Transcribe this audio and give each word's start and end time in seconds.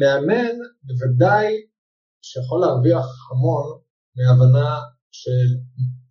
מאמן 0.00 0.56
בוודאי 0.82 1.46
שיכול 2.22 2.60
להרוויח 2.60 3.06
המון 3.30 3.66
מהבנה 4.16 4.76
של 5.10 5.48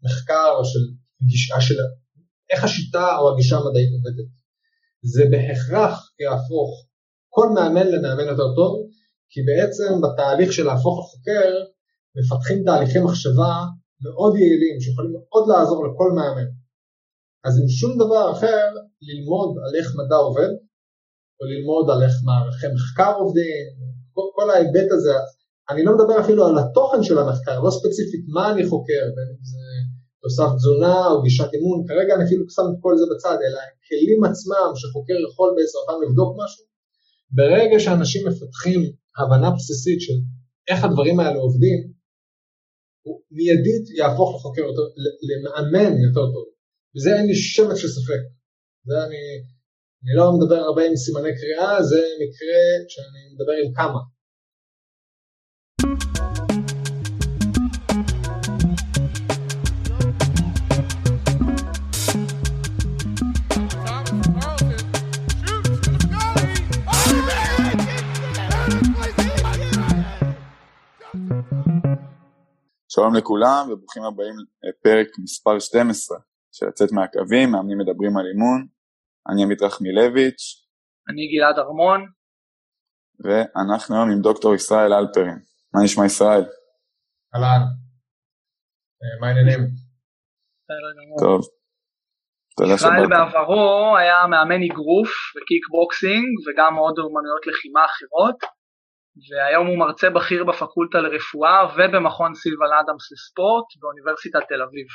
מחקר 0.03 0.49
או 0.57 0.65
של 0.65 0.79
גישה 1.21 1.61
של 1.61 1.75
איך 2.50 2.63
השיטה 2.63 3.17
או 3.17 3.33
הגישה 3.33 3.55
המדעית 3.58 3.89
עובדת. 3.93 4.29
זה 5.01 5.23
בהכרח 5.31 6.11
יהפוך 6.19 6.69
כל 7.29 7.50
מאמן 7.55 7.87
למאמן 7.87 8.27
יותר 8.31 8.55
טוב, 8.55 8.73
כי 9.30 9.39
בעצם 9.48 10.02
בתהליך 10.02 10.54
של 10.54 10.64
להפוך 10.64 11.00
לחוקר 11.00 11.52
מפתחים 12.16 12.64
תהליכי 12.66 13.00
מחשבה 13.00 13.54
מאוד 14.04 14.36
יעילים 14.36 14.82
שיכולים 14.82 15.12
מאוד 15.12 15.44
לעזור 15.50 15.88
לכל 15.88 16.12
מאמן. 16.18 16.50
אז 17.46 17.54
אם 17.60 17.68
שום 17.68 17.94
דבר 17.96 18.32
אחר, 18.32 18.66
ללמוד 19.02 19.50
על 19.64 19.76
איך 19.80 19.88
מדע 20.00 20.16
עובד, 20.16 20.52
או 21.40 21.46
ללמוד 21.52 21.86
על 21.94 22.00
איך 22.06 22.16
מערכי 22.28 22.68
מחקר 22.76 23.14
עובדים, 23.22 23.66
כל, 24.14 24.28
כל 24.36 24.50
ההיבט 24.50 24.90
הזה, 24.96 25.16
אני 25.70 25.82
לא 25.84 25.91
מדבר 25.95 26.20
אפילו 26.23 26.41
על 26.48 26.58
התוכן 26.58 27.04
של 27.04 27.18
המחקר, 27.18 27.59
לא 27.66 27.72
ספציפית 27.78 28.23
מה 28.36 28.44
אני 28.52 28.64
חוקר, 28.72 29.04
בין 29.16 29.28
אם 29.34 29.44
זה 29.52 29.66
תוסף 30.22 30.50
תזונה 30.58 31.08
או 31.08 31.22
גישת 31.23 31.50
אימון, 31.54 31.80
כרגע 31.88 32.12
אני 32.16 32.23
אפילו 32.26 32.44
שם 32.55 32.68
את 32.72 32.78
כל 32.84 32.94
זה 33.00 33.05
בצד, 33.12 33.38
אלא 33.45 33.59
הכלים 33.70 34.20
עצמם 34.30 34.70
שחוקר 34.80 35.18
יכול 35.28 35.50
בעזרתם 35.55 35.98
לבדוק 36.04 36.31
משהו, 36.42 36.64
ברגע 37.38 37.78
שאנשים 37.80 38.22
מפתחים 38.28 38.81
הבנה 39.17 39.50
בסיסית 39.56 40.02
של 40.02 40.17
איך 40.70 40.84
הדברים 40.84 41.20
האלה 41.20 41.40
עובדים, 41.45 41.80
הוא 43.06 43.22
מיידית 43.31 43.86
יהפוך 43.98 44.30
לחוקר 44.36 44.62
יותר, 44.62 44.86
למאמן 45.28 45.94
יותר 46.08 46.26
טוב. 46.34 46.45
וזה 46.95 47.09
אין 47.16 47.26
לי 47.28 47.36
שמץ 47.36 47.78
של 47.78 47.88
ספק. 47.88 48.22
זה 48.88 48.95
אני, 49.06 49.22
אני 50.04 50.16
לא 50.16 50.32
מדבר 50.38 50.56
הרבה 50.56 50.82
עם 50.86 50.96
סימני 50.96 51.30
קריאה, 51.40 51.84
זה 51.84 52.02
מקרה 52.22 52.60
שאני 52.88 53.34
מדבר 53.34 53.54
עם 53.66 53.74
כמה. 53.74 54.00
שלום 72.88 73.16
לכולם 73.16 73.70
וברוכים 73.72 74.04
הבאים 74.04 74.36
לפרק 74.64 75.08
מספר 75.23 75.59
12 75.59 76.17
של 76.52 76.66
לצאת 76.66 76.92
מהקווים, 76.92 77.52
מאמנים 77.52 77.78
מדברים 77.78 78.17
על 78.17 78.26
אימון. 78.28 78.77
אני 79.30 79.44
עמית 79.44 79.61
רחמילביץ'. 79.61 80.44
אני 81.09 81.23
גלעד 81.31 81.59
ארמון. 81.59 82.06
ואנחנו 83.23 83.95
היום 83.95 84.09
עם 84.11 84.22
דוקטור 84.22 84.56
ישראל 84.56 84.94
הלפרין. 84.94 85.39
מה 85.73 85.83
נשמע 85.83 86.06
ישראל? 86.06 86.44
אהלן. 87.36 87.64
אה, 89.02 89.20
מה 89.22 89.28
העניינים? 89.28 89.59
טוב. 91.20 91.42
ישראל 92.75 93.08
בעברו 93.09 93.98
היה 93.98 94.28
מאמן 94.31 94.61
אגרוף 94.72 95.11
וקיקבוקסינג 95.36 96.28
וגם 96.45 96.75
עוד 96.75 96.95
אומנויות 97.00 97.44
לחימה 97.48 97.81
אחרות. 97.89 98.38
והיום 99.28 99.67
הוא 99.67 99.78
מרצה 99.78 100.09
בכיר 100.09 100.44
בפקולטה 100.44 100.98
לרפואה 100.98 101.59
ובמכון 101.75 102.31
סילבן 102.36 102.72
אדמס 102.80 103.05
לספורט 103.11 103.67
באוניברסיטת 103.80 104.44
תל 104.50 104.61
אביב. 104.67 104.88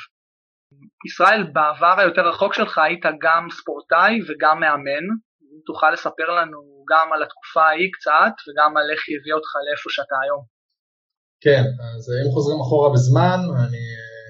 ישראל, 1.07 1.41
בעבר 1.53 1.95
היותר 1.99 2.23
רחוק 2.29 2.53
שלך 2.53 2.77
היית 2.77 3.05
גם 3.21 3.47
ספורטאי 3.57 4.13
וגם 4.27 4.59
מאמן, 4.59 5.05
אם 5.41 5.57
תוכל 5.65 5.91
לספר 5.91 6.27
לנו 6.37 6.59
גם 6.91 7.07
על 7.13 7.23
התקופה 7.23 7.63
ההיא 7.69 7.91
קצת 7.95 8.35
וגם 8.45 8.71
על 8.77 8.85
איך 8.91 9.01
היא 9.07 9.15
הביאה 9.17 9.35
אותך 9.39 9.51
לאיפה 9.65 9.89
שאתה 9.95 10.15
היום. 10.23 10.43
כן, 11.43 11.63
אז 11.95 12.03
אם 12.19 12.31
חוזרים 12.33 12.59
אחורה 12.61 12.89
בזמן, 12.93 13.39
אני 13.63 13.83
אה, 13.97 14.29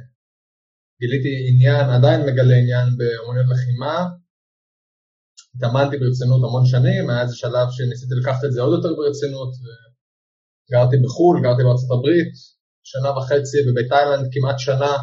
גיליתי 1.02 1.34
עניין, 1.50 1.86
עדיין 1.98 2.20
מגלה 2.28 2.56
עניין 2.62 2.88
באמנויות 2.98 3.50
לחימה, 3.54 3.96
התאמנתי 5.54 5.96
ברצינות 6.02 6.42
המון 6.46 6.66
שנים, 6.72 7.04
היה 7.10 7.22
איזה 7.22 7.36
שלב 7.44 7.68
שניסיתי 7.76 8.14
לקחת 8.22 8.42
את 8.46 8.52
זה 8.54 8.60
עוד 8.62 8.74
יותר 8.78 8.92
ברצינות, 9.00 9.52
וגרתי 9.62 10.96
בחו"ל, 11.04 11.36
גרתי 11.46 11.62
בארצות 11.64 11.92
הברית, 11.96 12.34
שנה 12.92 13.10
וחצי 13.16 13.58
ובתאילנד 13.66 14.26
כמעט 14.34 14.60
שנה 14.66 14.94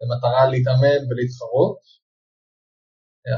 במטרה 0.00 0.42
להתאמן 0.50 1.00
ולהתחרות. 1.08 1.80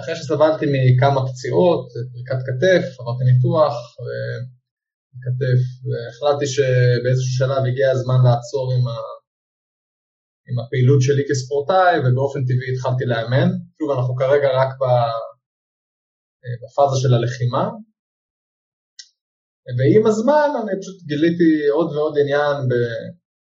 אחרי 0.00 0.14
שסבלתי 0.16 0.66
מכמה 0.74 1.20
פציעות, 1.28 1.84
פריקת 2.12 2.40
כתף, 2.46 2.84
עברתי 2.98 3.24
ניתוח 3.30 3.74
וכתף, 4.04 5.62
והחלטתי 5.86 6.46
שבאיזשהו 6.54 7.32
שלב 7.38 7.62
הגיע 7.68 7.88
הזמן 7.90 8.20
לעצור 8.26 8.64
עם, 8.74 8.84
ה... 8.92 8.96
עם 10.48 10.56
הפעילות 10.60 11.00
שלי 11.06 11.24
כספורטאי, 11.28 11.94
ובאופן 11.98 12.40
טבעי 12.48 12.70
התחלתי 12.72 13.04
לאמן. 13.12 13.48
שוב, 13.76 13.88
אנחנו 13.96 14.14
כרגע 14.20 14.48
רק 14.60 14.70
ב... 14.80 14.84
בפאזה 16.62 16.96
של 17.02 17.12
הלחימה. 17.14 17.64
ועם 19.76 20.04
הזמן 20.10 20.48
אני 20.60 20.72
פשוט 20.80 20.98
גיליתי 21.10 21.50
עוד 21.76 21.88
ועוד 21.92 22.14
עניין 22.20 22.56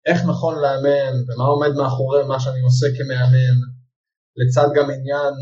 באיך 0.05 0.21
נכון 0.29 0.55
לאמן 0.63 1.13
ומה 1.27 1.45
עומד 1.53 1.71
מאחורי 1.77 2.23
מה 2.27 2.39
שאני 2.39 2.61
עושה 2.61 2.87
כמאמן, 2.97 3.57
לצד 4.39 4.67
גם 4.75 4.87
עניין 4.95 5.33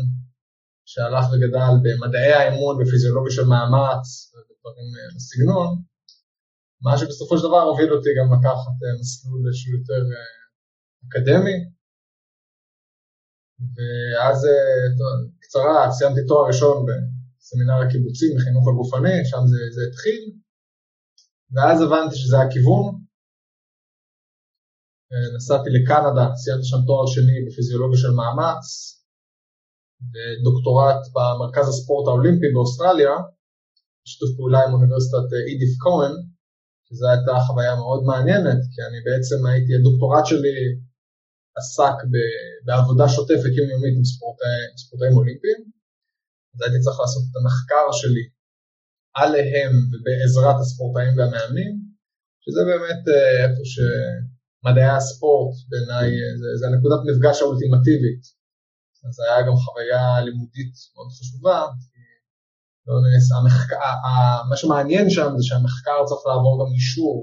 שהלך 0.84 1.24
וגדל 1.32 1.74
במדעי 1.84 2.32
האמון, 2.32 2.74
בפיזיולוגיה 2.80 3.32
של 3.36 3.46
מאמץ 3.52 4.06
ודברים 4.32 4.88
אה, 4.96 5.08
בסגנון, 5.16 5.70
מה 6.82 6.98
שבסופו 6.98 7.38
של 7.38 7.44
דבר 7.48 7.62
הוביל 7.62 7.92
אותי 7.92 8.10
גם 8.18 8.28
לקחת 8.34 8.76
אה, 8.82 8.94
מסלול 9.00 9.42
שהוא 9.52 9.74
יותר 9.78 10.02
אה, 10.14 10.34
אקדמי, 11.04 11.56
ואז, 13.74 14.38
קצרה, 15.40 15.92
סיימתי 15.92 16.26
תואר 16.28 16.46
ראשון 16.46 16.86
סמינר 17.40 17.78
הקיבוצים 17.82 18.36
בחינוך 18.36 18.68
הגופני, 18.68 19.24
שם 19.24 19.42
זה, 19.46 19.58
זה 19.74 19.82
התחיל, 19.88 20.22
ואז 21.54 21.82
הבנתי 21.82 22.16
שזה 22.16 22.36
הכיוון. 22.40 23.03
אה, 25.10 25.36
נסעתי 25.36 25.70
לקנדה, 25.76 26.26
סיימתי 26.42 26.66
שם 26.70 26.80
תואר 26.88 27.06
שני 27.14 27.36
בפיזיולוגיה 27.46 27.98
של 28.02 28.12
מאמץ, 28.20 28.66
ודוקטורט 30.12 31.02
במרכז 31.14 31.66
הספורט 31.68 32.06
האולימפי 32.08 32.48
באוסטרליה, 32.54 33.14
בשיתוף 34.02 34.30
פעולה 34.36 34.60
עם 34.64 34.72
אוניברסיטת 34.74 35.26
אה, 35.32 35.42
אידיף 35.48 35.72
כהן, 35.84 36.14
שזו 36.86 37.06
הייתה 37.10 37.34
חוויה 37.46 37.74
מאוד 37.82 38.00
מעניינת, 38.10 38.60
כי 38.72 38.80
אני 38.88 38.98
בעצם 39.06 39.38
הייתי, 39.48 39.72
הדוקטורט 39.74 40.26
שלי 40.30 40.56
עסק 41.58 41.96
בעבודה 42.66 43.06
שוטפת 43.14 43.52
יומיומית 43.58 43.94
עם 43.98 44.04
ספורטאים 44.12 44.70
ספורטאי 44.82 45.12
אולימפיים, 45.18 45.60
אז 46.52 46.58
הייתי 46.62 46.78
צריך 46.84 46.98
לעשות 47.02 47.24
את 47.28 47.34
המחקר 47.38 47.86
שלי 48.00 48.24
עליהם 49.22 49.72
ובעזרת 49.90 50.58
הספורטאים 50.60 51.12
והמאמנים, 51.16 51.72
שזה 52.42 52.60
באמת 52.70 53.02
אה, 53.14 53.36
איפה 53.44 53.62
שמדעי 54.64 54.90
הספורט 54.96 55.54
בעיניי, 55.68 56.08
אה, 56.20 56.32
זה, 56.40 56.48
זה 56.58 56.64
הנקודת 56.66 57.00
מפגש 57.06 57.36
האולטימטיבית. 57.42 58.22
אז 59.04 59.12
זה 59.16 59.22
היה 59.28 59.40
גם 59.46 59.56
חוויה 59.62 60.04
לימודית 60.26 60.74
מאוד 60.94 61.08
חשובה, 61.18 61.58
כי 61.80 62.00
לא 62.86 62.94
נס, 63.04 63.26
המחקר, 63.36 63.76
מה 64.50 64.56
שמעניין 64.56 65.06
שם 65.10 65.30
זה 65.38 65.44
שהמחקר 65.48 65.98
צריך 66.08 66.22
לעבור 66.28 66.54
גם 66.60 66.70
אישור 66.76 67.16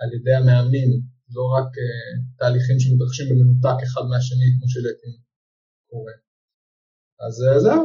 על 0.00 0.08
ידי 0.16 0.34
המאמנים, 0.38 0.90
לא 1.36 1.44
רק 1.56 1.70
uh, 1.86 2.16
תהליכים 2.38 2.76
שמתרחשים 2.80 3.26
במנותק 3.28 3.78
אחד 3.86 4.04
מהשני 4.10 4.48
כמו 4.54 4.66
שלעיתים 4.72 5.14
קורה. 5.90 6.14
אז 7.24 7.34
אה, 7.44 7.60
זהו, 7.64 7.82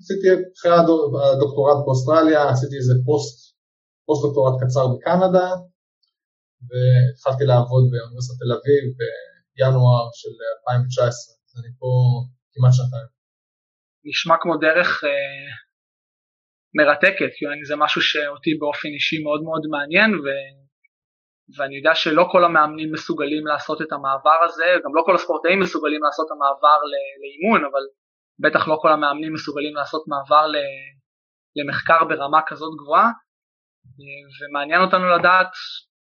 עשיתי 0.00 0.26
אחרי 0.56 0.72
הדוקטורט 1.32 1.78
באוסטרליה, 1.84 2.40
עשיתי 2.50 2.76
איזה 2.76 2.94
פוסט, 3.06 3.36
פוסט 4.06 4.22
דוקטורט 4.24 4.54
קצר 4.62 4.84
בקנדה, 4.92 5.48
והתחלתי 6.68 7.44
לעבוד 7.50 7.84
באוניברסיטת 7.90 8.38
תל 8.42 8.52
אביב 8.56 8.84
בינואר 9.56 10.04
של 10.20 10.34
2019, 10.56 11.34
אז 11.44 11.52
אני 11.60 11.70
פה 11.80 11.90
כמעט 12.52 12.72
שנתיים. 12.78 13.08
נשמע 14.08 14.34
כמו 14.42 14.54
דרך 14.56 14.88
אה, 15.04 15.48
מרתקת, 16.78 17.30
כי 17.36 17.44
זה 17.68 17.76
משהו 17.84 18.00
שאותי 18.02 18.52
באופן 18.60 18.88
אישי 18.88 19.18
מאוד 19.22 19.42
מאוד 19.42 19.64
מעניין, 19.74 20.10
ו... 20.22 20.26
ואני 21.56 21.76
יודע 21.76 21.94
שלא 21.94 22.24
כל 22.32 22.44
המאמנים 22.44 22.92
מסוגלים 22.92 23.46
לעשות 23.46 23.82
את 23.82 23.92
המעבר 23.92 24.38
הזה, 24.44 24.64
גם 24.84 24.94
לא 24.94 25.02
כל 25.06 25.14
הספורטאים 25.14 25.60
מסוגלים 25.60 26.02
לעשות 26.02 26.26
את 26.26 26.32
המעבר 26.36 26.78
לאימון, 27.20 27.60
אבל 27.70 27.84
בטח 28.38 28.68
לא 28.68 28.76
כל 28.82 28.92
המאמנים 28.92 29.32
מסוגלים 29.32 29.74
לעשות 29.74 30.02
מעבר 30.08 30.46
למחקר 31.56 32.04
ברמה 32.08 32.40
כזאת 32.46 32.72
גבוהה, 32.80 33.10
ומעניין 34.38 34.80
אותנו 34.80 35.08
לדעת 35.08 35.52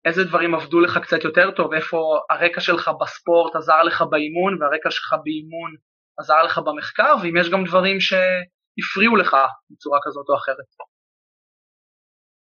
איזה 0.07 0.25
דברים 0.25 0.55
עבדו 0.55 0.81
לך 0.81 0.99
קצת 1.03 1.25
יותר 1.25 1.51
טוב, 1.57 1.73
איפה 1.73 1.97
הרקע 2.31 2.61
שלך 2.61 2.91
בספורט 3.01 3.57
עזר 3.57 3.83
לך 3.83 4.03
באימון 4.11 4.53
והרקע 4.63 4.91
שלך 4.91 5.11
באימון 5.25 5.71
עזר 6.19 6.43
לך 6.47 6.59
במחקר, 6.67 7.15
ואם 7.23 7.37
יש 7.41 7.51
גם 7.51 7.65
דברים 7.69 8.01
שהפריעו 8.01 9.17
לך 9.17 9.37
בצורה 9.71 9.99
כזאת 10.05 10.27
או 10.29 10.37
אחרת. 10.37 10.71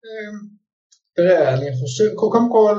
אמ, 0.05 0.37
תראה, 1.17 1.55
אני 1.55 1.69
חושב, 1.81 2.09
קודם 2.15 2.47
כל, 2.55 2.77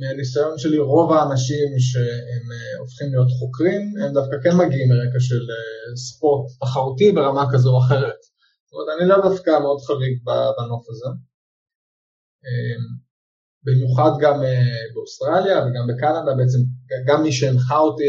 מהניסיון 0.00 0.58
שלי, 0.58 0.78
רוב 0.78 1.12
האנשים 1.12 1.68
שהם 1.88 2.44
אה, 2.54 2.78
הופכים 2.82 3.08
להיות 3.12 3.30
חוקרים, 3.38 3.82
הם 4.00 4.10
דווקא 4.18 4.36
כן 4.42 4.54
מגיעים 4.60 4.88
מרקע 4.92 5.20
של 5.28 5.44
אה, 5.54 5.96
ספורט 6.06 6.46
תחרותי 6.60 7.12
ברמה 7.12 7.44
כזו 7.52 7.70
או 7.72 7.78
אחרת. 7.84 8.20
זאת 8.64 8.72
אומרת, 8.72 8.88
אני 8.94 9.08
לא 9.08 9.16
דווקא 9.28 9.50
מאוד 9.64 9.80
חריג 9.86 10.14
בנוף 10.56 10.84
הזה. 10.90 11.10
במיוחד 13.64 14.10
גם 14.20 14.42
אה, 14.42 14.80
באוסטרליה 14.94 15.58
וגם 15.58 15.84
בקנדה, 15.90 16.32
בעצם 16.38 16.58
גם 17.08 17.22
מי 17.22 17.32
שהנחה 17.32 17.78
אותי 17.78 18.08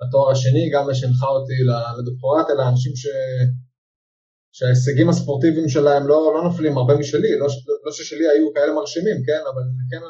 לתואר 0.00 0.30
השני, 0.30 0.70
גם 0.74 0.86
מי 0.86 0.94
שהנחה 0.94 1.26
אותי 1.26 1.58
לדוקטורט, 1.98 2.46
אלה 2.50 2.68
אנשים 2.68 2.96
ש... 2.96 3.06
שההישגים 4.56 5.08
הספורטיביים 5.08 5.68
שלהם 5.68 6.06
לא, 6.06 6.18
לא 6.34 6.40
נופלים 6.48 6.78
הרבה 6.78 6.94
משלי, 6.98 7.38
לא, 7.38 7.46
לא 7.84 7.92
ששלי 7.92 8.28
היו 8.28 8.52
כאלה 8.54 8.72
מרשימים, 8.72 9.16
כן, 9.26 9.42
אבל 9.50 9.62
כן, 9.90 10.02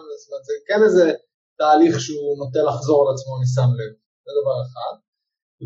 זה 0.46 0.52
כן 0.68 0.82
איזה 0.84 1.12
תהליך 1.58 2.00
שהוא 2.00 2.38
נוטה 2.38 2.62
לחזור 2.68 2.98
על 3.02 3.14
עצמו, 3.14 3.30
אני 3.38 3.46
שם 3.54 3.70
לב, 3.78 3.92
זה 4.24 4.32
דבר 4.40 4.58
אחד. 4.66 4.94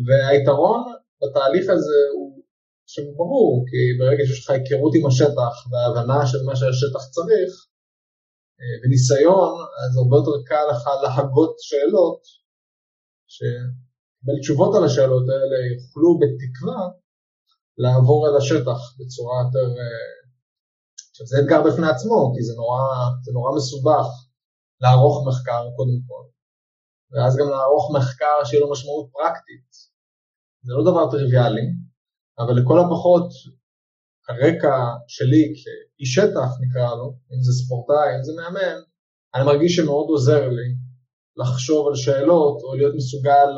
והיתרון 0.05 0.81
בתהליך 1.21 1.69
הזה 1.69 1.99
הוא 2.15 2.43
שהוא 2.91 3.17
ברור, 3.17 3.65
כי 3.69 3.79
ברגע 3.99 4.23
שיש 4.25 4.39
לך 4.43 4.49
היכרות 4.49 4.93
עם 4.97 5.05
השטח 5.07 5.53
והבנה 5.71 6.19
של 6.27 6.41
מה 6.47 6.55
שהשטח 6.55 7.03
צריך, 7.15 7.51
וניסיון, 8.81 9.53
אז 9.81 9.91
הרבה 9.97 10.15
יותר 10.17 10.37
קל 10.49 10.65
לך 10.71 10.83
להגות 11.03 11.55
שאלות, 11.59 12.21
שקיבל 13.33 14.37
תשובות 14.41 14.75
על 14.75 14.83
השאלות 14.85 15.25
האלה 15.33 15.57
יוכלו 15.73 16.19
בתקווה 16.21 16.81
לעבור 17.77 18.27
אל 18.27 18.35
השטח 18.37 18.79
בצורה 18.97 19.35
יותר... 19.45 19.67
אה, 19.81 20.11
עכשיו 21.09 21.25
זה 21.25 21.35
אתגר 21.39 21.61
בפני 21.67 21.87
עצמו, 21.93 22.19
כי 22.33 22.41
זה 22.47 22.53
נורא, 22.61 22.81
זה 23.25 23.31
נורא 23.31 23.51
מסובך 23.57 24.07
לערוך 24.81 25.15
מחקר 25.27 25.61
קודם 25.77 25.99
כל, 26.07 26.23
ואז 27.11 27.31
גם 27.39 27.47
לערוך 27.49 27.85
מחקר 27.97 28.35
שיהיה 28.45 28.61
לו 28.61 28.71
משמעות 28.71 29.07
פרקטית. 29.15 29.69
זה 30.65 30.73
לא 30.77 30.83
דבר 30.91 31.11
טריוויאלי, 31.11 31.67
אבל 32.39 32.53
לכל 32.59 32.77
הפחות 32.79 33.27
הרקע 34.31 34.77
שלי 35.07 35.43
כאיש 35.59 36.09
שטח 36.15 36.49
נקרא 36.63 36.95
לו, 36.99 37.07
אם 37.33 37.41
זה 37.45 37.51
ספורטאי, 37.61 38.09
אם 38.17 38.23
זה 38.23 38.31
מאמן, 38.39 38.77
אני 39.35 39.43
מרגיש 39.45 39.75
שמאוד 39.75 40.07
עוזר 40.09 40.49
לי 40.57 40.69
לחשוב 41.41 41.87
על 41.87 41.95
שאלות 41.95 42.57
או 42.63 42.75
להיות 42.75 42.95
מסוגל 42.95 43.51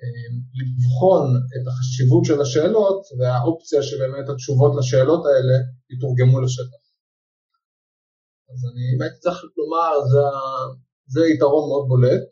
אה, 0.00 0.28
לבחון 0.58 1.24
את 1.54 1.64
החשיבות 1.68 2.24
של 2.24 2.40
השאלות 2.40 3.00
והאופציה 3.18 3.82
שבאמת 3.82 4.26
התשובות 4.28 4.72
לשאלות 4.78 5.22
האלה 5.26 5.56
יתורגמו 5.92 6.40
לשטח. 6.40 6.82
אז 8.50 8.60
אני 8.70 8.84
באמת 8.98 9.14
צריך 9.24 9.38
לומר, 9.58 9.92
זה, 10.10 10.22
זה 11.14 11.20
יתרון 11.34 11.64
מאוד 11.70 11.84
בולט, 11.88 12.28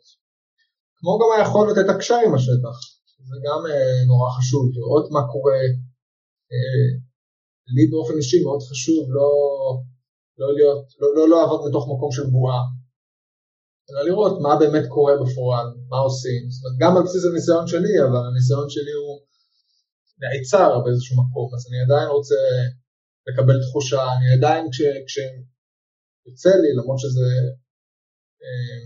כמו 0.97 1.11
גם 1.19 1.29
היכולת 1.35 1.77
לתקשר 1.77 2.19
עם 2.25 2.33
השטח, 2.35 2.75
זה 3.29 3.37
גם 3.45 3.59
אה, 3.71 4.05
נורא 4.09 4.29
חשוב, 4.37 4.63
לראות 4.75 5.07
מה 5.11 5.23
קורה. 5.31 5.61
אה, 6.51 7.06
לי 7.75 7.83
באופן 7.91 8.15
אישי 8.17 8.39
מאוד 8.43 8.61
חשוב 8.69 9.03
לא, 9.17 9.29
לא, 10.39 10.47
להיות, 10.57 10.85
לא, 11.01 11.07
לא 11.17 11.23
לעבוד 11.31 11.69
מתוך 11.69 11.83
מקום 11.93 12.11
של 12.11 12.25
בועה, 12.33 12.61
אלא 13.89 14.01
לראות 14.07 14.35
מה 14.41 14.53
באמת 14.59 14.85
קורה 14.95 15.13
בפועל, 15.21 15.67
מה 15.89 15.97
עושים. 16.07 16.41
זאת 16.51 16.61
אומרת, 16.63 16.77
גם 16.81 16.97
על 16.97 17.03
בסיס 17.03 17.23
הניסיון 17.25 17.67
שלי, 17.67 17.93
אבל 18.05 18.21
הניסיון 18.29 18.67
שלי 18.69 18.93
הוא 19.01 19.13
נעצר 20.21 20.69
באיזשהו 20.83 21.15
מקום, 21.23 21.47
אז 21.55 21.61
אני 21.67 21.79
עדיין 21.85 22.07
רוצה 22.17 22.39
לקבל 23.27 23.57
תחושה, 23.65 24.03
אני 24.15 24.27
עדיין 24.37 24.63
כש, 24.71 24.81
כשיוצא 25.07 26.53
לי, 26.61 26.69
למרות 26.79 26.99
שזה 27.03 27.29
אה, 28.43 28.83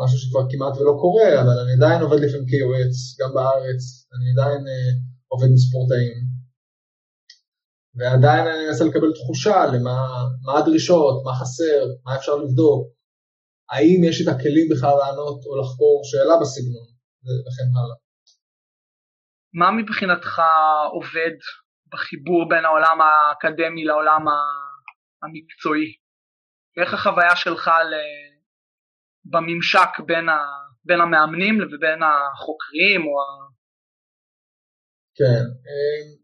משהו 0.00 0.18
שכבר 0.18 0.44
כמעט 0.50 0.74
ולא 0.76 0.94
קורה, 1.02 1.30
אבל 1.42 1.56
אני 1.62 1.72
עדיין 1.78 2.02
עובד 2.02 2.20
לפעמים 2.24 2.46
כיועץ, 2.50 2.94
גם 3.20 3.30
בארץ, 3.34 3.82
אני 4.14 4.26
עדיין 4.34 4.60
אה, 4.72 4.92
עובד 5.32 5.48
עם 5.50 5.58
ספורטאים. 5.64 6.31
ועדיין 7.96 8.46
אני 8.46 8.66
מנסה 8.66 8.84
לקבל 8.84 9.12
תחושה 9.18 9.56
למה 9.72 9.96
מה 10.44 10.52
הדרישות, 10.58 11.14
מה 11.24 11.32
חסר, 11.40 11.80
מה 12.04 12.16
אפשר 12.16 12.34
לבדוק, 12.36 12.82
האם 13.72 14.00
יש 14.08 14.16
את 14.22 14.28
הכלים 14.32 14.66
בכלל 14.72 14.96
לענות 15.00 15.38
או 15.46 15.52
לחקור 15.60 15.96
שאלה 16.08 16.34
בסגנון, 16.40 16.88
וכן 17.44 17.70
הלאה. 17.76 17.98
מה 19.58 19.68
מבחינתך 19.78 20.42
עובד 20.92 21.36
בחיבור 21.92 22.48
בין 22.50 22.64
העולם 22.64 22.98
האקדמי 23.00 23.84
לעולם 23.84 24.24
המקצועי? 25.22 25.88
ואיך 26.76 26.94
החוויה 26.94 27.36
שלך 27.36 27.70
בממשק 29.24 29.92
בין, 30.06 30.28
ה, 30.28 30.38
בין 30.84 31.00
המאמנים 31.00 31.54
ובין 31.56 32.00
החוקרים 32.02 33.00
או 33.06 33.14
ה... 33.22 33.28
כן, 35.18 35.44
אמ, 35.66 36.21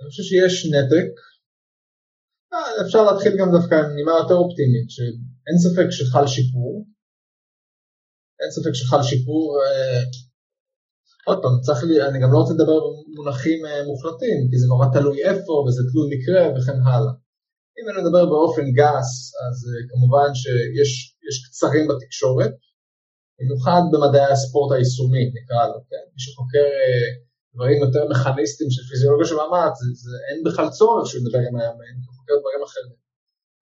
אני 0.00 0.08
חושב 0.10 0.22
שיש 0.30 0.54
נתק. 0.74 1.10
אה, 2.52 2.70
אפשר 2.84 3.02
להתחיל 3.04 3.32
גם 3.40 3.48
דווקא 3.56 3.74
עם 3.74 3.90
נימה 3.98 4.12
יותר 4.20 4.38
אופטימית, 4.42 4.88
שאין 4.94 5.56
ספק 5.64 5.88
שחל 5.96 6.26
שיפור. 6.34 6.72
אין 8.40 8.50
ספק 8.56 8.74
שחל 8.80 9.02
שיפור. 9.10 9.42
אה, 9.62 10.02
עוד 11.28 11.38
פעם, 11.42 11.54
צריך 11.66 11.80
לי, 11.88 11.96
אני 12.08 12.18
גם 12.22 12.30
לא 12.32 12.38
רוצה 12.38 12.54
לדבר 12.54 12.78
במונחים 12.84 13.60
אה, 13.66 13.84
מוחלטים, 13.90 14.38
כי 14.50 14.56
זה 14.60 14.66
נורא 14.72 14.86
תלוי 14.94 15.18
איפה, 15.28 15.52
וזה 15.64 15.82
תלוי 15.88 16.06
מקרה 16.14 16.42
וכן 16.54 16.78
הלאה. 16.86 17.14
אם 17.78 17.84
אני 17.88 17.98
מדבר 18.02 18.24
באופן 18.32 18.66
גס, 18.78 19.10
אז 19.44 19.56
כמובן 19.90 20.28
שיש 20.40 21.36
קצרים 21.44 21.84
בתקשורת, 21.88 22.54
במיוחד 23.38 23.82
במדעי 23.92 24.32
הספורט 24.32 24.70
היישומי, 24.72 25.24
נקרא 25.36 25.62
לו, 25.70 25.78
כן? 25.88 26.04
מי 26.12 26.20
שחוקר 26.24 26.66
דברים 27.56 27.78
יותר 27.84 28.02
מכניסטיים 28.12 28.70
של 28.74 28.82
פיזיולוגיה 28.88 29.26
של 29.30 29.36
מאמץ, 29.40 29.74
זה, 29.80 29.88
זה, 30.04 30.16
אין 30.28 30.38
בכלל 30.46 30.68
צורך 30.78 31.06
שהוא 31.06 31.20
ידבר 31.20 31.38
עם 31.38 31.54
המאמן, 31.54 31.96
הוא 32.06 32.14
חוקר 32.18 32.36
דברים 32.42 32.62
אחרים. 32.68 32.96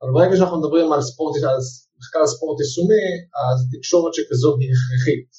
אבל 0.00 0.10
ברגע 0.16 0.34
שאנחנו 0.36 0.58
מדברים 0.60 0.92
על 0.92 1.02
ספורט, 1.10 1.34
על 1.50 1.58
מחקר 1.98 2.24
ספורט 2.34 2.56
יישומי, 2.60 3.08
אז 3.44 3.56
תקשורת 3.74 4.12
שכזו 4.14 4.50
היא 4.60 4.70
הכרחית. 4.74 5.30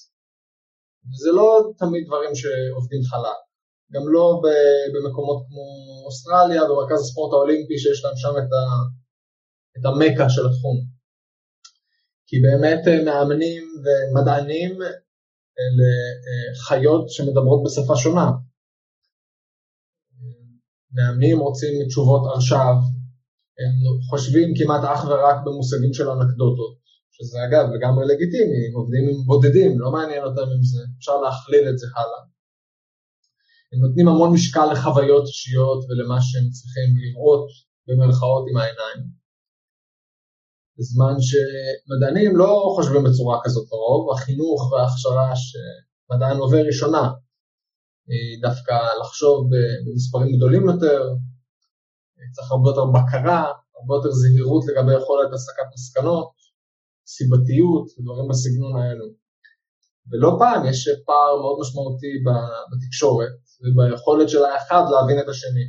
וזה 1.09 1.31
לא 1.39 1.47
תמיד 1.81 2.03
דברים 2.07 2.33
שעובדים 2.39 3.03
חלק. 3.11 3.39
גם 3.93 4.03
לא 4.15 4.25
במקומות 4.93 5.39
כמו 5.47 5.65
אוסטרליה, 6.05 6.61
במרכז 6.69 6.99
הספורט 7.01 7.31
האולימפי, 7.33 7.77
שיש 7.83 7.99
להם 8.03 8.17
שם 8.23 8.33
את, 8.41 8.51
ה, 8.59 8.63
את 9.75 9.83
המקה 9.89 10.29
של 10.29 10.45
התחום. 10.49 10.77
כי 12.27 12.35
באמת 12.45 12.81
אה, 12.87 13.03
מאמנים 13.07 13.63
ומדענים 13.83 14.71
אלה 15.59 15.91
אה, 16.25 16.55
חיות 16.67 17.09
שמדברות 17.09 17.61
בשפה 17.65 17.95
שונה. 17.95 18.31
מאמנים 20.95 21.39
רוצים 21.39 21.73
תשובות 21.87 22.23
עכשיו, 22.35 22.73
הם 23.59 23.73
חושבים 24.09 24.47
כמעט 24.57 24.83
אך 24.93 25.05
ורק 25.09 25.37
במושגים 25.45 25.93
של 25.93 26.07
אנקדוטות, 26.09 26.75
שזה 27.15 27.37
אגב 27.45 27.65
לגמרי 27.75 28.03
לגיטימי, 28.09 28.59
הם 28.67 28.73
עובדים 28.79 29.03
עם 29.09 29.25
בודדים, 29.25 29.79
לא 29.79 29.91
מעניין 29.91 30.23
אותם 30.23 30.47
עם 30.55 30.63
זה, 30.71 30.81
אפשר 30.97 31.17
להכליל 31.23 31.69
את 31.69 31.77
זה 31.77 31.87
הלאה. 31.95 32.21
הם 33.71 33.79
נותנים 33.85 34.07
המון 34.07 34.33
משקל 34.33 34.67
לחוויות 34.71 35.25
אישיות 35.27 35.79
ולמה 35.87 36.17
שהם 36.21 36.49
צריכים 36.49 36.89
לראות 37.01 37.47
במרכאות 37.87 38.45
עם 38.49 38.57
העיניים. 38.57 39.24
בזמן 40.77 41.15
שמדענים 41.27 42.37
לא 42.37 42.51
חושבים 42.75 43.03
בצורה 43.03 43.39
כזאת 43.43 43.67
לרוב, 43.71 44.03
החינוך 44.13 44.59
וההכשרה 44.71 45.29
שמדען 45.35 46.37
עובר 46.37 46.63
היא 46.67 46.77
שונה. 46.79 47.05
דווקא 48.41 48.75
לחשוב 49.01 49.37
במספרים 49.85 50.35
גדולים 50.35 50.63
יותר, 50.71 51.01
צריך 52.35 52.51
הרבה 52.51 52.69
יותר 52.69 52.85
בקרה, 52.95 53.43
הרבה 53.77 53.93
יותר 53.97 54.11
זהירות 54.11 54.63
לגבי 54.67 54.93
יכולת 54.99 55.29
הסקת 55.33 55.67
מסקנות, 55.73 56.31
סיבתיות 57.07 57.85
ודברים 57.93 58.27
בסגנון 58.29 58.73
האלו. 58.81 59.07
ולא 60.09 60.29
פעם 60.39 60.61
יש 60.69 60.89
פער 61.05 61.33
מאוד 61.41 61.57
משמעותי 61.61 62.13
בתקשורת 62.71 63.35
וביכולת 63.61 64.29
של 64.29 64.43
האחד 64.45 64.83
להבין 64.91 65.19
את 65.19 65.29
השני. 65.29 65.67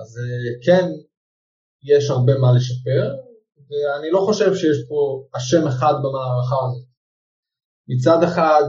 אז 0.00 0.10
אה, 0.22 0.52
כן, 0.66 0.86
יש 1.84 2.10
הרבה 2.10 2.32
מה 2.42 2.52
לשפר, 2.56 3.02
ואני 3.68 4.10
לא 4.10 4.20
חושב 4.26 4.54
שיש 4.54 4.78
פה 4.88 4.98
אשם 5.36 5.66
אחד 5.68 5.94
במערכה 6.02 6.60
הזאת. 6.66 6.88
מצד 7.88 8.22
אחד, 8.28 8.66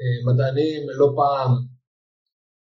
אה, 0.00 0.18
מדענים 0.26 0.82
לא 1.00 1.08
פעם 1.16 1.52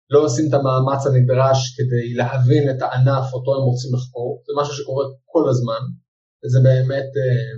לא 0.10 0.20
עושים 0.26 0.46
את 0.50 0.54
המאמץ 0.54 1.02
הנדרש 1.08 1.60
כדי 1.78 2.14
להבין 2.20 2.64
את 2.72 2.82
הענף 2.82 3.34
אותו 3.34 3.50
הם 3.56 3.64
רוצים 3.70 3.92
לחקור, 3.96 4.44
זה 4.46 4.52
משהו 4.62 4.74
שקורה 4.74 5.06
כל 5.26 5.50
הזמן, 5.50 5.84
וזה 6.40 6.60
באמת 6.68 7.10
אה, 7.22 7.52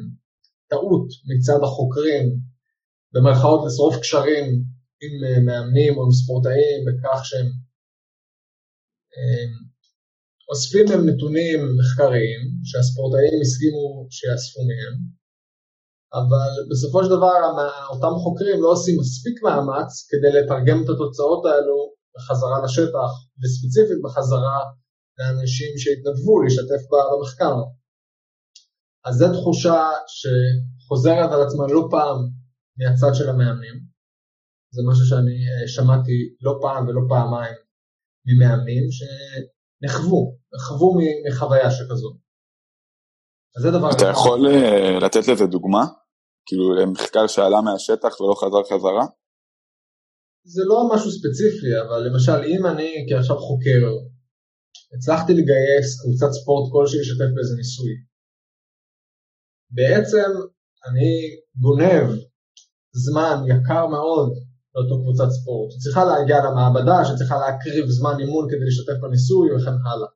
טעות 0.72 1.08
מצד 1.30 1.60
החוקרים, 1.64 2.26
במרכאות 3.14 3.62
לשרוף 3.66 3.96
קשרים 4.02 4.46
עם 5.04 5.14
אה, 5.26 5.40
מאמנים 5.48 5.98
או 5.98 6.04
עם 6.06 6.12
ספורטאים 6.12 6.80
בכך 6.88 7.20
שהם 7.26 7.50
אוספים 10.50 10.86
מהם 10.90 11.10
נתונים 11.10 11.60
מחקריים 11.80 12.42
שהספורטאים 12.70 13.40
הסכימו 13.42 13.86
שיאספו 14.16 14.62
מהם, 14.70 14.96
אבל 16.20 16.52
בסופו 16.72 16.98
של 17.04 17.10
דבר 17.16 17.40
אותם 17.92 18.14
חוקרים 18.24 18.58
לא 18.64 18.70
עושים 18.76 18.96
מספיק 19.02 19.36
מאמץ 19.46 19.92
כדי 20.10 20.32
לתרגם 20.36 20.78
את 20.84 20.90
התוצאות 20.94 21.44
האלו 21.46 21.78
בחזרה 22.16 22.58
לשטח, 22.66 23.12
וספציפית 23.40 24.00
בחזרה 24.06 24.60
לאנשים 25.18 25.72
שהתנדבו 25.82 26.42
להשתתף 26.42 26.84
במחקר. 26.92 27.56
אז 29.06 29.14
זו 29.20 29.28
תחושה 29.34 29.80
שחוזרת 30.18 31.30
על 31.34 31.42
עצמה 31.46 31.66
לא 31.76 31.88
פעם 31.92 32.18
מהצד 32.78 33.14
של 33.14 33.30
המאמנים. 33.30 33.78
זה 34.76 34.82
משהו 34.90 35.06
שאני 35.06 35.38
אה, 35.50 35.68
שמעתי 35.68 36.18
לא 36.42 36.54
פעם 36.62 36.88
ולא 36.88 37.02
פעמיים 37.10 37.56
ממאמנים 38.28 38.84
שנחוו, 38.98 40.39
נחוו 40.56 40.98
מחוויה 41.28 41.72
שכזו. 41.72 42.12
אז 43.58 43.64
זה 43.64 43.72
דבר... 43.72 43.90
אתה 43.92 44.06
יכול 44.06 44.40
uh, 44.48 45.04
לתת 45.06 45.28
לזה 45.28 45.46
דוגמה? 45.46 45.84
כאילו 46.46 46.76
למחקר 46.76 47.28
שעלה 47.28 47.62
מהשטח 47.62 48.22
ולא 48.22 48.36
חזר 48.42 48.64
חזרה? 48.70 49.06
זה 50.44 50.64
לא 50.72 50.90
משהו 50.94 51.12
ספציפי, 51.12 51.72
אבל 51.84 52.00
למשל 52.08 52.40
אם 52.52 52.66
אני 52.72 52.92
כעכשיו 53.10 53.38
חוקר 53.38 53.82
הצלחתי 54.94 55.32
לגייס 55.34 55.88
קבוצת 56.02 56.32
ספורט 56.38 56.66
כלשהי 56.74 57.00
להשתתף 57.00 57.32
באיזה 57.36 57.56
ניסוי. 57.62 57.94
בעצם 59.78 60.30
אני 60.88 61.12
גונב 61.64 62.08
זמן 63.06 63.36
יקר 63.52 63.84
מאוד 63.96 64.30
לאותו 64.74 64.96
קבוצת 65.04 65.30
ספורט, 65.38 65.72
שצריכה 65.72 66.02
להגיע 66.10 66.38
למעבדה, 66.46 66.98
שצריכה 67.08 67.36
להקריב 67.44 67.86
זמן 67.98 68.16
אימון 68.20 68.46
כדי 68.50 68.66
להשתתף 68.68 68.98
בניסוי 69.02 69.46
וכן 69.52 69.78
הלאה. 69.86 70.12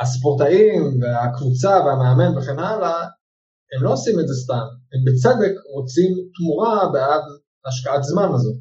הספורטאים 0.00 0.82
והקבוצה 1.00 1.70
והמאמן 1.84 2.38
וכן 2.38 2.58
הלאה, 2.58 3.00
הם 3.72 3.84
לא 3.84 3.92
עושים 3.92 4.20
את 4.20 4.28
זה 4.28 4.34
סתם, 4.34 4.66
הם 4.92 5.00
בצדק 5.06 5.54
רוצים 5.74 6.12
תמורה 6.34 6.92
בעד 6.92 7.22
השקעת 7.66 8.02
זמן 8.02 8.28
הזאת. 8.34 8.56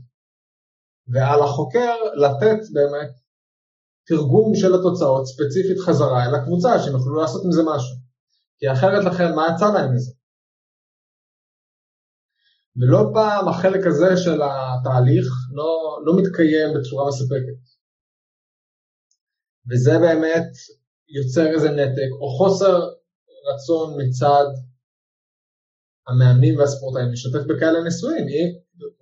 ועל 1.07 1.41
החוקר 1.41 1.95
לתת 2.23 2.59
באמת 2.73 3.11
תרגום 4.07 4.55
של 4.55 4.71
התוצאות 4.75 5.25
ספציפית 5.27 5.79
חזרה 5.85 6.25
אל 6.25 6.35
הקבוצה, 6.35 6.79
שהם 6.79 6.93
יוכלו 6.93 7.15
לעשות 7.21 7.41
עם 7.45 7.51
זה 7.51 7.61
משהו. 7.71 7.95
כי 8.59 8.71
אחרת 8.71 9.03
לכן, 9.05 9.35
מה 9.35 9.47
יצא 9.51 9.65
להם 9.73 9.95
מזה? 9.95 10.11
ולא 12.79 13.01
פעם 13.13 13.47
החלק 13.47 13.87
הזה 13.87 14.17
של 14.23 14.41
התהליך 14.41 15.27
לא, 15.51 15.99
לא 16.05 16.13
מתקיים 16.19 16.69
בצורה 16.75 17.07
מספקת. 17.07 17.59
וזה 19.69 19.91
באמת 19.99 20.51
יוצר 21.17 21.47
איזה 21.55 21.69
נתק, 21.69 22.11
או 22.21 22.27
חוסר 22.37 22.75
רצון 23.49 23.87
מצד 24.01 24.45
המאמנים 26.07 26.57
והספורטאים 26.57 27.09
להשתתף 27.09 27.43
בכאלה 27.49 27.83
ניסויים, 27.83 28.25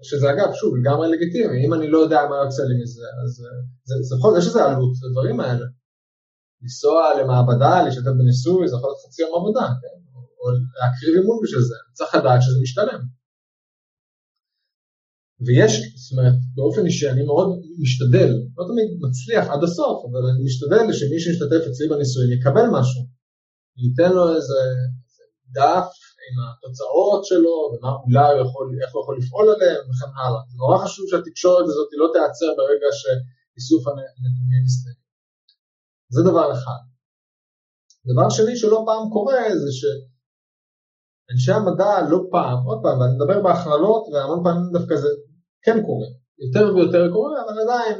שזה 0.03 0.25
אגב, 0.31 0.53
שוב, 0.53 0.71
לגמרי 0.77 1.07
לגיטימי, 1.11 1.65
אם 1.65 1.73
אני 1.73 1.87
לא 1.87 1.97
יודע 1.97 2.21
מה 2.29 2.35
יוצא 2.43 2.63
לי 2.69 2.75
מזה, 2.81 3.07
אז 3.23 3.31
אה, 3.45 3.57
זה, 3.87 3.95
זה 4.07 4.15
יכול, 4.17 4.37
יש 4.37 4.47
איזה 4.47 4.63
עלות 4.65 4.93
לדברים 5.03 5.39
האלה. 5.39 5.65
לנסוע 6.61 7.01
למעבדה, 7.19 7.83
להשתתף 7.83 8.15
בניסוי, 8.19 8.67
זה 8.67 8.75
יכול 8.75 8.89
להיות 8.89 9.01
חצי 9.05 9.21
יום 9.21 9.33
עבודה, 9.39 9.67
כן? 9.81 9.95
או 10.39 10.45
להקריב 10.77 11.13
אימון 11.17 11.39
בשביל 11.43 11.61
זה, 11.69 11.77
צריך 11.93 12.15
לדעת 12.15 12.41
שזה 12.41 12.57
משתלם. 12.63 13.01
ויש, 15.45 15.73
זאת 16.01 16.11
אומרת, 16.13 16.37
באופן 16.55 16.85
אישי 16.85 17.09
אני 17.09 17.23
מאוד 17.29 17.49
משתדל, 17.83 18.29
לא 18.57 18.63
תמיד 18.69 18.87
מצליח 19.05 19.45
עד 19.53 19.63
הסוף, 19.63 19.97
אבל 20.07 20.21
אני 20.29 20.41
משתדל 20.47 20.85
שמי 20.99 21.19
שישתתף 21.23 21.63
אצלי 21.69 21.85
בניסויים 21.91 22.31
יקבל 22.35 22.67
משהו. 22.77 23.01
ניתן 23.83 24.11
לו 24.17 24.23
איזה, 24.35 24.61
איזה 25.05 25.23
דף 25.57 25.89
עם 26.25 26.35
התוצאות 26.43 27.21
שלו, 27.29 27.55
ומה 27.69 27.91
אולי 28.03 28.29
הוא 28.33 28.41
יכול, 28.45 28.65
איך 28.81 28.91
הוא 28.93 29.01
יכול 29.03 29.15
לפעול 29.21 29.47
עליהם 29.53 29.83
וכן 29.89 30.11
הלאה. 30.19 30.41
זה 30.49 30.55
נורא 30.61 30.77
חשוב 30.83 31.05
שהתקשורת 31.09 31.65
הזאת 31.69 31.89
לא 32.01 32.07
תיעצר 32.13 32.49
ברגע 32.59 32.89
שאיסוף 32.99 33.81
הנתונים 33.87 34.61
יסתיים. 34.67 34.99
זה 36.15 36.21
דבר 36.29 36.47
אחד. 36.57 36.81
דבר 38.09 38.29
שני 38.29 38.55
שלא 38.61 38.79
פעם 38.87 39.03
קורה 39.15 39.41
זה 39.63 39.71
שאנשי 39.79 41.51
המדע 41.51 41.91
לא 42.11 42.19
פעם, 42.31 42.59
עוד 42.69 42.79
פעם, 42.83 42.95
ואני 42.99 43.13
מדבר 43.17 43.37
בהכללות 43.43 44.03
והמון 44.11 44.39
פעמים 44.43 44.71
דווקא 44.75 44.95
זה 45.03 45.09
כן 45.65 45.77
קורה, 45.85 46.09
יותר 46.43 46.65
ויותר 46.75 47.03
קורה, 47.13 47.41
אבל 47.43 47.55
עדיין 47.63 47.97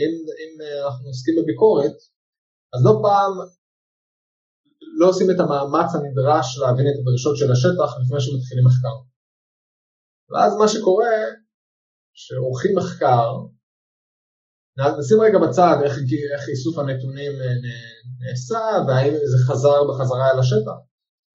אם, 0.00 0.12
אם 0.40 0.52
אנחנו 0.84 1.06
עוסקים 1.06 1.34
בביקורת, 1.38 1.96
אז 2.74 2.80
לא 2.86 2.92
פעם 3.02 3.32
לא 4.98 5.08
עושים 5.08 5.30
את 5.30 5.40
המאמץ 5.40 5.90
הנדרש 5.94 6.46
להבין 6.60 6.86
את 6.90 6.96
הדרישות 6.98 7.36
של 7.36 7.52
השטח 7.52 7.90
לפני 8.00 8.20
שמתחילים 8.24 8.64
מחקר. 8.68 8.96
ואז 10.30 10.52
מה 10.60 10.68
שקורה, 10.68 11.16
שעורכים 12.22 12.72
מחקר, 12.76 13.28
נשים 14.98 15.18
רגע 15.20 15.38
בצד 15.44 15.76
איך, 15.84 15.94
איך 16.34 16.48
איסוף 16.48 16.78
הנתונים 16.78 17.32
אה, 17.42 17.54
נעשה 18.20 18.64
והאם 18.86 19.14
זה 19.32 19.38
חזר 19.46 19.78
בחזרה 19.88 20.30
אל 20.30 20.38
השטח. 20.40 20.78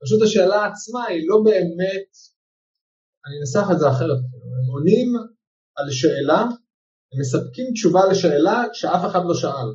פשוט 0.01 0.21
השאלה 0.23 0.59
עצמה 0.65 1.01
היא 1.05 1.23
לא 1.29 1.37
באמת, 1.45 2.09
אני 3.25 3.35
אנסח 3.41 3.65
את 3.71 3.79
זה 3.79 3.87
אחרת, 3.89 4.21
הם 4.59 4.67
עונים 4.75 5.09
על 5.79 5.87
שאלה, 5.99 6.41
הם 7.11 7.17
מספקים 7.21 7.67
תשובה 7.73 8.01
לשאלה 8.11 8.57
שאף 8.73 9.01
אחד 9.07 9.23
לא 9.29 9.35
שאל. 9.41 9.69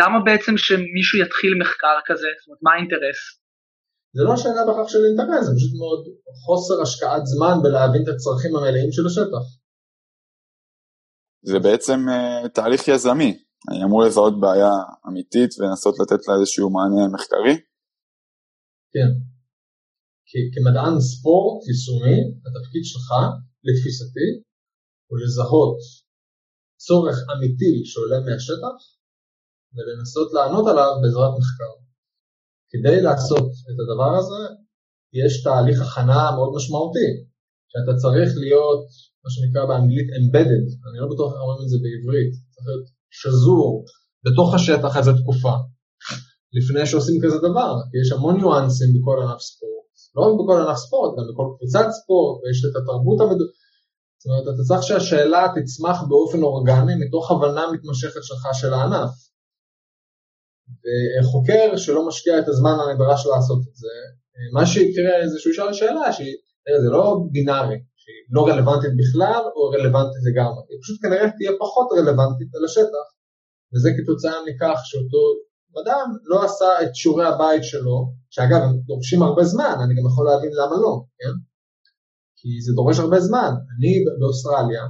למה 0.00 0.18
בעצם 0.26 0.54
שמישהו 0.64 1.16
יתחיל 1.24 1.52
מחקר 1.62 1.96
כזה? 2.08 2.28
זאת 2.38 2.46
אומרת, 2.46 2.62
מה 2.66 2.70
האינטרס? 2.74 3.20
זה 4.16 4.22
לא 4.28 4.34
שאלה 4.40 4.62
בכך 4.68 4.86
של 4.92 5.02
אינטרס, 5.08 5.44
זה 5.46 5.52
פשוט 5.56 5.74
מאוד 5.82 6.02
חוסר 6.44 6.76
השקעת 6.82 7.24
זמן 7.32 7.56
בלהבין 7.62 8.02
את 8.04 8.10
הצרכים 8.12 8.52
המלאים 8.56 8.90
של 8.96 9.04
השטח. 9.06 9.44
זה 11.50 11.58
בעצם 11.64 11.98
uh, 12.08 12.48
תהליך 12.54 12.88
יזמי, 12.88 13.32
אני 13.70 13.84
אמור 13.84 14.00
לזהות 14.04 14.40
בעיה 14.40 14.74
אמיתית 15.08 15.50
ולנסות 15.54 15.94
לתת 16.00 16.20
לה 16.26 16.34
איזשהו 16.34 16.66
מענה 16.74 17.04
מחקרי? 17.14 17.56
כן. 18.94 19.10
כמדען 20.54 20.94
ספורט 21.10 21.58
יישומי, 21.68 22.18
התפקיד 22.46 22.84
שלך, 22.90 23.08
לתפיסתי, 23.66 24.28
הוא 25.10 25.18
לזהות 25.22 25.78
צורך 26.86 27.18
אמיתי 27.32 27.74
שעולה 27.90 28.18
מהשטח 28.26 28.76
ולנסות 29.74 30.28
לענות 30.36 30.66
עליו 30.70 30.90
בעזרת 31.02 31.32
מחקר. 31.40 31.72
כדי 32.72 32.98
לעשות 33.06 33.48
את 33.70 33.78
הדבר 33.82 34.12
הזה, 34.18 34.42
יש 35.20 35.32
תהליך 35.44 35.78
הכנה 35.86 36.22
מאוד 36.36 36.50
משמעותי, 36.56 37.10
שאתה 37.70 37.92
צריך 38.02 38.30
להיות, 38.42 38.84
מה 39.24 39.30
שנקרא 39.34 39.62
באנגלית 39.68 40.08
embedded, 40.18 40.66
אני 40.86 40.96
לא 41.02 41.06
בטוח 41.12 41.28
איך 41.32 41.40
אומרים 41.42 41.62
את 41.64 41.70
זה 41.72 41.78
בעברית, 41.84 42.32
צריך 42.52 42.64
להיות 42.68 42.86
שזור 43.20 43.70
בתוך 44.26 44.48
השטח 44.54 44.92
איזה 44.98 45.12
תקופה, 45.20 45.54
לפני 46.58 46.82
שעושים 46.88 47.16
כזה 47.22 47.38
דבר, 47.48 47.70
כי 47.88 47.96
יש 48.02 48.08
המון 48.12 48.34
ניואנסים 48.36 48.90
בכל 48.96 49.16
ענף 49.22 49.40
ספורט, 49.48 49.86
לא 50.16 50.20
רק 50.26 50.34
בכל 50.40 50.56
ענף 50.62 50.78
ספורט, 50.84 51.10
גם 51.16 51.24
בכל 51.30 51.46
קבוצת 51.56 51.86
ספורט, 51.98 52.34
ויש 52.40 52.58
את 52.66 52.74
התרבות 52.78 53.18
המד... 53.20 53.40
זאת 54.20 54.26
אומרת, 54.26 54.54
אתה 54.54 54.62
צריך 54.68 54.82
שהשאלה 54.82 55.42
תצמח 55.56 55.98
באופן 56.08 56.42
אורגני 56.42 56.94
מתוך 57.02 57.30
הבנה 57.30 57.72
מתמשכת 57.72 58.22
שלך 58.22 58.48
של 58.52 58.74
הענף. 58.74 59.10
וחוקר 60.82 61.76
שלא 61.76 62.08
משקיע 62.08 62.38
את 62.38 62.48
הזמן 62.48 62.76
הנדרש 62.80 63.26
לעשות 63.26 63.62
את 63.68 63.76
זה, 63.76 63.94
מה 64.54 64.66
שיקרה 64.66 65.28
זה 65.30 65.36
שהוא 65.40 65.52
ישאל 65.52 65.72
שאלה 65.72 66.12
שזה 66.12 66.88
לא 66.96 67.04
בינארי, 67.32 67.78
שהיא 68.00 68.22
לא 68.30 68.40
רלוונטית 68.48 68.92
בכלל 69.00 69.42
או 69.56 69.62
רלוונטית 69.74 70.22
לגמרי, 70.28 70.62
היא 70.70 70.78
פשוט 70.82 70.96
כנראה 71.02 71.30
תהיה 71.36 71.52
פחות 71.60 71.88
רלוונטית 71.98 72.50
על 72.56 72.64
השטח, 72.64 73.06
וזה 73.72 73.90
כתוצאה 73.96 74.36
מכך 74.46 74.78
שאותו 74.84 75.22
אדם 75.82 76.06
לא 76.24 76.44
עשה 76.44 76.82
את 76.82 76.94
שיעורי 76.94 77.26
הבית 77.26 77.64
שלו, 77.64 78.12
שאגב 78.30 78.60
הם 78.62 78.72
דורשים 78.86 79.22
הרבה 79.22 79.44
זמן, 79.44 79.74
אני 79.84 79.94
גם 79.98 80.06
יכול 80.10 80.24
להבין 80.26 80.52
למה 80.60 80.76
לא, 80.84 80.94
כן? 81.18 81.34
כי 82.40 82.48
זה 82.64 82.72
דורש 82.78 82.98
הרבה 82.98 83.20
זמן. 83.20 83.52
אני 83.74 83.92
באוסטרליה, 84.20 84.84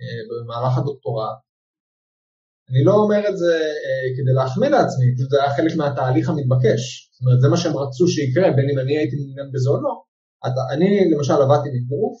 אה, 0.00 0.20
במהלך 0.28 0.78
הדוקטורט, 0.78 1.36
אני 2.70 2.84
לא 2.84 2.94
אומר 3.02 3.22
את 3.28 3.36
זה 3.42 3.54
אה, 3.84 4.06
כדי 4.16 4.32
להחמיא 4.38 4.68
לעצמי, 4.68 5.06
זה 5.30 5.36
היה 5.42 5.56
חלק 5.56 5.72
מהתהליך 5.76 6.28
המתבקש. 6.28 6.82
זאת 7.12 7.20
אומרת, 7.20 7.40
זה 7.42 7.48
מה 7.48 7.56
שהם 7.56 7.76
רצו 7.82 8.04
שיקרה, 8.14 8.46
בין 8.56 8.68
אם 8.70 8.78
אני 8.82 8.94
הייתי 8.98 9.16
מעוניין 9.16 9.48
בזה 9.52 9.68
או 9.70 9.78
לא. 9.84 9.94
אני 10.74 10.88
למשל 11.12 11.38
עבדתי 11.44 11.68
מגרוף, 11.76 12.18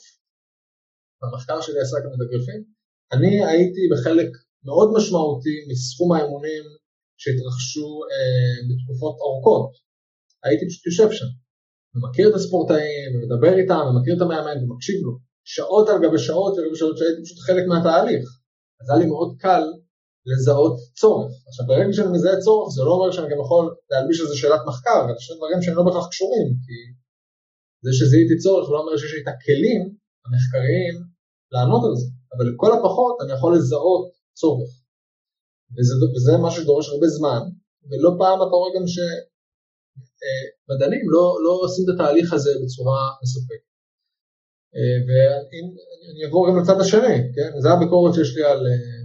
במחקר 1.20 1.60
שלי 1.60 1.80
עסק 1.80 2.02
במתגרפים, 2.04 2.60
אני 3.14 3.32
הייתי 3.48 3.82
בחלק 3.92 4.30
מאוד 4.66 4.88
משמעותי 4.96 5.56
מסכום 5.70 6.12
האמונים 6.12 6.64
שהתרחשו 7.20 7.88
אה, 8.10 8.56
בתקופות 8.68 9.16
ארוכות. 9.24 9.70
הייתי 10.44 10.64
פשוט 10.68 10.86
יושב 10.86 11.08
שם, 11.18 11.30
ומכיר 11.94 12.28
את 12.28 12.34
הספורטאים, 12.34 13.08
ומדבר 13.14 13.54
איתם, 13.60 13.84
ומכיר 13.88 14.16
את 14.16 14.22
המאמן, 14.22 14.56
ומקשיב 14.62 14.98
לו. 15.04 15.12
שעות 15.44 15.88
על 15.88 15.98
גבי 16.02 16.18
שעות 16.18 16.58
על 16.58 16.74
שעות 16.74 16.98
שהייתי 16.98 17.22
פשוט 17.24 17.38
חלק 17.38 17.64
מהתהליך. 17.70 18.24
אז 18.80 18.86
היה 18.90 18.98
לי 18.98 19.06
מאוד 19.06 19.30
קל 19.38 19.62
לזהות 20.30 20.76
צורך. 21.00 21.32
עכשיו 21.48 21.66
ברגע 21.66 21.92
שאני 21.92 22.10
מזהה 22.12 22.36
צורך 22.46 22.68
זה 22.76 22.82
לא 22.86 22.92
אומר 22.96 23.10
שאני 23.12 23.28
גם 23.32 23.40
יכול 23.44 23.64
להלביש 23.90 24.20
איזה 24.20 24.36
שאלת 24.36 24.62
מחקר, 24.68 24.98
זה 25.06 25.22
שני 25.26 25.36
דברים 25.36 25.62
שהם 25.62 25.76
לא 25.78 25.82
בהכרח 25.86 26.06
קשורים, 26.12 26.48
כי 26.64 26.76
זה 27.84 27.90
שזיהיתי 27.98 28.36
צורך 28.44 28.70
לא 28.70 28.78
אומר 28.80 28.96
שיש 28.96 29.12
לי 29.14 29.20
את 29.22 29.28
הכלים 29.32 29.82
המחקריים 30.24 30.94
לענות 31.52 31.82
על 31.86 31.94
זה, 32.00 32.06
אבל 32.34 32.44
לכל 32.50 32.70
הפחות 32.76 33.14
אני 33.22 33.32
יכול 33.36 33.50
לזהות 33.56 34.06
צורך. 34.40 34.70
וזה, 35.74 35.94
וזה 36.14 36.32
משהו 36.46 36.62
שדורש 36.62 36.88
הרבה 36.88 37.08
זמן, 37.18 37.42
ולא 37.88 38.10
פעם 38.20 38.38
אתה 38.44 38.54
רואה 38.58 38.70
גם 38.76 38.86
שמדענים 40.18 41.04
לא, 41.14 41.24
לא 41.44 41.52
עושים 41.64 41.84
את 41.84 41.94
התהליך 41.94 42.32
הזה 42.32 42.50
בצורה 42.64 43.00
מספקת. 43.22 43.72
אה, 44.76 44.98
ואני 45.06 46.24
אעבור 46.24 46.48
גם 46.48 46.58
לצד 46.60 46.80
השני, 46.80 47.18
כן? 47.34 47.50
זה 47.62 47.68
הביקורת 47.70 48.14
שיש 48.14 48.36
לי 48.36 48.44
על, 48.44 48.66
אה, 48.66 48.98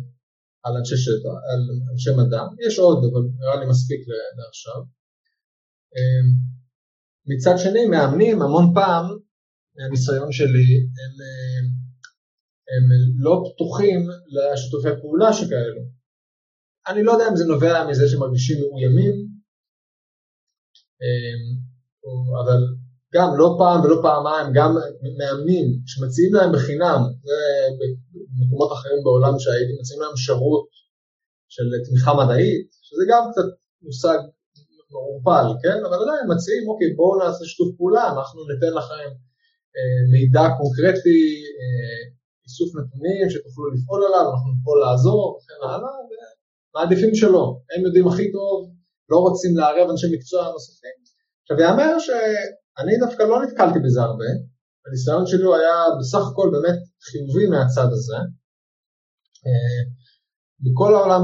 על 0.66 0.74
אנשי 0.80 0.98
שטח, 0.98 1.36
על 1.52 1.62
אנשי 1.92 2.10
מדע, 2.20 2.44
יש 2.68 2.80
עוד, 2.80 2.98
אבל 3.10 3.22
נראה 3.40 3.60
לי 3.60 3.66
מספיק 3.70 4.00
לעכשיו. 4.38 4.82
אה, 5.96 6.24
מצד 7.32 7.56
שני, 7.64 7.86
מאמנים 7.86 8.42
המון 8.42 8.74
פעם, 8.74 9.06
מהניסיון 9.76 10.32
שלי, 10.32 10.70
הם, 11.00 11.14
הם 12.74 12.86
לא 13.18 13.44
פתוחים 13.48 14.00
לשיתופי 14.36 15.02
פעולה 15.02 15.34
שכאלו. 15.34 15.82
אני 16.90 17.04
לא 17.04 17.12
יודע 17.12 17.28
אם 17.30 17.36
זה 17.36 17.46
נובע 17.46 17.88
מזה 17.90 18.10
שמרגישים 18.10 18.58
מאוימים, 18.60 19.27
אבל 22.42 22.60
גם 23.16 23.30
לא 23.40 23.56
פעם 23.60 23.78
ולא 23.84 23.98
פעמיים, 24.02 24.48
גם 24.58 24.72
מאמנים 25.20 25.68
שמציעים 25.86 26.34
להם 26.34 26.52
בחינם, 26.56 27.02
במקומות 28.38 28.72
אחרים 28.76 29.00
בעולם 29.04 29.40
שהייתי, 29.40 29.74
מציעים 29.80 30.02
להם 30.02 30.16
שירות 30.26 30.68
של 31.54 31.64
תמיכה 31.88 32.12
מדעית, 32.22 32.68
שזה 32.88 33.04
גם 33.12 33.24
קצת 33.32 33.50
מושג 33.82 34.20
מעורפל, 34.92 35.48
כן? 35.64 35.78
אבל 35.86 35.98
עדיין 36.04 36.24
מציעים, 36.32 36.64
אוקיי, 36.70 36.90
בואו 36.98 37.20
נעשה 37.20 37.46
שיתוף 37.46 37.70
פעולה, 37.78 38.06
אנחנו 38.16 38.40
ניתן 38.52 38.74
לכם 38.80 39.10
אה, 39.76 40.00
מידע 40.12 40.46
קונקרטי, 40.58 41.24
אה, 41.60 42.02
איסוף 42.46 42.70
נתונים 42.78 43.30
שתוכלו 43.30 43.66
לפעול 43.74 44.02
עליו, 44.08 44.26
אנחנו 44.32 44.52
פה 44.66 44.72
לעזור 44.82 45.22
וכן 45.36 45.60
הלאה, 45.68 45.96
ומעדיפים 46.08 47.16
שלא, 47.16 47.46
הם 47.72 47.82
יודעים 47.86 48.08
הכי 48.08 48.32
טוב, 48.32 48.58
לא 49.10 49.18
רוצים 49.18 49.58
לערב 49.58 49.90
אנשי 49.90 50.08
מקצוע 50.16 50.52
נוספים. 50.52 50.98
עכשיו 51.42 51.58
יאמר 51.64 51.94
אני 52.80 52.94
דווקא 53.04 53.24
לא 53.24 53.44
נתקלתי 53.44 53.80
בזה 53.86 54.02
הרבה, 54.02 54.30
הניסיון 54.88 55.28
שלי 55.28 55.44
הוא 55.44 55.56
היה 55.56 55.76
בסך 56.00 56.24
הכל 56.32 56.50
באמת 56.54 56.80
חיובי 57.08 57.46
מהצד 57.48 57.90
הזה. 57.96 58.20
אה, 59.46 59.82
בכל 60.66 60.96
העולם, 60.96 61.22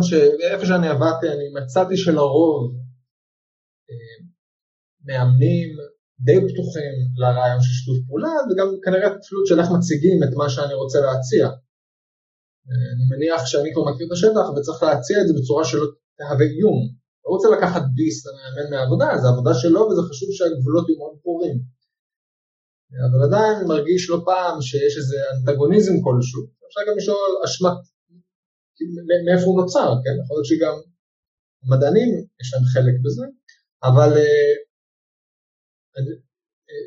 איפה 0.51 0.65
שאני 0.65 0.87
עבדתי, 0.87 1.27
אני 1.35 1.45
מצאתי 1.57 1.97
שלרוב 1.97 2.61
אה, 3.89 4.17
מאמנים 5.05 5.69
די 6.25 6.37
פתוחים 6.47 6.95
לרעיון 7.21 7.61
של 7.61 7.73
שיתוף 7.77 7.97
פעולה, 8.07 8.33
וגם 8.47 8.67
כנראה 8.83 9.09
תלות 9.09 9.45
של 9.47 9.59
איך 9.59 9.69
מציגים 9.75 10.17
את 10.23 10.33
מה 10.39 10.49
שאני 10.49 10.73
רוצה 10.73 10.99
להציע. 11.05 11.45
אה, 12.67 12.87
אני 12.93 13.05
מניח 13.11 13.41
שאני 13.45 13.69
כבר 13.73 13.85
מכיר 13.89 14.05
את 14.07 14.11
השטח 14.11 14.45
וצריך 14.49 14.83
להציע 14.83 15.17
את 15.21 15.27
זה 15.27 15.33
בצורה 15.37 15.63
שלא 15.65 15.87
תהווה 16.17 16.45
איום. 16.45 17.02
לא 17.23 17.29
רוצה 17.33 17.47
לקחת 17.55 17.83
ביס 17.95 18.17
למאמן 18.25 18.67
מהעבודה, 18.71 19.07
זה 19.21 19.27
עבודה 19.33 19.53
שלו 19.61 19.81
וזה 19.87 20.01
חשוב 20.09 20.29
שהגבולות 20.37 20.85
יהיו 20.89 20.99
מאוד 20.99 21.15
ברורים. 21.23 21.57
אבל 23.05 23.21
עדיין 23.27 23.67
מרגיש 23.67 24.09
לא 24.09 24.17
פעם 24.25 24.55
שיש 24.61 24.93
איזה 24.97 25.17
אנטגוניזם 25.33 25.95
כלשהו. 26.05 26.41
אפשר 26.67 26.81
גם 26.87 26.95
לשאול 26.97 27.31
אשמת, 27.45 27.79
מאיפה 29.25 29.45
הוא 29.49 29.57
נוצר, 29.61 29.89
כן? 30.03 30.15
יכול 30.21 30.35
להיות 30.35 30.49
שגם 30.51 30.75
המדענים 31.63 32.09
יש 32.41 32.47
להם 32.53 32.65
חלק 32.73 32.95
בזה, 33.03 33.25
אבל 33.89 34.11
אה, 34.17 34.53
אה, 35.95 36.85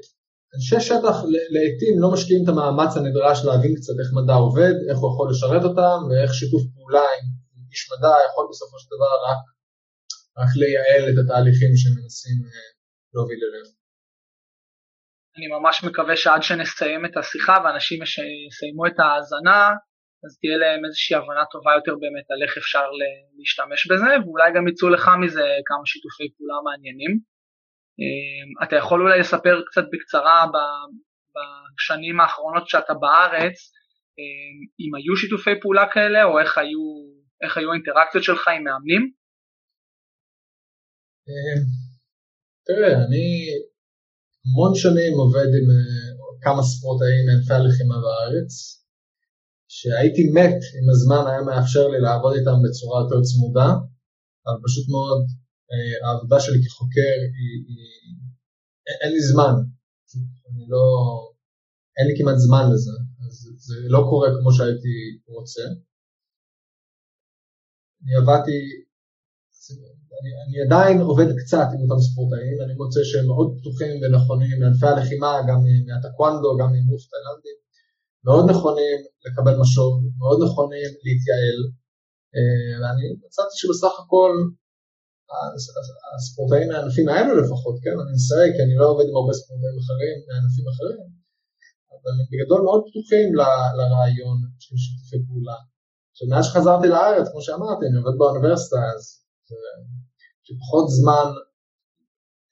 אנשי 0.54 0.80
שטח 0.88 1.16
לעיתים 1.54 1.94
לא 2.02 2.08
משקיעים 2.14 2.44
את 2.44 2.48
המאמץ 2.48 2.92
הנדרש 2.96 3.38
להבין 3.44 3.72
קצת 3.78 3.96
איך 4.00 4.08
מדע 4.18 4.36
עובד, 4.44 4.74
איך 4.88 4.98
הוא 5.00 5.08
יכול 5.12 5.26
לשרת 5.30 5.64
אותם 5.68 5.98
ואיך 6.06 6.30
שיתוף 6.38 6.62
פעולה 6.74 7.06
עם 7.16 7.24
איש 7.70 7.82
מדע 7.92 8.14
יכול 8.28 8.44
בסופו 8.50 8.76
של 8.82 8.88
דבר 8.94 9.14
רק 9.28 9.40
רק 10.40 10.50
לייעל 10.60 11.04
את 11.10 11.18
התהליכים 11.20 11.72
שמנסים 11.80 12.38
אה, 12.46 12.68
להוביל 13.14 13.40
אליהם. 13.46 13.68
אני 15.36 15.46
ממש 15.56 15.84
מקווה 15.84 16.16
שעד 16.16 16.42
שנסיים 16.42 17.04
את 17.06 17.16
השיחה 17.16 17.56
ואנשים 17.64 17.98
יסיימו 18.48 18.86
את 18.86 18.98
ההאזנה, 19.00 19.60
אז 20.24 20.38
תהיה 20.40 20.56
להם 20.56 20.84
איזושהי 20.84 21.16
הבנה 21.16 21.44
טובה 21.52 21.72
יותר 21.78 21.94
באמת 22.02 22.26
על 22.32 22.42
איך 22.42 22.56
אפשר 22.56 22.86
להשתמש 23.38 23.80
בזה, 23.90 24.10
ואולי 24.24 24.48
גם 24.56 24.68
יצאו 24.68 24.88
לך 24.88 25.04
מזה 25.22 25.46
כמה 25.68 25.84
שיתופי 25.90 26.26
פעולה 26.36 26.58
מעניינים. 26.64 27.12
אה, 28.00 28.66
אתה 28.66 28.76
יכול 28.76 28.98
אולי 29.02 29.18
לספר 29.20 29.62
קצת 29.66 29.84
בקצרה 29.92 30.46
בשנים 31.34 32.20
האחרונות 32.20 32.68
שאתה 32.68 32.94
בארץ, 32.94 33.56
אה, 34.18 34.52
אם 34.80 34.94
היו 34.96 35.16
שיתופי 35.16 35.60
פעולה 35.60 35.86
כאלה, 35.92 36.24
או 36.24 36.38
איך 36.40 36.58
היו, 36.58 36.84
איך 37.42 37.56
היו 37.56 37.70
האינטראקציות 37.72 38.24
שלך 38.24 38.48
עם 38.48 38.64
מאמנים? 38.64 39.12
אמ, 41.28 41.60
תראה, 42.66 42.92
אני 43.04 43.26
המון 44.44 44.72
שנים 44.82 45.12
עובד 45.22 45.50
עם 45.58 45.66
אה, 45.76 46.08
כמה 46.44 46.62
ספורטאים 46.70 47.22
מענפי 47.26 47.54
הלחימה 47.54 47.96
בארץ, 48.04 48.52
שהייתי 49.76 50.22
מת 50.36 50.60
אם 50.76 50.86
הזמן 50.94 51.22
היה 51.28 51.42
מאפשר 51.48 51.84
לי 51.92 52.00
לעבוד 52.06 52.32
איתם 52.38 52.58
בצורה 52.64 52.96
יותר 53.02 53.20
צמודה, 53.28 53.68
אבל 54.46 54.58
פשוט 54.66 54.86
מאוד 54.94 55.20
אה, 55.70 55.96
העבודה 56.04 56.38
שלי 56.44 56.58
כחוקר 56.64 57.16
היא, 57.36 57.54
היא 57.68 57.86
אין 59.00 59.12
לי 59.14 59.22
זמן, 59.32 59.54
אני 60.48 60.64
לא, 60.72 60.84
אין 61.96 62.06
לי 62.08 62.14
כמעט 62.18 62.38
זמן 62.46 62.64
לזה, 62.72 62.96
אז 63.24 63.34
זה 63.66 63.76
לא 63.94 64.00
קורה 64.10 64.28
כמו 64.38 64.50
שהייתי 64.56 64.96
רוצה. 65.36 65.64
אני 68.02 68.12
עבדתי 68.20 68.58
אני, 70.18 70.30
אני 70.42 70.56
עדיין 70.64 70.96
עובד 71.10 71.28
קצת 71.40 71.68
עם 71.72 71.80
אותם 71.84 72.00
ספורטאים, 72.06 72.56
אני 72.64 72.74
מוצא 72.80 73.00
שהם 73.08 73.26
מאוד 73.32 73.48
פתוחים 73.58 73.92
ונכונים 74.00 74.56
מענפי 74.60 74.86
הלחימה, 74.86 75.32
גם 75.48 75.58
מהטקוונדו, 75.86 76.50
גם 76.60 76.68
ממוף 76.74 77.02
תאילנדים, 77.10 77.58
מאוד 78.26 78.44
נכונים 78.50 78.98
לקבל 79.24 79.54
משוב, 79.62 79.92
מאוד 80.22 80.38
נכונים 80.44 80.90
להתייעל, 81.04 81.58
אה, 82.36 82.74
ואני 82.80 83.04
מצאתי 83.24 83.54
שבסך 83.60 83.94
הכל 84.02 84.32
הספורטאים 86.16 86.68
מהענפים 86.68 87.08
האלו 87.08 87.32
לפחות, 87.40 87.76
כן, 87.84 87.96
אני 88.02 88.12
מסייג 88.18 88.50
כי 88.56 88.62
אני 88.66 88.74
לא 88.80 88.86
עובד 88.92 89.06
עם 89.08 89.16
הרבה 89.20 89.32
ספורטאים 89.40 89.76
אחרים 89.82 90.16
מענפים 90.28 90.66
אחרים, 90.72 91.08
אבל 91.94 92.12
הם 92.20 92.26
בגדול 92.32 92.60
מאוד 92.66 92.82
פתוחים 92.88 93.28
לרעיון 93.78 94.38
של 94.64 94.76
שיתופי 94.82 95.18
פעולה. 95.26 95.58
עכשיו 96.12 96.26
מאז 96.30 96.44
שחזרתי 96.46 96.86
לארץ, 96.94 97.26
כמו 97.32 97.42
שאמרתי, 97.46 97.82
אני 97.86 97.96
עובד 98.00 98.14
באוניברסיטה, 98.18 98.80
אז 98.94 99.25
שפחות 100.46 100.86
זמן 100.98 101.28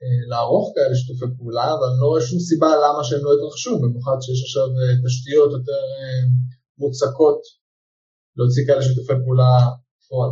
אה, 0.03 0.21
לערוך 0.31 0.67
כאלה 0.75 0.95
שיתופי 0.99 1.27
פעולה, 1.37 1.67
אבל 1.75 1.87
אני 1.91 1.99
לא 2.03 2.07
רואה 2.07 2.23
שום 2.29 2.39
סיבה 2.49 2.71
למה 2.85 3.01
שהם 3.05 3.23
לא 3.27 3.31
יתרחשו, 3.35 3.73
במיוחד 3.83 4.17
שיש 4.23 4.41
עכשיו 4.47 4.67
אה, 4.79 4.95
תשתיות 5.05 5.51
יותר 5.57 5.83
אה, 5.97 6.23
מוצקות 6.79 7.41
להוציא 8.37 8.63
כאלה 8.67 8.83
שיתופי 8.83 9.17
פעולה 9.25 9.53
בפועל. 9.97 10.31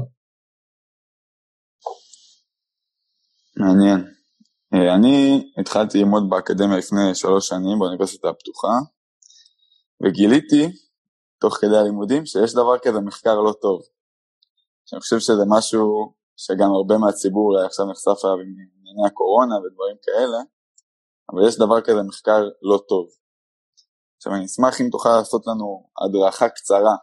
מעניין. 3.56 4.00
אני 4.94 5.16
התחלתי 5.60 5.98
ללמוד 5.98 6.22
באקדמיה 6.30 6.78
לפני 6.78 7.14
שלוש 7.14 7.48
שנים 7.48 7.78
באוניברסיטה 7.78 8.28
הפתוחה, 8.28 8.74
וגיליתי, 10.02 10.62
תוך 11.40 11.56
כדי 11.60 11.76
הלימודים, 11.76 12.26
שיש 12.26 12.52
דבר 12.52 12.78
כזה 12.82 13.00
מחקר 13.00 13.34
לא 13.34 13.52
טוב. 13.62 13.82
שאני 14.86 15.00
חושב 15.00 15.18
שזה 15.18 15.42
משהו 15.48 16.14
שגם 16.36 16.70
הרבה 16.72 16.98
מהציבור 16.98 17.58
עכשיו 17.66 17.86
נחשף 17.86 18.24
אליו 18.24 18.34
עם 18.34 18.50
ענייני 18.78 19.06
הקורונה 19.06 19.54
ודברים 19.58 19.96
כאלה, 20.02 20.40
אבל 21.30 21.48
יש 21.48 21.56
דבר 21.58 21.80
כזה 21.80 22.02
מחקר 22.02 22.40
לא 22.62 22.78
טוב. 22.88 23.06
עכשיו 24.16 24.34
אני 24.34 24.44
אשמח 24.44 24.80
אם 24.80 24.88
תוכל 24.90 25.16
לעשות 25.18 25.42
לנו 25.46 25.88
הדרכה 26.04 26.48
קצרה, 26.48 26.96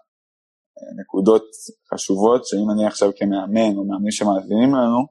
נקודות 1.01 1.45
חשובות, 1.93 2.45
שאם 2.45 2.67
אני 2.73 2.87
עכשיו 2.87 3.09
כמאמן 3.15 3.77
או 3.77 3.83
מאמנים 3.87 4.11
שמאזינים 4.11 4.71
לנו, 4.75 5.01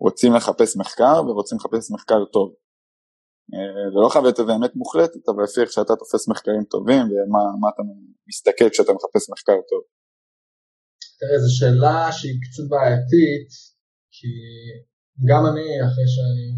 רוצים 0.00 0.34
לחפש 0.34 0.76
מחקר 0.76 1.22
ורוצים 1.26 1.58
לחפש 1.58 1.90
מחקר 1.90 2.24
טוב. 2.32 2.54
זה 3.92 3.98
לא 4.04 4.08
חייב 4.08 4.24
להיות 4.24 4.40
איזה 4.40 4.52
אמת 4.54 4.76
מוחלטת, 4.76 5.28
אבל 5.28 5.42
לפי 5.44 5.60
איך 5.60 5.72
שאתה 5.72 5.96
תופס 5.96 6.28
מחקרים 6.28 6.64
טובים 6.64 7.02
ומה 7.02 7.68
אתה 7.74 7.82
מסתכל 8.28 8.68
כשאתה 8.70 8.92
מחפש 8.92 9.30
מחקר 9.30 9.58
טוב. 9.70 9.82
תראה, 11.20 11.38
זו 11.44 11.50
שאלה 11.58 11.98
שהיא 12.16 12.38
קצת 12.44 12.64
בעייתית, 12.70 13.50
כי 14.14 14.32
גם 15.28 15.42
אני, 15.50 15.68
אחרי 15.86 16.08
שאני 16.14 16.48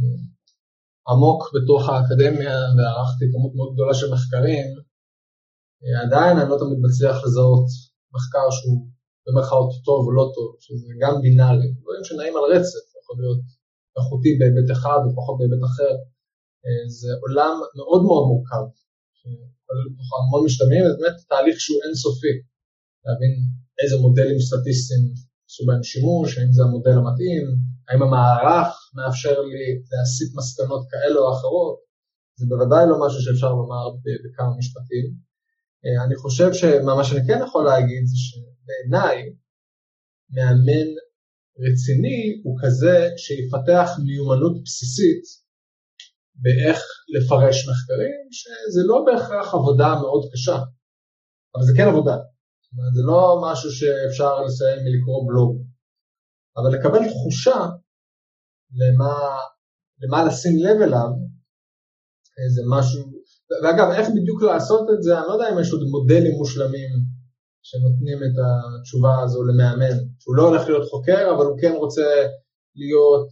עמוק 1.11 1.41
בתוך 1.55 1.83
האקדמיה 1.89 2.57
וערכתי 2.75 3.25
כמות 3.33 3.53
מאוד 3.57 3.71
גדולה 3.75 3.95
של 4.01 4.09
מחקרים, 4.15 4.69
עדיין 6.05 6.35
אני 6.39 6.51
לא 6.51 6.57
תמיד 6.61 6.79
מצליח 6.87 7.17
לזהות 7.25 7.69
מחקר 8.15 8.47
שהוא 8.57 8.79
במרכאות 9.25 9.73
טוב 9.87 10.01
או 10.07 10.13
לא 10.19 10.27
טוב, 10.37 10.49
שזה 10.65 10.93
גם 11.03 11.15
בינארי, 11.23 11.69
דברים 11.81 12.05
שנעים 12.09 12.35
על 12.37 12.45
רצף, 12.55 12.85
יכול 12.99 13.17
להיות 13.21 13.45
איכותי 13.97 14.33
בהיבט 14.39 14.69
אחד 14.77 15.01
ופחות 15.03 15.35
בהיבט 15.39 15.63
אחר. 15.71 15.93
אה, 16.65 16.85
זה 16.99 17.11
עולם 17.23 17.55
מאוד 17.79 18.03
מאוד 18.09 18.25
מורכב, 18.31 18.65
שכולל 19.19 19.87
בתוך 19.91 20.09
המון 20.17 20.43
משתמעים, 20.47 20.83
זה 20.89 20.95
באמת 21.01 21.17
תהליך 21.31 21.57
שהוא 21.65 21.81
אינסופי, 21.85 22.35
להבין 23.05 23.33
איזה 23.81 23.97
מודלים 24.05 24.39
סטטיסטיים 24.49 25.05
עשו 25.49 25.63
בהם 25.67 25.83
שימוש, 25.83 26.39
האם 26.39 26.53
זה 26.53 26.63
המודל 26.63 26.97
המתאים, 27.01 27.47
האם 27.89 28.03
המערך 28.03 28.71
מאפשר 28.97 29.37
לי 29.51 29.65
להסיק 29.91 30.31
מסקנות 30.39 30.83
כאלה 30.91 31.19
או 31.21 31.33
אחרות, 31.35 31.77
זה 32.39 32.45
בוודאי 32.51 32.85
לא 32.91 32.97
משהו 33.07 33.21
שאפשר 33.25 33.53
לומר 33.61 33.85
בכמה 34.23 34.53
משפטים. 34.59 35.07
אה, 35.85 36.05
אני 36.05 36.17
חושב 36.23 36.51
שמה 36.53 37.05
שאני 37.05 37.23
כן 37.27 37.41
יכול 37.47 37.65
להגיד 37.65 38.03
זה 38.11 38.17
שבעיניי 38.25 39.19
מאמן 40.35 40.89
רציני 41.65 42.41
הוא 42.45 42.59
כזה 42.63 42.97
שיפתח 43.17 43.89
מיומנות 44.07 44.63
בסיסית 44.65 45.25
באיך 46.35 46.79
לפרש 47.15 47.57
מחקרים, 47.69 48.21
שזה 48.39 48.81
לא 48.87 49.05
בהכרח 49.07 49.55
עבודה 49.55 49.95
מאוד 50.03 50.23
קשה, 50.33 50.59
אבל 51.55 51.65
זה 51.65 51.73
כן 51.77 51.89
עבודה. 51.89 52.17
אומרת, 52.73 52.95
זה 52.95 53.03
לא 53.03 53.41
משהו 53.47 53.71
שאפשר 53.71 54.43
לסיים 54.43 54.81
מלקרוא 54.85 55.29
בלוג, 55.29 55.53
אבל 56.57 56.71
לקבל 56.77 57.03
תחושה 57.11 57.61
למה, 58.81 59.13
למה 60.03 60.25
לשים 60.25 60.55
לב 60.65 60.83
אליו, 60.83 61.11
זה 62.55 62.63
משהו, 62.75 63.01
ואגב, 63.63 63.89
איך 63.91 64.09
בדיוק 64.17 64.43
לעשות 64.43 64.87
את 64.95 65.03
זה, 65.03 65.19
אני 65.19 65.27
לא 65.29 65.33
יודע 65.33 65.49
אם 65.53 65.61
יש 65.61 65.73
עוד 65.73 65.83
מודלים 65.83 66.35
מושלמים 66.39 66.91
שנותנים 67.63 68.19
את 68.27 68.37
התשובה 68.45 69.15
הזו 69.23 69.41
למאמן, 69.45 69.97
שהוא 70.21 70.37
לא 70.37 70.43
הולך 70.49 70.63
להיות 70.69 70.91
חוקר, 70.91 71.35
אבל 71.35 71.45
הוא 71.47 71.59
כן 71.61 71.73
רוצה 71.73 72.09
להיות, 72.81 73.29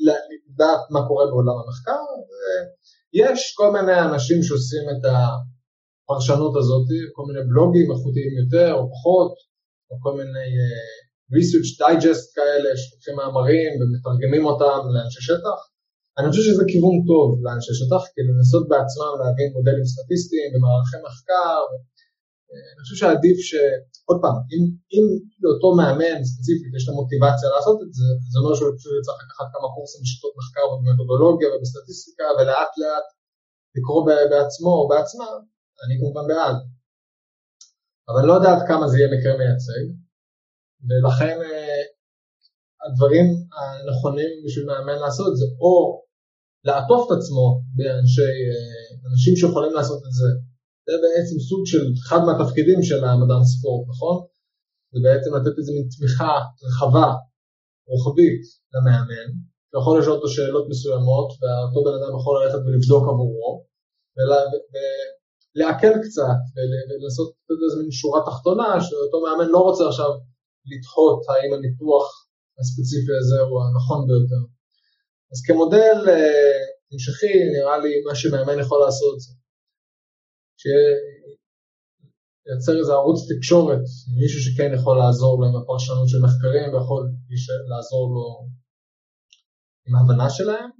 לדעת 0.00 0.80
מה 0.90 1.00
קורה 1.08 1.24
בעולם 1.26 1.56
המחקר, 1.62 2.02
יש 3.12 3.54
כל 3.56 3.70
מיני 3.72 4.00
אנשים 4.00 4.42
שעושים 4.42 4.84
את 4.92 5.04
הפרשנות 6.08 6.54
הזאת, 6.60 6.88
כל 7.16 7.24
מיני 7.28 7.42
בלוגים 7.48 7.86
איכותיים 7.92 8.32
יותר 8.42 8.70
או 8.78 8.84
פחות, 8.94 9.34
או 9.90 9.94
כל 10.04 10.12
מיני 10.18 10.48
uh, 10.64 10.98
research 11.36 11.70
digest 11.82 12.24
כאלה, 12.36 12.70
שלוקחים 12.82 13.14
מאמרים 13.20 13.72
ומתרגמים 13.78 14.44
אותם 14.50 14.80
לאנשי 14.94 15.22
שטח. 15.28 15.58
אני 16.18 16.26
חושב 16.30 16.44
שזה 16.48 16.64
כיוון 16.72 16.96
טוב 17.10 17.28
לאנשי 17.44 17.74
שטח, 17.80 18.02
כי 18.12 18.20
לנסות 18.28 18.64
בעצמם 18.70 19.12
להבין 19.20 19.48
מודלים 19.56 19.86
סטטיסטיים 19.92 20.48
ומערכי 20.52 20.98
מחקר, 21.06 21.60
אני 22.72 22.80
חושב 22.82 22.96
שעדיף 23.00 23.38
ש... 23.48 23.50
עוד 24.08 24.18
פעם, 24.22 24.36
אם, 24.52 24.62
אם 24.94 25.04
לאותו 25.42 25.68
מאמן 25.78 26.18
ספציפית 26.30 26.72
יש 26.76 26.84
לו 26.86 26.92
מוטיבציה 27.00 27.48
לעשות 27.54 27.78
את 27.84 27.90
זה, 27.98 28.08
זה 28.32 28.36
אומר 28.40 28.52
שהוא 28.56 28.70
פשוט 28.76 28.92
צריך 29.06 29.18
לקחת 29.24 29.48
כמה 29.54 29.68
קורסים 29.74 30.00
בשיטות 30.04 30.34
מחקר 30.40 30.64
ובמתודולוגיה 30.70 31.48
ובסטטיסטיקה 31.50 32.26
ולאט 32.36 32.72
לאט 32.80 33.06
לקרוא 33.76 34.02
בעצמו 34.32 34.72
או 34.78 34.84
בעצמה, 34.92 35.28
אני 35.82 35.94
כמובן 36.00 36.24
בעד. 36.30 36.56
אבל 38.08 38.22
לא 38.28 38.32
יודע 38.32 38.50
עד 38.52 38.62
כמה 38.68 38.88
זה 38.88 38.98
יהיה 38.98 39.10
מקרה 39.14 39.32
מייצג, 39.40 39.84
ולכן 40.88 41.36
אה, 41.46 41.82
הדברים 42.84 43.26
הנכונים 43.56 44.30
בשביל 44.44 44.66
מאמן 44.66 44.98
לעשות 45.04 45.36
זה 45.40 45.46
או 45.62 45.74
לעטוף 46.68 47.00
את 47.06 47.12
עצמו 47.16 47.46
באנשי, 47.76 48.36
אה, 48.48 49.10
אנשים 49.10 49.36
שיכולים 49.36 49.72
לעשות 49.78 50.00
את 50.06 50.12
זה 50.18 50.30
זה 50.88 50.96
בעצם 51.04 51.36
סוג 51.48 51.62
של 51.72 51.84
אחד 52.00 52.20
מהתפקידים 52.26 52.80
של 52.88 53.00
המדען 53.04 53.44
ספורט, 53.52 53.82
נכון? 53.92 54.16
זה 54.92 54.98
בעצם 55.06 55.30
לתת 55.36 55.54
איזה 55.58 55.72
מין 55.76 55.86
תמיכה 55.94 56.32
רחבה, 56.66 57.08
רוחבית, 57.90 58.42
למאמן, 58.74 59.28
שיכול 59.70 59.94
לשאול 59.98 60.16
אותו 60.16 60.28
שאלות 60.34 60.66
מסוימות, 60.72 61.28
ואותו 61.40 61.78
בן 61.86 61.94
אדם 61.98 62.12
יכול 62.18 62.34
ללכת 62.38 62.60
ולבדוק 62.64 63.04
עבורו, 63.10 63.52
ולעכל 65.58 65.94
קצת, 66.04 66.38
לתת 66.54 67.60
איזה 67.64 67.76
מין 67.82 67.90
שורה 67.90 68.20
תחתונה, 68.26 68.80
שאותו 68.80 69.16
מאמן 69.24 69.48
לא 69.54 69.58
רוצה 69.58 69.88
עכשיו 69.88 70.10
לדחות 70.70 71.20
האם 71.28 71.50
הניתוח 71.54 72.06
הספציפי 72.60 73.12
הזה 73.20 73.40
הוא 73.40 73.58
הנכון 73.64 74.00
ביותר. 74.08 74.42
אז 75.32 75.38
כמודל 75.46 75.98
אה, 76.08 76.58
המשכי, 76.92 77.34
נראה 77.54 77.78
לי 77.78 77.92
מה 78.06 78.14
שמאמן 78.14 78.58
יכול 78.60 78.80
לעשות 78.84 79.20
זה 79.20 79.32
שייצר 80.60 82.78
איזה 82.78 82.92
ערוץ 82.92 83.32
תקשורת, 83.32 83.84
מישהו 84.20 84.40
שכן 84.40 84.70
יכול 84.74 84.98
לעזור 84.98 85.40
לו 85.40 85.46
עם 85.46 85.56
הפרשנות 85.56 86.08
של 86.08 86.18
מחקרים 86.26 86.74
ויכול 86.74 87.02
לעזור 87.70 88.14
לו 88.14 88.26
עם 89.86 89.96
ההבנה 89.96 90.30
שלהם, 90.30 90.70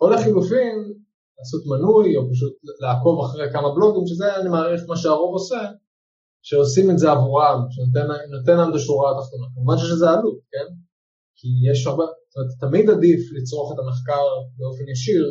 או 0.00 0.10
לחילופין 0.10 0.76
לעשות 1.38 1.62
מנוי 1.70 2.16
או 2.16 2.22
פשוט 2.32 2.54
לעקוב 2.82 3.24
אחרי 3.24 3.46
כמה 3.52 3.68
בלוגים, 3.74 4.06
שזה 4.06 4.36
אני 4.36 4.48
מעריך 4.48 4.82
מה 4.88 4.96
שהרוב 4.96 5.32
עושה, 5.38 5.62
שעושים 6.46 6.90
את 6.90 6.98
זה 6.98 7.10
עבורם, 7.10 7.58
שנותן 7.70 8.56
להם 8.58 8.70
את 8.70 8.76
השורה 8.76 9.06
התחתונה. 9.10 9.46
כמובן 9.54 9.76
שיש 9.78 9.90
לזה 9.94 10.10
עלות, 10.10 10.38
כן? 10.52 10.68
כי 11.38 11.48
יש 11.70 11.86
הרבה, 11.86 12.04
זאת 12.04 12.36
אומרת, 12.36 12.52
תמיד 12.64 12.90
עדיף 12.90 13.22
לצרוך 13.34 13.72
את 13.72 13.78
המחקר 13.82 14.24
באופן 14.58 14.86
ישיר, 14.94 15.24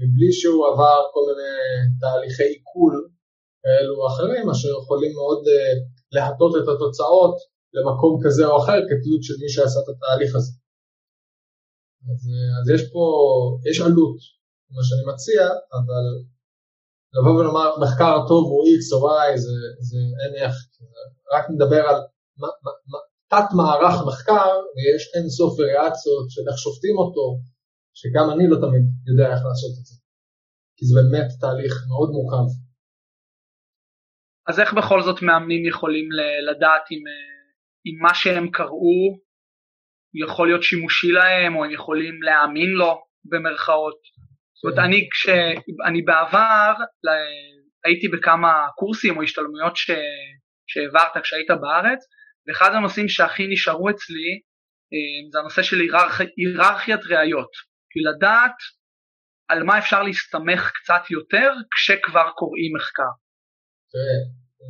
מבלי 0.00 0.32
שהוא 0.38 0.66
עבר 0.68 1.00
כל 1.14 1.24
מיני 1.28 1.54
תהליכי 2.00 2.48
עיכול 2.52 2.94
כאלו 3.62 3.94
או 3.98 4.06
אחרים, 4.12 4.50
אשר 4.50 4.68
יכולים 4.82 5.12
מאוד 5.18 5.42
uh, 5.46 5.78
להטות 6.14 6.52
את 6.56 6.66
התוצאות 6.72 7.36
למקום 7.74 8.12
כזה 8.24 8.46
או 8.46 8.54
אחר 8.62 8.78
כתלות 8.88 9.22
של 9.26 9.34
מי 9.40 9.48
שעשה 9.54 9.78
את 9.82 9.88
התהליך 9.92 10.32
הזה. 10.38 10.52
אז, 12.10 12.20
uh, 12.32 12.50
אז 12.58 12.66
יש 12.74 12.82
פה, 12.92 13.04
יש 13.70 13.80
עלות, 13.80 14.18
מה 14.76 14.82
שאני 14.86 15.04
מציע, 15.12 15.42
אבל 15.78 16.04
לבוא 17.14 17.34
ולומר 17.36 17.68
מחקר 17.82 18.14
טוב 18.30 18.42
הוא 18.50 18.62
X 18.78 18.82
או 18.94 18.98
Y 19.18 19.36
זה, 19.44 19.56
זה 19.88 19.98
אין 20.20 20.32
איך, 20.42 20.54
רק 21.34 21.44
נדבר 21.54 21.82
על 21.90 21.98
מה, 22.40 22.48
מה, 22.64 22.72
מה, 22.90 22.98
תת 23.32 23.48
מערך 23.56 23.96
מחקר 24.08 24.50
ויש 24.74 25.02
אין 25.14 25.26
סוף 25.36 25.52
וריאציות 25.58 26.26
של 26.34 26.44
איך 26.48 26.58
שופטים 26.64 26.96
אותו, 27.02 27.26
שגם 27.98 28.26
אני 28.32 28.44
לא 28.50 28.56
תמיד 28.64 28.84
יודע 29.08 29.26
איך 29.32 29.42
לעשות 29.48 29.72
את 29.78 29.84
זה, 29.88 29.96
כי 30.76 30.84
זה 30.88 30.94
באמת 31.00 31.28
תהליך 31.40 31.74
מאוד 31.90 32.10
מורכב. 32.16 32.46
אז 34.48 34.60
איך 34.60 34.70
בכל 34.78 35.00
זאת 35.06 35.18
מאמנים 35.22 35.62
יכולים 35.72 36.06
לדעת 36.48 36.84
אם, 36.92 37.02
אם 37.86 37.94
מה 38.04 38.14
שהם 38.14 38.50
קראו 38.50 39.00
יכול 40.24 40.48
להיות 40.48 40.62
שימושי 40.62 41.12
להם, 41.18 41.56
או 41.56 41.64
הם 41.64 41.70
יכולים 41.70 42.22
להאמין 42.22 42.70
לו 42.80 42.92
במרכאות? 43.30 44.00
זאת 44.62 44.64
אומרת, 44.64 44.78
אני, 44.88 45.08
כש, 45.12 45.28
אני 45.88 46.02
בעבר 46.02 46.72
הייתי 47.84 48.08
בכמה 48.08 48.52
קורסים 48.76 49.16
או 49.16 49.22
השתלמויות 49.22 49.76
ש, 49.76 49.90
שהעברת 50.66 51.22
כשהיית 51.22 51.50
בארץ, 51.60 52.00
ואחד 52.48 52.70
הנושאים 52.74 53.08
שהכי 53.08 53.46
נשארו 53.52 53.90
אצלי 53.90 54.30
אה, 54.92 55.30
זה 55.32 55.38
הנושא 55.38 55.62
של 55.62 55.76
היררכיית 56.36 57.00
ראיות. 57.10 57.52
כי 57.90 58.00
לדעת 58.00 58.56
על 59.48 59.62
מה 59.62 59.78
אפשר 59.78 60.02
להסתמך 60.02 60.70
קצת 60.74 61.02
יותר 61.10 61.50
כשכבר 61.74 62.28
קוראים 62.36 62.72
מחקר. 62.76 63.12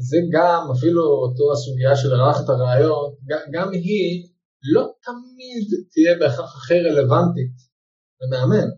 זה 0.08 0.18
גם, 0.34 0.60
אפילו 0.78 1.02
אותו 1.02 1.52
הסוגיה 1.52 1.96
של 1.96 2.12
ערכת 2.14 2.48
הרעיון, 2.48 3.14
גם 3.54 3.68
היא 3.72 4.28
לא 4.74 4.84
תמיד 5.04 5.66
תהיה 5.92 6.18
בהכרח 6.18 6.56
הכי 6.56 6.78
רלוונטית 6.80 7.54
למאמן. 8.20 8.68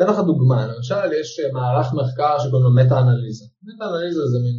אתן 0.00 0.10
לך 0.12 0.18
דוגמה, 0.26 0.66
למשל 0.66 1.12
יש 1.20 1.40
מערך 1.52 1.86
מחקר 2.00 2.38
שקוראים 2.38 2.64
לו 2.66 2.74
מטה-אנליזה. 2.78 3.44
מטה-אנליזה 3.62 4.22
זה 4.32 4.38
מין 4.44 4.56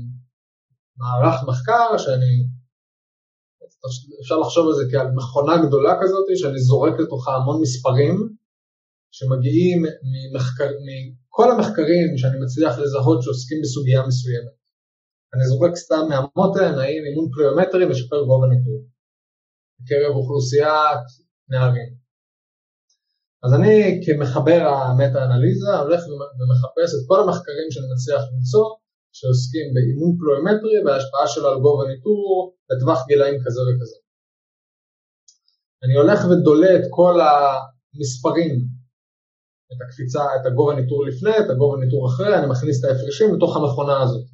מערך 1.01 1.37
מחקר 1.47 1.97
שאני, 1.97 2.33
אפשר 4.21 4.37
לחשוב 4.37 4.67
על 4.67 4.73
זה 4.79 4.83
כעל 4.91 5.07
מכונה 5.15 5.55
גדולה 5.65 5.93
כזאת, 6.01 6.25
שאני 6.35 6.59
זורק 6.59 6.93
לתוכה 6.99 7.31
המון 7.35 7.61
מספרים, 7.61 8.15
שמגיעים 9.11 9.79
ממחקר, 10.11 10.69
מכל 10.85 11.51
המחקרים 11.51 12.17
שאני 12.17 12.37
מצליח 12.43 12.73
לזהות 12.79 13.19
שעוסקים 13.23 13.59
בסוגיה 13.63 14.07
מסוימת. 14.07 14.55
אני 15.33 15.43
זורק 15.49 15.75
סתם 15.75 16.03
מהמותן, 16.09 16.73
האם 16.81 17.01
אימון 17.07 17.27
פליומטרי 17.33 17.85
משפר 17.91 18.19
גובה 18.27 18.47
ניתור 18.47 18.79
בקרב 19.79 20.11
אוכלוסיית 20.15 21.05
נערים. 21.49 22.08
אז 23.43 23.51
אני 23.57 23.75
כמחבר 24.05 24.61
המטה-אנליזה 24.73 25.71
הולך 25.83 26.01
ומחפש 26.37 26.89
את 26.95 27.03
כל 27.09 27.19
המחקרים 27.23 27.67
שאני 27.71 27.87
מצליח 27.93 28.21
למצוא 28.31 28.65
שעוסקים 29.17 29.67
באימון 29.73 30.11
פליומטרי 30.17 30.77
וההשפעה 30.85 31.27
שלו 31.27 31.47
על 31.49 31.59
גובה 31.65 31.83
ניתור 31.91 32.55
לטווח 32.69 32.99
גילאים 33.07 33.37
כזה 33.45 33.61
וכזה. 33.67 33.99
אני 35.83 35.95
הולך 36.01 36.19
ודולה 36.25 36.71
את 36.75 36.85
כל 36.97 37.15
המספרים 37.27 38.53
את 39.71 39.79
הקפיצה, 39.83 40.23
את 40.41 40.45
הגובה 40.45 40.73
ניתור 40.75 41.05
לפני, 41.05 41.35
את 41.39 41.49
הגובה 41.49 41.77
ניתור 41.83 42.07
אחרי, 42.09 42.37
אני 42.37 42.47
מכניס 42.53 42.79
את 42.79 42.85
ההפרשים 42.89 43.35
לתוך 43.35 43.57
המכונה 43.57 44.01
הזאת. 44.03 44.25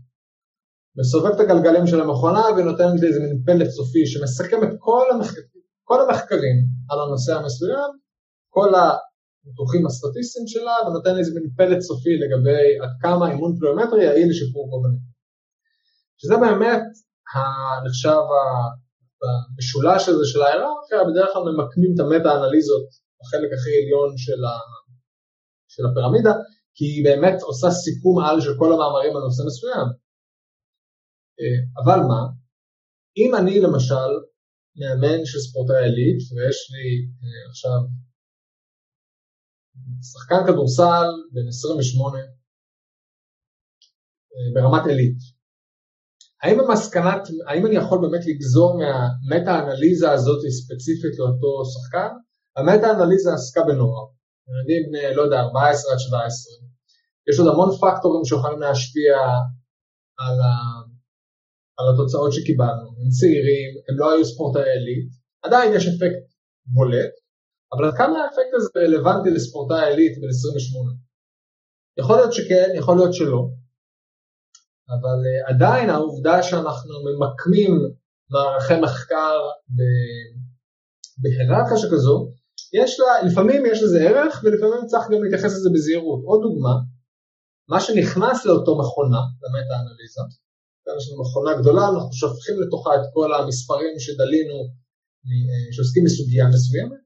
מסובב 0.98 1.32
את 1.36 1.40
הגלגלים 1.40 1.88
של 1.88 2.02
המכונה 2.02 2.44
ונותן 2.58 2.90
לי 3.02 3.08
איזה 3.08 3.20
מין 3.20 3.44
פלט 3.46 3.70
סופי 3.70 4.06
שמסכם 4.06 4.64
את 4.64 4.74
כל, 4.80 5.06
המח... 5.14 5.34
כל 5.84 6.00
המחקרים 6.02 6.58
על 6.90 7.00
הנושא 7.02 7.34
המסוים, 7.36 7.92
כל 8.56 8.72
הניתוחים 8.80 9.84
הסטטיסטיים 9.86 10.48
שלה, 10.48 10.76
ונותן 10.86 11.18
איזה 11.18 11.32
מין 11.36 11.46
פלט 11.58 11.82
סופי 11.90 12.14
לגבי 12.24 12.66
עד 12.84 12.94
כמה 13.02 13.24
אימון 13.32 13.52
פלואומטרי 13.58 14.04
יעיל 14.04 14.30
לשיפור 14.30 14.64
גובה 14.70 14.90
שזה 16.20 16.36
באמת 16.44 16.84
הנחשב 17.34 18.22
במשולש 19.22 20.04
הזה 20.10 20.26
של 20.32 20.42
ההיררכיה, 20.42 21.00
בדרך 21.10 21.30
כלל 21.34 21.44
ממקמים 21.50 21.92
את 21.94 22.00
המטה-אנליזות 22.04 22.88
בחלק 23.20 23.50
הכי 23.56 23.74
עליון 23.80 24.10
של, 24.18 24.40
ה... 24.50 24.56
של 25.74 25.84
הפירמידה, 25.86 26.34
כי 26.76 26.86
היא 26.86 27.06
באמת 27.08 27.38
עושה 27.42 27.70
סיכום 27.72 28.16
על 28.26 28.42
של 28.42 28.54
כל 28.60 28.70
המאמרים 28.74 29.14
על 29.16 29.24
נושא 29.28 29.44
מסוים. 29.48 29.88
אה, 31.40 31.60
אבל 31.82 32.00
מה, 32.10 32.22
אם 33.18 33.36
אני 33.40 33.60
למשל 33.66 34.12
מאמן 34.80 35.20
של 35.26 35.40
ספורטאי 35.40 35.84
עילית 35.84 36.20
ויש 36.32 36.58
לי 36.74 36.88
אה, 37.24 37.50
עכשיו 37.50 37.80
שחקן 40.12 40.42
כדורסל 40.48 41.08
בן 41.34 41.48
28 41.48 42.18
אה, 44.34 44.48
ברמת 44.54 44.86
עילית, 44.88 45.18
האם 46.44 46.60
המסקנת, 46.60 47.22
האם 47.48 47.66
אני 47.66 47.76
יכול 47.76 47.98
באמת 48.02 48.26
לגזור 48.26 48.80
מהמטה-אנליזה 48.80 50.12
הזאת 50.12 50.42
ספציפית 50.60 51.14
לאותו 51.20 51.50
שחקן? 51.74 52.12
המטה-אנליזה 52.58 53.34
עסקה 53.34 53.62
בנוער, 53.68 54.06
ילדים 54.48 54.82
בני, 54.88 55.16
לא 55.16 55.22
יודע, 55.22 55.40
14 55.40 55.94
עד 55.94 56.00
17, 56.00 56.54
יש 57.30 57.40
עוד 57.40 57.48
המון 57.52 57.70
פקטורים 57.82 58.26
שיכולים 58.26 58.60
להשפיע 58.60 59.16
על, 60.24 60.38
ה, 60.48 60.54
על 61.78 61.86
התוצאות 61.94 62.34
שקיבלנו, 62.34 62.88
הם 63.00 63.10
צעירים, 63.18 63.72
הם 63.88 63.96
לא 64.00 64.12
היו 64.12 64.26
ספורטאי 64.26 64.70
עילית, 64.74 65.10
עדיין 65.46 65.74
יש 65.76 65.88
אפקט 65.88 66.26
בולט, 66.66 67.14
אבל 67.74 67.86
עד 67.86 67.98
כמה 67.98 68.24
האפקט 68.24 68.54
הזה 68.54 68.70
רלוונטי 68.78 69.30
לספורטאי 69.30 69.90
עילית 69.90 70.22
בן 70.22 70.30
28? 70.30 70.92
יכול 72.00 72.16
להיות 72.16 72.34
שכן, 72.34 72.70
יכול 72.76 72.96
להיות 72.98 73.14
שלא, 73.14 73.48
אבל 74.90 75.20
uh, 75.26 75.54
עדיין 75.54 75.90
העובדה 75.90 76.44
שאנחנו 76.44 76.94
ממקמים 77.06 77.72
מערכי 78.30 78.74
מחקר 78.82 79.40
בהיררכיה 81.22 81.78
שכזו, 81.78 82.32
יש 82.74 83.00
לה, 83.00 83.30
לפעמים 83.30 83.66
יש 83.66 83.84
לזה 83.84 84.00
ערך 84.10 84.42
ולפעמים 84.44 84.88
צריך 84.88 85.06
גם 85.12 85.24
להתייחס 85.24 85.52
לזה 85.56 85.70
בזהירות. 85.74 86.22
עוד 86.26 86.42
דוגמה, 86.42 86.76
מה 87.70 87.80
שנכנס 87.82 88.46
לאותו 88.46 88.80
מכונה, 88.80 89.22
למטה-אנליזה, 89.44 90.22
יש 90.98 91.06
לנו 91.10 91.22
מכונה 91.22 91.62
גדולה, 91.62 91.90
אנחנו 91.90 92.14
שופכים 92.14 92.56
לתוכה 92.62 92.96
את 92.96 93.06
כל 93.14 93.34
המספרים 93.34 94.00
שדלינו, 94.00 94.58
אה, 95.28 95.74
שעוסקים 95.74 96.04
בסוגיה 96.06 96.48
מסוימת. 96.48 97.05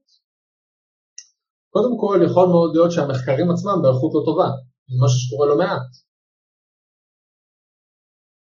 קודם 1.74 1.92
כל, 2.00 2.20
יכול 2.26 2.46
מאוד 2.48 2.70
להיות 2.74 2.92
שהמחקרים 2.92 3.50
עצמם 3.50 3.78
באיכות 3.82 4.12
לא 4.14 4.22
טובה, 4.24 4.48
זה 4.90 4.96
משהו 5.04 5.18
שקורה 5.22 5.46
לא 5.48 5.56
מעט. 5.58 5.90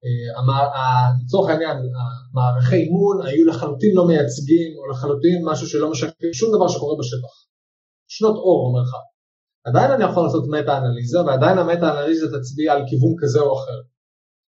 אה, 0.05 1.11
לצורך 1.25 1.51
העניין, 1.51 1.77
המערכי 1.99 2.77
אימון 2.77 3.27
היו 3.27 3.47
לחלוטין 3.47 3.93
לא 3.95 4.07
מייצגים, 4.07 4.71
או 4.79 4.83
לחלוטין 4.91 5.39
משהו 5.51 5.67
שלא 5.67 5.91
משקף 5.91 6.33
שום 6.33 6.51
דבר 6.57 6.69
שקורה 6.69 6.95
בשטח. 7.01 7.35
שנות 8.09 8.37
אור 8.37 8.59
במרחב. 8.65 9.05
עדיין 9.69 9.91
אני 9.91 10.05
יכול 10.11 10.23
לעשות 10.25 10.45
מטה-אנליזה, 10.55 11.21
ועדיין 11.27 11.59
המטה-אנליזה 11.59 12.27
תצביע 12.35 12.73
על 12.73 12.83
כיוון 12.89 13.15
כזה 13.21 13.41
או 13.41 13.53
אחר. 13.59 13.79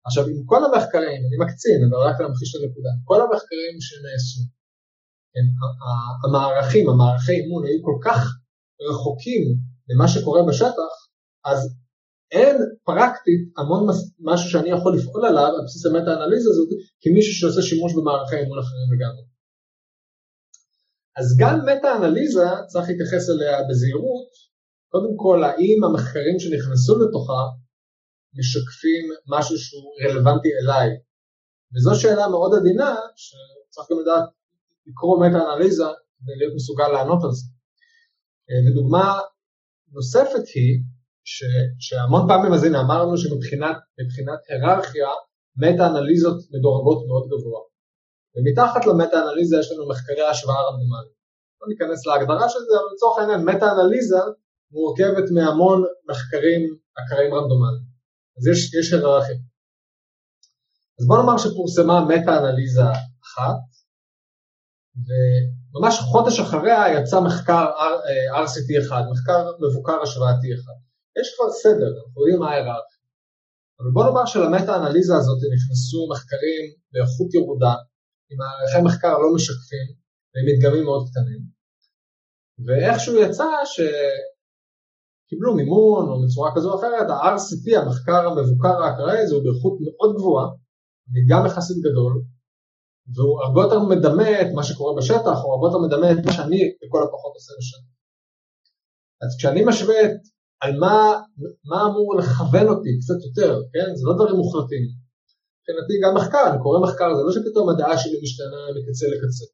עכשיו, 0.06 0.24
עם 0.32 0.40
כל 0.46 0.62
המחקרים, 0.66 1.20
אני 1.28 1.38
מקצין, 1.44 1.80
אבל 1.88 2.00
רק 2.08 2.18
להמחיש 2.22 2.50
את 2.56 2.62
הנקודה, 2.62 2.92
כל 3.10 3.20
המחקרים 3.22 3.76
שנעשו, 3.88 4.42
המערכים, 6.26 6.90
המערכי 6.90 7.32
אימון 7.32 7.66
היו 7.66 7.80
כל 7.88 7.98
כך 8.06 8.22
רחוקים 8.82 9.44
ממה 9.90 10.08
שקורה 10.08 10.42
בשטח, 10.50 10.94
אז 11.46 11.60
אין 12.32 12.56
פרקטית 12.84 13.42
המון 13.58 13.88
משהו 14.20 14.50
שאני 14.50 14.70
יכול 14.70 14.98
לפעול 14.98 15.26
עליו 15.26 15.52
על 15.56 15.64
בסיס 15.66 15.86
המטה-אנליזה 15.86 16.50
הזאת 16.50 16.70
כמישהו 17.02 17.34
שעושה 17.34 17.62
שימוש 17.62 17.94
במערכי 17.94 18.36
אימון 18.36 18.60
אחרים 18.60 18.88
לגמרי. 18.94 19.26
אז 21.20 21.28
גם 21.40 21.56
מטה-אנליזה 21.70 22.48
צריך 22.68 22.86
להתייחס 22.90 23.30
אליה 23.30 23.58
בזהירות, 23.70 24.32
קודם 24.92 25.14
כל 25.24 25.44
האם 25.44 25.78
המחקרים 25.84 26.40
שנכנסו 26.40 26.94
לתוכה 27.00 27.42
משקפים 28.38 29.06
משהו 29.34 29.58
שהוא 29.58 29.92
רלוונטי 30.04 30.50
אליי. 30.60 30.90
וזו 31.74 32.02
שאלה 32.02 32.28
מאוד 32.28 32.52
עדינה 32.60 32.96
שצריך 33.16 33.88
גם 33.92 34.00
לדעת 34.02 34.26
לקרוא 34.88 35.16
מטה-אנליזה 35.26 35.90
כדי 36.18 36.36
להיות 36.40 36.54
מסוגל 36.56 36.88
לענות 36.88 37.24
על 37.24 37.32
זה. 37.32 37.55
ודוגמה 38.66 39.20
נוספת 39.92 40.46
היא 40.56 40.72
ש, 41.24 41.44
שהמון 41.80 42.24
פעמים 42.28 42.54
אז 42.54 42.66
אמרנו 42.66 43.18
שמבחינת 43.18 43.78
היררכיה 44.50 45.08
מטה-אנליזות 45.62 46.38
מדורגות 46.54 47.00
מאוד 47.08 47.26
גבוה. 47.32 47.62
ומתחת 48.36 48.86
למטה-אנליזה 48.86 49.56
יש 49.60 49.72
לנו 49.72 49.90
מחקרי 49.90 50.26
השוואה 50.32 50.62
רנדומלית. 50.68 51.16
לא 51.62 51.68
ניכנס 51.72 52.06
להגדרה 52.06 52.50
של 52.50 52.60
זה, 52.68 52.74
אבל 52.80 52.90
לצורך 52.94 53.20
העניין 53.20 53.42
מטה-אנליזה 53.50 54.22
מורכבת 54.72 55.28
מהמון 55.36 55.84
מחקרים 56.10 56.62
אקראיים 57.00 57.34
רנדומליים. 57.34 57.86
אז 58.38 58.48
יש, 58.48 58.74
יש 58.74 58.94
היררכיה. 58.94 59.36
אז 61.00 61.04
בוא 61.08 61.18
נאמר 61.18 61.38
שפורסמה 61.38 61.98
מטה-אנליזה 62.10 62.88
אחת, 63.26 63.60
וממש 65.76 66.00
חודש 66.12 66.40
אחריה 66.40 67.00
יצא 67.00 67.20
מחקר 67.20 67.66
RCT 68.44 68.70
אחד, 68.82 69.04
מחקר 69.12 69.52
מבוקר 69.62 70.02
השוואתי 70.02 70.48
אחד. 70.56 70.78
יש 71.20 71.28
כבר 71.36 71.50
סדר, 71.52 71.90
אנחנו 71.98 72.22
יודעים 72.22 72.40
מה 72.40 72.50
ההיררכיה. 72.52 73.00
אבל 73.80 73.92
בוא 73.94 74.04
נאמר 74.06 74.26
שלמטה-אנליזה 74.26 75.16
הזאת 75.16 75.40
נכנסו 75.56 76.00
מחקרים 76.12 76.64
באיכות 76.92 77.34
ירודה, 77.34 77.74
עם 78.30 78.38
מערכי 78.38 78.82
מחקר 78.88 79.18
לא 79.18 79.30
משקפים 79.36 79.88
ועם 80.32 80.46
מדגמים 80.48 80.84
מאוד 80.84 81.04
קטנים, 81.10 81.42
ואיכשהו 82.66 83.16
יצא 83.24 83.50
שקיבלו 85.26 85.56
מימון 85.56 86.10
או 86.10 86.16
בצורה 86.24 86.50
כזו 86.56 86.72
או 86.72 86.80
אחרת, 86.80 87.10
ה-RCT, 87.10 87.66
המחקר 87.80 88.22
המבוקר 88.28 88.76
האקראי 88.84 89.20
הזה, 89.20 89.36
הוא 89.36 89.44
באיכות 89.44 89.76
מאוד 89.82 90.16
גבוהה, 90.18 90.48
מדגם 91.14 91.46
יחסית 91.46 91.78
גדול, 91.78 92.14
והוא 93.14 93.42
הרבה 93.44 93.62
יותר 93.62 93.80
מדמה 93.80 94.42
את 94.42 94.48
מה 94.56 94.64
שקורה 94.64 94.94
בשטח, 94.98 95.38
או 95.44 95.48
הרבה 95.54 95.66
יותר 95.68 95.82
מדמה 95.86 96.12
את 96.12 96.26
מה 96.26 96.32
שאני 96.34 96.62
לכל 96.82 97.02
הפחות 97.04 97.34
עושה 97.34 97.54
בשטח. 97.60 97.92
אז 99.24 99.30
כשאני 99.38 99.62
משווה 99.66 100.00
את 100.06 100.18
על 100.62 100.80
מה, 100.80 100.96
מה 101.70 101.80
אמור 101.88 102.16
לכוון 102.20 102.68
אותי 102.74 102.92
קצת 103.02 103.20
יותר, 103.28 103.52
כן? 103.74 103.96
זה 103.96 104.04
לא 104.08 104.14
דברים 104.16 104.36
מוחלטים. 104.36 104.84
מבחינתי 105.58 105.94
גם 106.04 106.12
מחקר, 106.20 106.44
אני 106.50 106.58
קורא 106.64 106.80
מחקר, 106.86 107.10
זה 107.18 107.22
לא 107.26 107.32
שפתאום 107.36 107.70
הדעה 107.70 107.98
שלי 107.98 108.18
משתנה 108.24 108.62
מקצה 108.76 109.06
לקצה. 109.14 109.46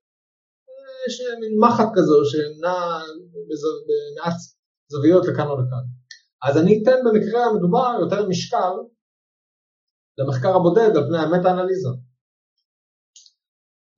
יש 1.07 1.15
מין 1.41 1.53
מחט 1.63 1.89
כזו 1.95 2.17
שנעה 2.31 3.01
במעט 3.87 4.37
זוויות 4.91 5.23
לכאן 5.27 5.47
או 5.47 5.55
לכאן. 5.61 5.85
אז 6.47 6.57
אני 6.57 6.83
אתן 6.83 6.99
במקרה 7.05 7.45
המדובר 7.45 7.91
יותר 8.01 8.27
משקל 8.27 8.73
למחקר 10.17 10.55
הבודד 10.55 10.91
על 10.97 11.03
פני 11.07 11.17
המטה-אנליזה. 11.17 12.10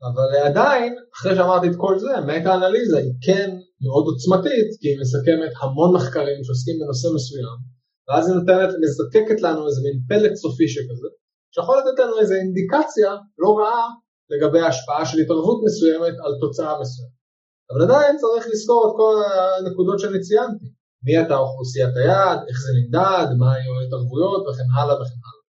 אבל 0.08 0.28
עדיין, 0.50 0.92
אחרי 1.16 1.36
שאמרתי 1.36 1.68
את 1.68 1.76
כל 1.78 2.00
זה, 2.00 2.14
מטה-אנליזה 2.28 2.98
היא 2.98 3.14
כן 3.26 3.50
מאוד 3.84 4.06
עוצמתית, 4.10 4.70
כי 4.80 4.88
היא 4.90 5.00
מסכמת 5.02 5.54
המון 5.62 5.96
מחקרים 5.96 6.40
שעוסקים 6.44 6.76
בנושא 6.80 7.08
מסוים, 7.16 7.58
ואז 8.06 8.24
היא 8.28 8.36
נותנת, 8.38 8.72
מזקקת 8.82 9.40
לנו 9.42 9.62
איזה 9.68 9.82
מין 9.86 9.98
פלט 10.10 10.36
סופי 10.36 10.68
שכזה, 10.74 11.10
שיכול 11.54 11.76
לתת 11.80 12.00
לנו 12.00 12.20
איזה 12.20 12.36
אינדיקציה 12.36 13.12
לא 13.44 13.50
רעה 13.60 13.88
לגבי 14.32 14.60
ההשפעה 14.62 15.06
של 15.06 15.18
התערבות 15.20 15.60
מסוימת 15.66 16.16
על 16.24 16.34
תוצאה 16.42 16.74
מסוימת. 16.82 17.14
אבל 17.70 17.82
עדיין 17.86 18.18
צריך 18.18 18.46
לזכור 18.52 18.82
את 18.88 18.94
כל 19.00 19.16
הנקודות 19.58 20.00
שאני 20.00 20.20
ציינתי, 20.20 20.70
מי 21.04 21.18
הייתה 21.18 21.36
אוכלוסיית 21.38 21.94
היעד, 21.98 22.40
איך 22.50 22.58
זה 22.66 22.72
נמדד, 22.80 23.28
מה 23.40 23.54
היו 23.54 23.72
ההתערבויות 23.80 24.42
וכן 24.48 24.70
הלאה 24.76 24.96
וכן 25.02 25.22
הלאה. 25.26 25.44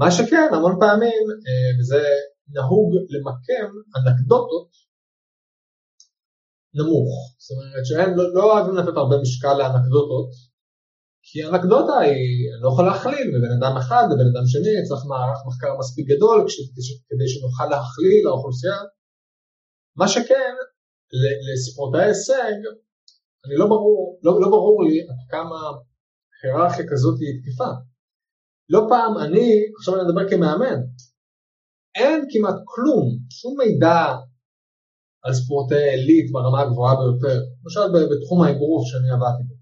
מה 0.00 0.10
שכן, 0.10 0.48
המון 0.54 0.74
פעמים, 0.80 1.24
אה, 1.46 1.70
וזה 1.80 2.02
נהוג 2.54 2.90
למקם 3.12 3.68
אנקדוטות 3.96 4.70
נמוך. 6.74 7.12
זאת 7.44 7.50
אומרת 7.54 7.84
שהם 7.88 8.10
לא, 8.18 8.24
לא 8.34 8.42
אוהבים 8.52 8.76
לתת 8.76 8.96
הרבה 8.96 9.16
משקל 9.22 9.54
לאנקדוטות, 9.58 10.30
כי 11.22 11.38
אנקדוטה 11.44 11.96
היא, 11.98 12.40
אני 12.52 12.62
לא 12.64 12.68
יכול 12.72 12.84
להכליל 12.90 13.26
מבן 13.34 13.52
אדם 13.58 13.74
אחד 13.82 14.04
לבן 14.10 14.28
אדם 14.32 14.46
שני, 14.52 14.74
צריך 14.88 15.02
מערך 15.10 15.40
מחקר 15.48 15.72
מספיק 15.80 16.04
גדול 16.12 16.38
כדי 17.08 17.28
שנוכל 17.32 17.66
להכליל 17.72 18.20
לאוכלוסייה. 18.24 18.78
מה 19.96 20.08
שכן, 20.08 20.54
לספורטאי 21.46 22.04
הישג, 22.06 22.58
אני 23.44 23.54
לא 23.60 23.66
ברור, 23.66 24.20
לא, 24.22 24.40
לא 24.40 24.48
ברור 24.54 24.84
לי 24.84 25.00
עד 25.10 25.20
כמה 25.30 25.58
היררכיה 26.42 26.84
כזאת 26.90 27.16
היא 27.20 27.34
תקפה. 27.38 27.70
לא 28.68 28.80
פעם 28.88 29.12
אני, 29.24 29.48
עכשיו 29.78 29.94
אני 29.94 30.02
מדבר 30.04 30.30
כמאמן, 30.30 30.80
אין 31.94 32.18
כמעט 32.30 32.58
כלום, 32.64 33.06
שום 33.38 33.54
מידע 33.58 33.98
על 35.24 35.32
ספורטי 35.34 35.82
עילית 35.92 36.32
ברמה 36.32 36.60
הגבוהה 36.62 36.94
ביותר, 37.00 37.38
למשל 37.60 37.86
בתחום 38.10 38.38
האגרוף 38.42 38.82
שאני 38.88 39.10
עבדתי 39.16 39.42
בו, 39.48 39.54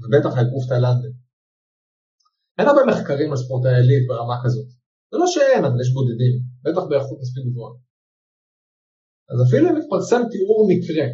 ובטח 0.00 0.32
האגרוף 0.36 0.64
תאילנדי. 0.68 1.12
אין 2.58 2.66
הרבה 2.68 2.82
מחקרים 2.90 3.28
על 3.30 3.38
ספורטי 3.42 3.68
עילית 3.76 4.04
ברמה 4.10 4.36
כזאת. 4.44 4.68
זה 5.10 5.16
לא 5.22 5.26
שאין, 5.34 5.62
אבל 5.64 5.80
יש 5.80 5.90
בודדים, 5.96 6.34
בטח 6.64 6.84
באיכות 6.88 7.18
מספיק 7.22 7.44
גבוהה. 7.50 7.74
אז 9.30 9.38
אפילו 9.46 9.64
אם 9.68 9.76
מתפרסם 9.78 10.22
תיאור 10.32 10.60
מקרה, 10.72 11.06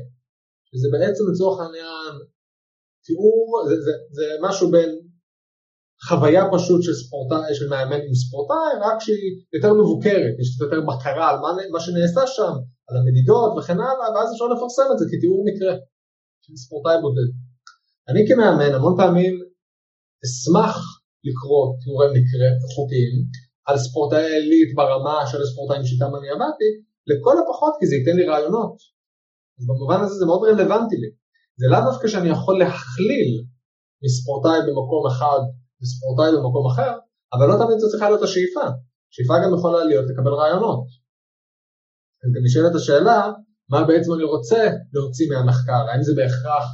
שזה 0.68 0.88
בעצם 0.92 1.24
לצורך 1.30 1.56
העניין 1.60 2.14
תיאור, 3.06 3.44
זה, 3.68 3.74
זה, 3.86 3.92
זה 4.16 4.26
משהו 4.46 4.70
בין 4.70 4.90
חוויה 6.08 6.44
פשוט 6.54 6.80
של 6.82 6.94
ספורטאי, 7.02 7.54
של 7.54 7.68
מאמן 7.68 8.00
עם 8.06 8.14
ספורטאי, 8.22 8.72
רק 8.86 8.98
שהיא 9.04 9.32
יותר 9.54 9.72
מבוקרת, 9.80 10.34
יש 10.40 10.48
יותר 10.60 10.80
בקרה 10.88 11.30
על 11.30 11.36
מה, 11.42 11.50
מה 11.72 11.80
שנעשה 11.80 12.22
שם, 12.36 12.54
על 12.88 12.94
המדידות 12.96 13.50
וכן 13.58 13.78
הלאה, 13.84 14.06
ואז 14.12 14.28
אפשר 14.32 14.46
לפרסם 14.54 14.88
את 14.92 14.98
זה 14.98 15.04
כתיאור 15.12 15.40
מקרה 15.48 15.74
של 16.44 16.54
ספורטאי 16.56 16.96
בודד. 17.02 17.30
אני 18.08 18.20
כמאמן 18.28 18.72
המון 18.74 18.94
פעמים 19.00 19.34
אשמח 20.24 20.76
לקרוא 21.28 21.62
תיאורי 21.80 22.08
מקרה 22.16 22.46
איכותיים 22.62 23.16
על 23.68 23.76
ספורטאי 23.78 24.26
עילית 24.32 24.70
ברמה 24.78 25.16
של 25.30 25.40
הספורטאים 25.42 25.84
שאיתם 25.86 26.12
אני 26.16 26.28
עבדתי, 26.34 26.70
לכל 27.10 27.36
הפחות 27.40 27.74
כי 27.78 27.86
זה 27.86 27.94
ייתן 27.96 28.16
לי 28.16 28.24
רעיונות. 28.30 28.76
אז 29.58 29.64
במובן 29.70 30.00
הזה 30.02 30.14
זה 30.20 30.26
מאוד 30.26 30.42
רלוונטי 30.48 30.96
לי. 31.02 31.10
זה 31.60 31.66
לאו 31.72 31.80
דווקא 31.90 32.08
שאני 32.08 32.28
יכול 32.28 32.58
להכליל 32.58 33.30
מספורטאי 34.04 34.60
במקום 34.66 35.02
אחד 35.12 35.40
וספורטאי 35.80 36.30
במקום 36.36 36.64
אחר, 36.72 36.92
אבל 37.34 37.46
לא 37.50 37.56
תמיד 37.60 37.78
זו 37.78 37.88
צריכה 37.90 38.08
להיות 38.08 38.22
השאיפה. 38.22 38.66
שאיפה 39.14 39.34
גם 39.42 39.52
יכולה 39.58 39.84
להיות 39.84 40.06
לקבל 40.10 40.34
רעיונות. 40.40 40.86
אז 42.22 42.28
גם 42.34 42.42
נשאלת 42.46 42.74
השאלה, 42.78 43.18
מה 43.72 43.80
בעצם 43.88 44.10
אני 44.16 44.24
רוצה 44.34 44.62
להוציא 44.94 45.26
מהמחקר? 45.30 45.82
האם 45.88 46.02
זה 46.06 46.12
בהכרח 46.18 46.66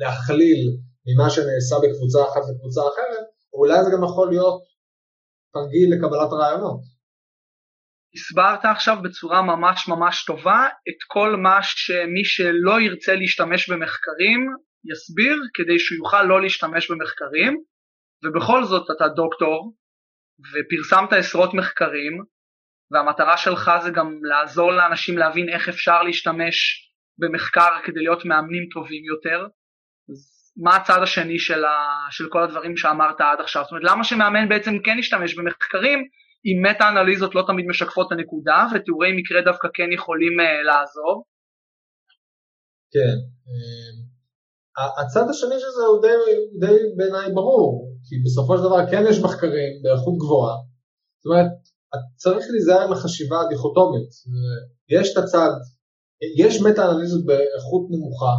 להכליל 0.00 0.60
ממה 1.06 1.30
שנעשה 1.30 1.76
בקבוצה 1.82 2.20
אחת 2.28 2.44
לקבוצה 2.50 2.80
אחרת, 2.90 3.26
או 3.52 3.56
אולי 3.60 3.78
זה 3.84 3.90
גם 3.94 4.02
יכול 4.08 4.26
להיות 4.32 4.62
תרגיל 5.54 5.88
לקבלת 5.94 6.32
רעיונות. 6.40 6.80
הסברת 8.14 8.64
עכשיו 8.74 8.96
בצורה 9.04 9.42
ממש 9.42 9.88
ממש 9.88 10.24
טובה 10.24 10.60
את 10.88 11.00
כל 11.08 11.30
מה 11.36 11.58
שמי 11.62 12.24
שלא 12.24 12.74
ירצה 12.80 13.12
להשתמש 13.14 13.70
במחקרים 13.70 14.40
יסביר 14.90 15.36
כדי 15.54 15.78
שהוא 15.78 15.96
יוכל 15.96 16.22
לא 16.22 16.42
להשתמש 16.42 16.90
במחקרים 16.90 17.52
ובכל 18.24 18.64
זאת 18.64 18.86
אתה 18.96 19.08
דוקטור 19.08 19.72
ופרסמת 20.52 21.12
עשרות 21.12 21.54
מחקרים 21.54 22.12
והמטרה 22.90 23.36
שלך 23.36 23.70
זה 23.82 23.90
גם 23.90 24.18
לעזור 24.22 24.72
לאנשים 24.72 25.18
להבין 25.18 25.48
איך 25.48 25.68
אפשר 25.68 26.02
להשתמש 26.02 26.56
במחקר 27.18 27.70
כדי 27.84 28.00
להיות 28.00 28.24
מאמנים 28.24 28.68
טובים 28.74 29.04
יותר. 29.04 29.46
אז 30.10 30.42
מה 30.56 30.76
הצד 30.76 31.02
השני 31.02 31.38
של, 31.38 31.64
ה, 31.64 31.76
של 32.10 32.28
כל 32.28 32.42
הדברים 32.42 32.76
שאמרת 32.76 33.20
עד 33.20 33.40
עכשיו? 33.40 33.62
זאת 33.62 33.70
אומרת, 33.72 33.90
למה 33.90 34.04
שמאמן 34.04 34.48
בעצם 34.48 34.70
כן 34.84 34.98
ישתמש 34.98 35.34
במחקרים 35.38 35.98
אם 36.46 36.70
מטה-אנליזות 36.70 37.34
לא 37.34 37.42
תמיד 37.46 37.66
משקפות 37.66 38.06
את 38.06 38.12
הנקודה 38.12 38.66
ותיאורי 38.74 39.12
מקרה 39.16 39.42
דווקא 39.42 39.68
כן 39.74 39.92
יכולים 39.92 40.40
uh, 40.40 40.66
לעזור? 40.66 41.24
כן. 42.92 43.16
אה, 44.78 45.02
הצד 45.02 45.26
השני 45.30 45.60
של 45.60 45.72
זה 45.76 45.82
הוא 45.90 46.02
די, 46.02 46.16
די 46.66 46.78
בעיניי 46.96 47.32
ברור, 47.34 47.91
כי 48.06 48.14
בסופו 48.24 48.56
של 48.56 48.62
דבר 48.62 48.90
כן 48.90 49.02
יש 49.10 49.18
מחקרים 49.18 49.82
באיכות 49.82 50.14
גבוהה. 50.18 50.56
זאת 51.18 51.26
אומרת, 51.26 51.52
צריך 52.16 52.46
להיזהר 52.50 52.80
עם 52.80 52.92
החשיבה 52.92 53.40
הדיכוטומית. 53.40 54.08
יש 54.88 55.12
את 55.12 55.16
הצד, 55.24 55.52
יש 56.38 56.60
מטה-אנליזות 56.60 57.24
באיכות 57.26 57.84
נמוכה, 57.90 58.34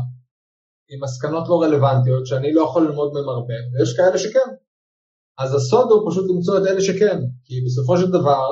עם 0.90 1.04
מסקנות 1.04 1.46
לא 1.50 1.62
רלוונטיות, 1.62 2.26
שאני 2.26 2.54
לא 2.54 2.62
יכול 2.62 2.82
ללמוד 2.88 3.14
מהן 3.14 3.28
הרבה, 3.36 3.54
ויש 3.72 3.98
כאלה 3.98 4.18
שכן. 4.18 4.50
אז 5.40 5.56
הסוד 5.56 5.92
הוא 5.92 6.12
פשוט 6.12 6.26
למצוא 6.32 6.58
את 6.58 6.64
אלה 6.68 6.82
שכן, 6.82 7.18
כי 7.46 7.56
בסופו 7.66 7.98
של 7.98 8.12
דבר, 8.12 8.48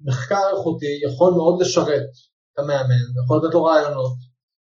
מחקר 0.00 0.44
איכותי 0.52 0.94
יכול 1.08 1.32
מאוד 1.32 1.60
לשרת 1.60 2.10
את 2.52 2.58
המאמן, 2.58 3.04
יכול 3.24 3.36
לתת 3.38 3.54
לו 3.54 3.64
רעיונות, 3.64 4.16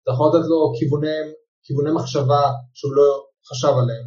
זה 0.04 0.12
יכול 0.12 0.26
לתת 0.28 0.46
לו 0.50 0.72
כיווני, 0.78 1.20
כיווני 1.64 1.90
מחשבה 1.98 2.42
שהוא 2.74 2.94
לא 2.94 3.08
חשב 3.48 3.74
עליהם, 3.82 4.06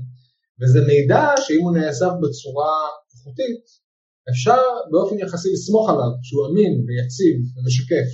וזה 0.60 0.80
מידע 0.90 1.24
שאם 1.44 1.62
הוא 1.64 1.74
נאסף 1.78 2.12
בצורה 2.22 2.74
איכותית, 3.14 3.64
אפשר 4.32 4.62
באופן 4.92 5.16
יחסי 5.20 5.50
לסמוך 5.54 5.90
עליו, 5.90 6.12
שהוא 6.24 6.44
אמין 6.48 6.74
ויציב 6.86 7.36
ומשקף. 7.54 8.10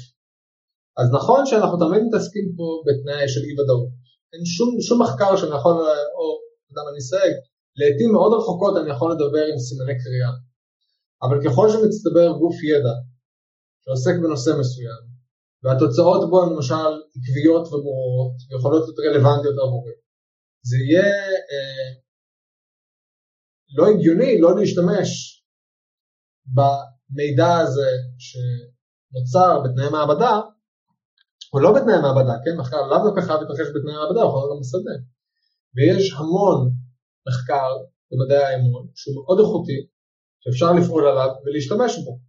אז 0.99 1.07
נכון 1.17 1.41
שאנחנו 1.45 1.77
תמיד 1.83 2.01
מתעסקים 2.07 2.45
פה 2.57 2.65
בתנאי 2.85 3.27
של 3.33 3.41
אי 3.47 3.53
ודאות. 3.57 3.91
אין 4.33 4.45
שום, 4.45 4.69
שום 4.87 5.01
מחקר 5.01 5.31
שאני 5.37 5.55
יכול, 5.57 5.75
או 6.17 6.25
אדם 6.71 6.85
אני 6.89 6.99
אסייג, 7.03 7.33
לעתים 7.79 8.09
מאוד 8.15 8.31
רחוקות 8.37 8.73
אני 8.77 8.89
יכול 8.95 9.09
לדבר 9.11 9.43
עם 9.51 9.57
סימני 9.65 9.95
קריאה. 10.03 10.33
אבל 11.23 11.37
ככל 11.45 11.67
שמצטבר 11.69 12.27
גוף 12.41 12.57
ידע 12.63 12.95
שעוסק 13.83 14.15
בנושא 14.23 14.51
מסוים, 14.59 15.03
והתוצאות 15.63 16.29
בו 16.29 16.43
הן 16.43 16.49
למשל 16.53 16.91
עקביות 17.15 17.65
וברורות, 17.67 18.35
ויכולות 18.47 18.83
להיות 18.83 18.99
רלוונטיות 18.99 19.57
עבורי, 19.63 19.95
זה 20.69 20.77
יהיה 20.77 21.09
אה, 21.51 21.89
לא 23.73 23.87
הגיוני 23.87 24.41
לא 24.41 24.59
להשתמש 24.59 25.09
במידע 26.55 27.57
הזה 27.57 27.89
שנוצר 28.25 29.59
בתנאי 29.63 29.89
מעבדה, 29.91 30.41
או 31.53 31.59
לא 31.59 31.73
בתנאי 31.75 32.01
מעבדה, 32.01 32.33
כן? 32.43 32.55
מחקר 32.59 32.81
לאו 32.89 32.97
דווקא 33.05 33.21
חייב 33.21 33.39
להתרחש 33.41 33.67
בתנאי 33.75 33.95
מעבדה, 33.99 34.21
הוא 34.21 34.29
יכול 34.29 34.49
גם 34.51 34.59
בשדה. 34.61 34.95
ויש 35.75 36.13
המון 36.13 36.59
מחקר 37.27 37.71
במדעי 38.11 38.43
האמון 38.43 38.87
שהוא 38.95 39.15
מאוד 39.15 39.39
איכותי, 39.39 39.79
שאפשר 40.41 40.71
לפעול 40.71 41.07
עליו 41.07 41.29
ולהשתמש 41.45 41.91
בו. 42.05 42.19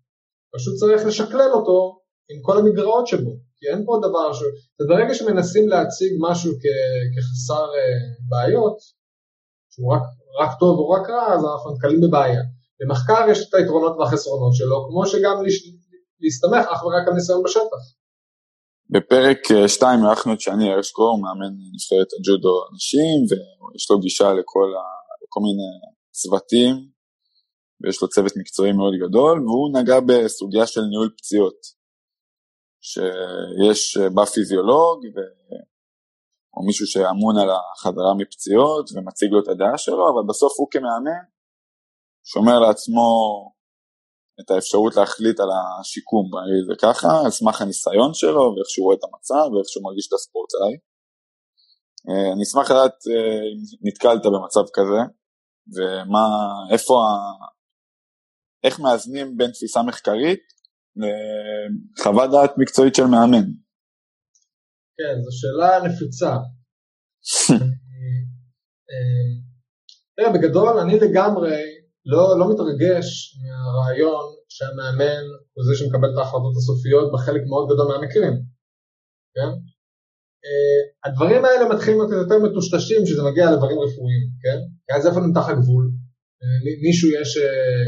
פשוט 0.54 0.74
צריך 0.80 1.06
לשקלל 1.06 1.52
אותו 1.54 2.00
עם 2.30 2.38
כל 2.42 2.58
המגרעות 2.58 3.06
שבו, 3.06 3.32
כי 3.56 3.64
אין 3.70 3.84
פה 3.86 3.98
דבר 4.06 4.32
ש... 4.32 4.40
וברגע 4.80 5.14
שמנסים 5.14 5.68
להציג 5.68 6.12
משהו 6.20 6.52
כ- 6.60 7.06
כחסר 7.14 7.64
uh, 7.64 8.28
בעיות, 8.28 8.76
שהוא 9.70 9.94
רק, 9.94 10.02
רק 10.40 10.50
טוב 10.60 10.78
או 10.78 10.90
רק 10.90 11.10
רע, 11.10 11.34
אז 11.34 11.40
אנחנו 11.44 11.72
נתקלים 11.72 12.00
בבעיה. 12.00 12.42
במחקר 12.80 13.30
יש 13.30 13.48
את 13.48 13.54
היתרונות 13.54 13.96
והחסרונות 13.98 14.54
שלו, 14.54 14.86
כמו 14.88 15.06
שגם 15.06 15.36
להסתמך 16.20 16.64
אך 16.72 16.84
ורק 16.84 17.08
על 17.08 17.14
ניסיון 17.14 17.42
בשטח. 17.42 17.82
בפרק 18.90 19.38
2 19.66 20.00
אה, 20.00 20.08
אירחנו 20.08 20.32
את 20.34 20.40
שני 20.40 20.72
הרשקו, 20.72 21.16
מאמן 21.22 21.52
נבחרת 21.74 22.08
הג'ודו 22.18 22.56
נשים, 22.74 23.18
ויש 23.28 23.90
לו 23.90 23.98
גישה 23.98 24.32
לכל, 24.32 24.68
ה... 24.78 24.84
לכל 25.22 25.40
מיני 25.40 25.70
צוותים, 26.10 26.74
ויש 27.80 28.02
לו 28.02 28.08
צוות 28.08 28.32
מקצועי 28.36 28.72
מאוד 28.72 28.94
גדול, 29.04 29.36
והוא 29.44 29.78
נגע 29.78 29.98
בסוגיה 30.08 30.66
של 30.66 30.80
ניהול 30.80 31.10
פציעות. 31.18 31.60
שיש 32.80 33.96
אה, 33.96 34.10
בה 34.10 34.26
פיזיולוג, 34.26 34.98
ו... 35.14 35.18
או 36.56 36.66
מישהו 36.66 36.86
שאמון 36.86 37.34
על 37.42 37.50
החזרה 37.50 38.14
מפציעות, 38.18 38.90
ומציג 38.92 39.28
לו 39.32 39.40
את 39.42 39.48
הדעה 39.48 39.78
שלו, 39.78 40.04
אבל 40.10 40.22
בסוף 40.28 40.52
הוא 40.58 40.68
כמאמן 40.70 41.24
שומר 42.32 42.58
לעצמו 42.60 43.08
את 44.40 44.50
האפשרות 44.50 44.96
להחליט 44.96 45.40
על 45.40 45.48
השיקום, 45.80 46.30
זה 46.68 46.74
ככה, 46.82 47.08
על 47.24 47.30
סמך 47.30 47.60
הניסיון 47.60 48.14
שלו 48.14 48.44
ואיך 48.54 48.68
שהוא 48.70 48.84
רואה 48.84 48.96
את 48.96 49.04
המצב 49.04 49.52
ואיך 49.52 49.68
שהוא 49.68 49.84
מרגיש 49.84 50.06
את 50.08 50.12
הספורטאי. 50.12 50.74
אה, 52.08 52.32
אני 52.32 52.42
אשמח 52.42 52.70
לדעת 52.70 52.98
אה, 53.10 53.42
אם 53.50 53.60
נתקלת 53.82 54.22
במצב 54.32 54.64
כזה, 54.76 55.00
ומה, 55.74 56.26
איפה, 56.72 56.94
ה... 56.94 57.14
איך 58.64 58.80
מאזנים 58.80 59.36
בין 59.36 59.50
תפיסה 59.50 59.82
מחקרית 59.82 60.40
לחוות 60.96 62.30
דעת 62.30 62.52
מקצועית 62.58 62.94
של 62.94 63.06
מאמן. 63.06 63.46
כן, 64.96 65.14
זו 65.24 65.30
שאלה 65.38 65.70
נפיצה. 65.86 66.32
אה, 68.90 69.30
תראה, 70.16 70.32
בגדול 70.32 70.78
אני 70.78 71.00
לגמרי 71.00 71.56
לא, 72.06 72.38
לא 72.38 72.44
מתרגש 72.52 73.38
מהרעיון 73.42 74.26
שהמאמן 74.48 75.24
הוא 75.54 75.64
זה 75.66 75.72
שמקבל 75.78 76.08
את 76.12 76.18
ההחלטות 76.18 76.54
הסופיות 76.56 77.12
בחלק 77.14 77.42
מאוד 77.50 77.64
גדול 77.70 77.86
מהמקרים, 77.88 78.34
כן? 79.34 79.50
Uh, 80.48 80.82
הדברים 81.04 81.44
האלה 81.44 81.74
מתחילים 81.74 81.98
להיות 81.98 82.12
יותר 82.12 82.38
מטושטשים 82.38 83.00
כשזה 83.04 83.22
מגיע 83.22 83.50
לדברים 83.52 83.78
רפואיים, 83.84 84.24
כן? 84.42 84.58
כי 84.86 84.90
אז 84.96 85.06
איפה 85.06 85.20
נמתח 85.20 85.48
הגבול? 85.48 85.84
Uh, 86.42 86.64
מישהו 86.86 87.08
יש 87.20 87.36
uh, 87.36 87.86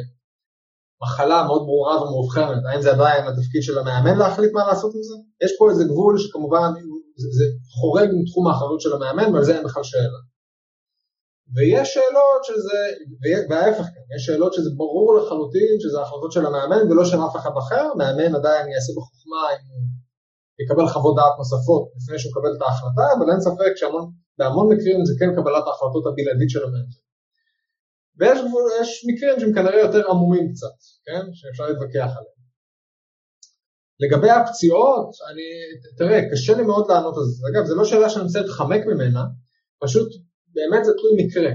מחלה 1.02 1.44
מאוד 1.48 1.62
ברורה 1.68 2.02
ומאובחנת, 2.02 2.62
האם 2.68 2.82
זה 2.82 2.90
עדיין 2.92 3.24
התפקיד 3.26 3.62
של 3.62 3.78
המאמן 3.78 4.18
להחליט 4.18 4.52
מה 4.52 4.66
לעשות 4.68 4.94
עם 4.94 5.02
זה? 5.02 5.16
יש 5.44 5.52
פה 5.58 5.70
איזה 5.70 5.84
גבול 5.84 6.18
שכמובן 6.18 6.70
זה, 7.16 7.44
חורג 7.80 8.08
מתחום 8.20 8.46
האחריות 8.48 8.80
של 8.80 8.92
המאמן 8.92 9.34
ועל 9.34 9.44
זה 9.44 9.56
אין 9.56 9.64
בכלל 9.64 9.84
שאלה. 9.84 10.20
ויש 11.54 11.94
שאלות 11.94 12.42
שזה, 12.44 12.80
וההפך 13.50 13.86
כאן, 13.94 14.06
יש 14.16 14.22
שאלות 14.26 14.52
שזה 14.52 14.70
ברור 14.76 15.08
לחלוטין 15.18 15.74
שזה 15.82 16.00
החלטות 16.00 16.32
של 16.32 16.46
המאמן 16.46 16.82
ולא 16.90 17.04
של 17.04 17.16
אף 17.26 17.36
אחד 17.36 17.54
אחר, 17.58 17.84
מאמן 17.98 18.34
עדיין 18.34 18.64
יעשה 18.68 18.92
בחוכמה 18.96 19.42
אם 19.52 19.66
יקבל 20.62 20.86
חוות 20.94 21.14
דעת 21.16 21.34
נוספות 21.38 21.84
לפני 21.96 22.18
שהוא 22.18 22.32
מקבל 22.32 22.52
את 22.56 22.62
ההחלטה, 22.62 23.06
אבל 23.14 23.26
אין 23.30 23.40
ספק 23.40 23.72
שבהמון 23.80 24.66
מקרים 24.72 25.04
זה 25.08 25.12
כן 25.20 25.30
קבלת 25.36 25.64
ההחלטות 25.66 26.04
הבלעדית 26.06 26.50
של 26.50 26.62
המאמן. 26.64 26.96
ויש 28.18 29.04
מקרים 29.08 29.40
שהם 29.40 29.52
כנראה 29.54 29.80
יותר 29.86 30.10
עמומים 30.10 30.46
קצת, 30.52 30.76
כן? 31.06 31.24
שאפשר 31.38 31.64
להתווכח 31.68 32.10
עליהם. 32.18 32.35
לגבי 34.00 34.30
הפציעות, 34.30 35.10
אני, 35.30 35.48
תראה, 35.98 36.18
קשה 36.30 36.52
לי 36.56 36.62
מאוד 36.62 36.84
לענות 36.88 37.16
על 37.16 37.24
זה. 37.24 37.42
אגב, 37.50 37.64
זו 37.66 37.74
לא 37.76 37.84
שאלה 37.84 38.08
שאני 38.10 38.24
רוצה 38.24 38.40
להתחמק 38.40 38.82
ממנה, 38.86 39.22
פשוט 39.84 40.08
באמת 40.54 40.84
זה 40.84 40.92
תלוי 40.98 41.14
מקרה. 41.22 41.50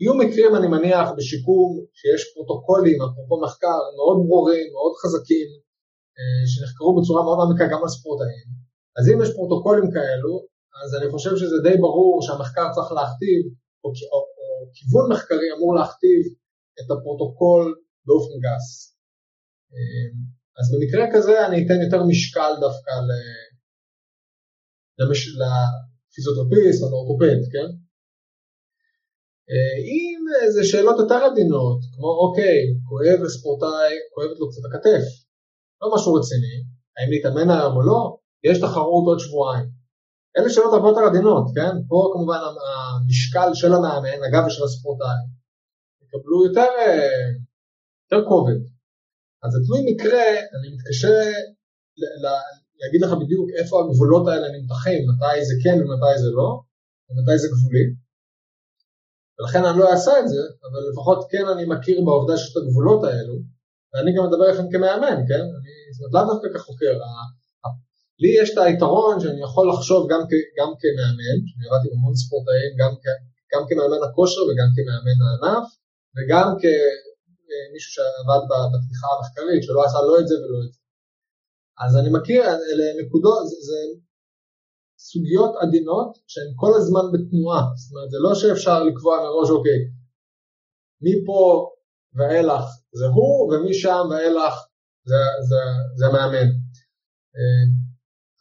יהיו 0.00 0.14
מקרים, 0.14 0.50
אני 0.56 0.68
מניח, 0.74 1.08
בשיקום 1.16 1.70
שיש 1.98 2.22
פרוטוקולים, 2.34 2.98
אפרופו 3.02 3.36
מחקר, 3.44 3.80
מאוד 3.98 4.16
ברורים, 4.26 4.66
מאוד 4.76 4.92
חזקים, 5.00 5.48
אה, 6.18 6.42
שנחקרו 6.50 6.90
בצורה 6.96 7.22
מאוד 7.26 7.38
עמיקה 7.42 7.64
גם 7.72 7.80
על 7.82 7.90
ספורטאים. 7.96 8.46
אז 8.98 9.04
אם 9.10 9.18
יש 9.22 9.30
פרוטוקולים 9.36 9.86
כאלו, 9.96 10.34
אז 10.82 10.90
אני 10.98 11.10
חושב 11.12 11.32
שזה 11.40 11.56
די 11.66 11.76
ברור 11.84 12.22
שהמחקר 12.22 12.66
צריך 12.74 12.90
להכתיב, 12.98 13.42
או, 13.84 13.88
או, 14.12 14.18
או 14.38 14.48
כיוון 14.76 15.04
מחקרי 15.12 15.48
אמור 15.56 15.72
להכתיב 15.78 16.20
את 16.80 16.88
הפרוטוקול 16.92 17.64
באופן 18.06 18.36
גס. 18.44 18.66
אה, 20.58 20.62
אז 20.62 20.66
במקרה 20.72 21.04
כזה 21.14 21.46
אני 21.46 21.66
אתן 21.66 21.80
יותר 21.84 22.02
משקל 22.10 22.52
דווקא 22.60 22.90
למש... 24.98 25.28
לפיזיותרפיסט 25.38 26.82
או 26.82 26.90
לאורתופד, 26.90 27.40
כן? 27.52 27.68
אה, 29.50 29.74
אם 29.92 30.20
זה 30.54 30.64
שאלות 30.64 30.98
יותר 30.98 31.20
עדינות, 31.28 31.80
כמו 31.94 32.10
אוקיי, 32.22 32.58
כואב 32.88 33.18
לספורטאי, 33.24 33.92
כואבת 34.14 34.38
לו 34.40 34.50
קצת 34.50 34.64
הכתף, 34.68 35.04
לא 35.80 35.86
משהו 35.94 36.14
רציני, 36.14 36.56
האם 36.96 37.10
להתאמן 37.10 37.50
היום 37.50 37.76
או 37.76 37.82
לא, 37.82 38.16
יש 38.44 38.60
תחרות 38.60 39.04
עוד 39.06 39.18
שבועיים. 39.18 39.68
אלה 40.36 40.50
שאלות 40.50 40.72
הרבה 40.72 40.88
יותר 40.88 41.04
עדינות, 41.10 41.44
כן? 41.56 41.74
פה 41.88 42.10
כמובן 42.12 42.38
המשקל 42.68 43.50
של 43.54 43.72
המאמן, 43.74 44.20
אגב 44.28 44.42
ושל 44.46 44.64
הספורטאי, 44.64 45.20
יקבלו 46.02 46.46
יותר, 46.46 46.70
אה, 46.78 47.28
יותר 48.04 48.28
כובד. 48.28 48.77
אז 49.42 49.50
זה 49.52 49.58
תלוי 49.66 49.80
מקרה, 49.90 50.26
אני 50.56 50.66
מתקשה 50.74 51.14
להגיד 52.80 53.00
לך 53.04 53.12
בדיוק 53.22 53.46
איפה 53.58 53.74
הגבולות 53.80 54.24
האלה 54.28 54.46
נמתחים, 54.56 55.00
מתי 55.10 55.44
זה 55.48 55.54
כן 55.62 55.76
ומתי 55.80 56.14
זה 56.22 56.30
לא, 56.38 56.50
ומתי 57.08 57.38
זה 57.42 57.48
גבולי. 57.54 57.86
ולכן 59.38 59.62
אני 59.64 59.78
לא 59.78 59.86
אעשה 59.92 60.12
את 60.20 60.28
זה, 60.28 60.42
אבל 60.66 60.80
לפחות 60.90 61.18
כן 61.30 61.46
אני 61.52 61.64
מכיר 61.64 61.98
בעובדה 62.04 62.36
שיש 62.36 62.50
את 62.52 62.56
הגבולות 62.62 63.04
האלו, 63.04 63.36
ואני 63.90 64.10
גם 64.14 64.22
מדבר 64.26 64.46
לכם 64.52 64.66
כמאמן, 64.72 65.18
כן? 65.28 65.44
אני, 65.58 65.72
זאת 65.94 66.00
אומרת, 66.00 66.12
לאו 66.14 66.24
דווקא 66.32 66.48
כחוקר. 66.54 66.94
לי 68.22 68.30
יש 68.40 68.48
את 68.52 68.58
היתרון 68.58 69.20
שאני 69.20 69.40
יכול 69.46 69.64
לחשוב 69.72 70.00
גם, 70.10 70.22
כ, 70.30 70.32
גם 70.58 70.70
כמאמן, 70.80 71.38
שאני 71.46 71.64
עבדתי 71.66 71.86
עם 71.88 71.94
המון 71.98 72.14
ספורטאים, 72.22 72.72
גם, 72.80 72.92
גם 73.52 73.62
כמאמן 73.68 74.00
הכושר 74.06 74.42
וגם 74.48 74.68
כמאמן 74.76 75.18
הענף, 75.24 75.66
וגם 76.14 76.46
כמישהו 77.48 77.90
שעבד 77.96 78.42
בתמיכה 78.72 79.08
המחקרית, 79.14 79.62
שלא 79.66 79.80
עשה 79.86 80.00
לא 80.08 80.14
את 80.20 80.26
זה 80.28 80.34
ולא 80.40 80.58
את 80.66 80.72
זה. 80.72 80.80
אז 81.84 81.90
אני 82.00 82.10
מכיר, 82.16 82.42
אלה 82.70 82.86
נקודות, 83.00 83.42
זה, 83.48 83.56
זה 83.68 83.78
סוגיות 84.98 85.52
עדינות 85.62 86.10
שהן 86.26 86.50
כל 86.56 86.72
הזמן 86.76 87.06
בתנועה, 87.12 87.62
זאת 87.80 87.90
אומרת 87.92 88.10
זה 88.10 88.18
לא 88.26 88.32
שאפשר 88.40 88.78
לקבוע 88.88 89.14
מראש 89.24 89.50
אוקיי, 89.50 89.80
מפה 91.04 91.70
ואילך 92.16 92.64
זה 92.98 93.06
הוא 93.06 93.54
ומשם 93.54 94.04
ואילך 94.10 94.54
זה, 95.10 95.20
זה, 95.48 95.60
זה 95.98 96.06
המאמן. 96.06 96.48
אה, 97.36 97.64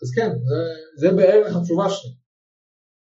אז 0.02 0.10
כן, 0.16 0.30
זה, 0.50 0.60
זה 1.02 1.16
בערך 1.18 1.56
התשובה 1.56 1.90
שלי. 1.90 2.12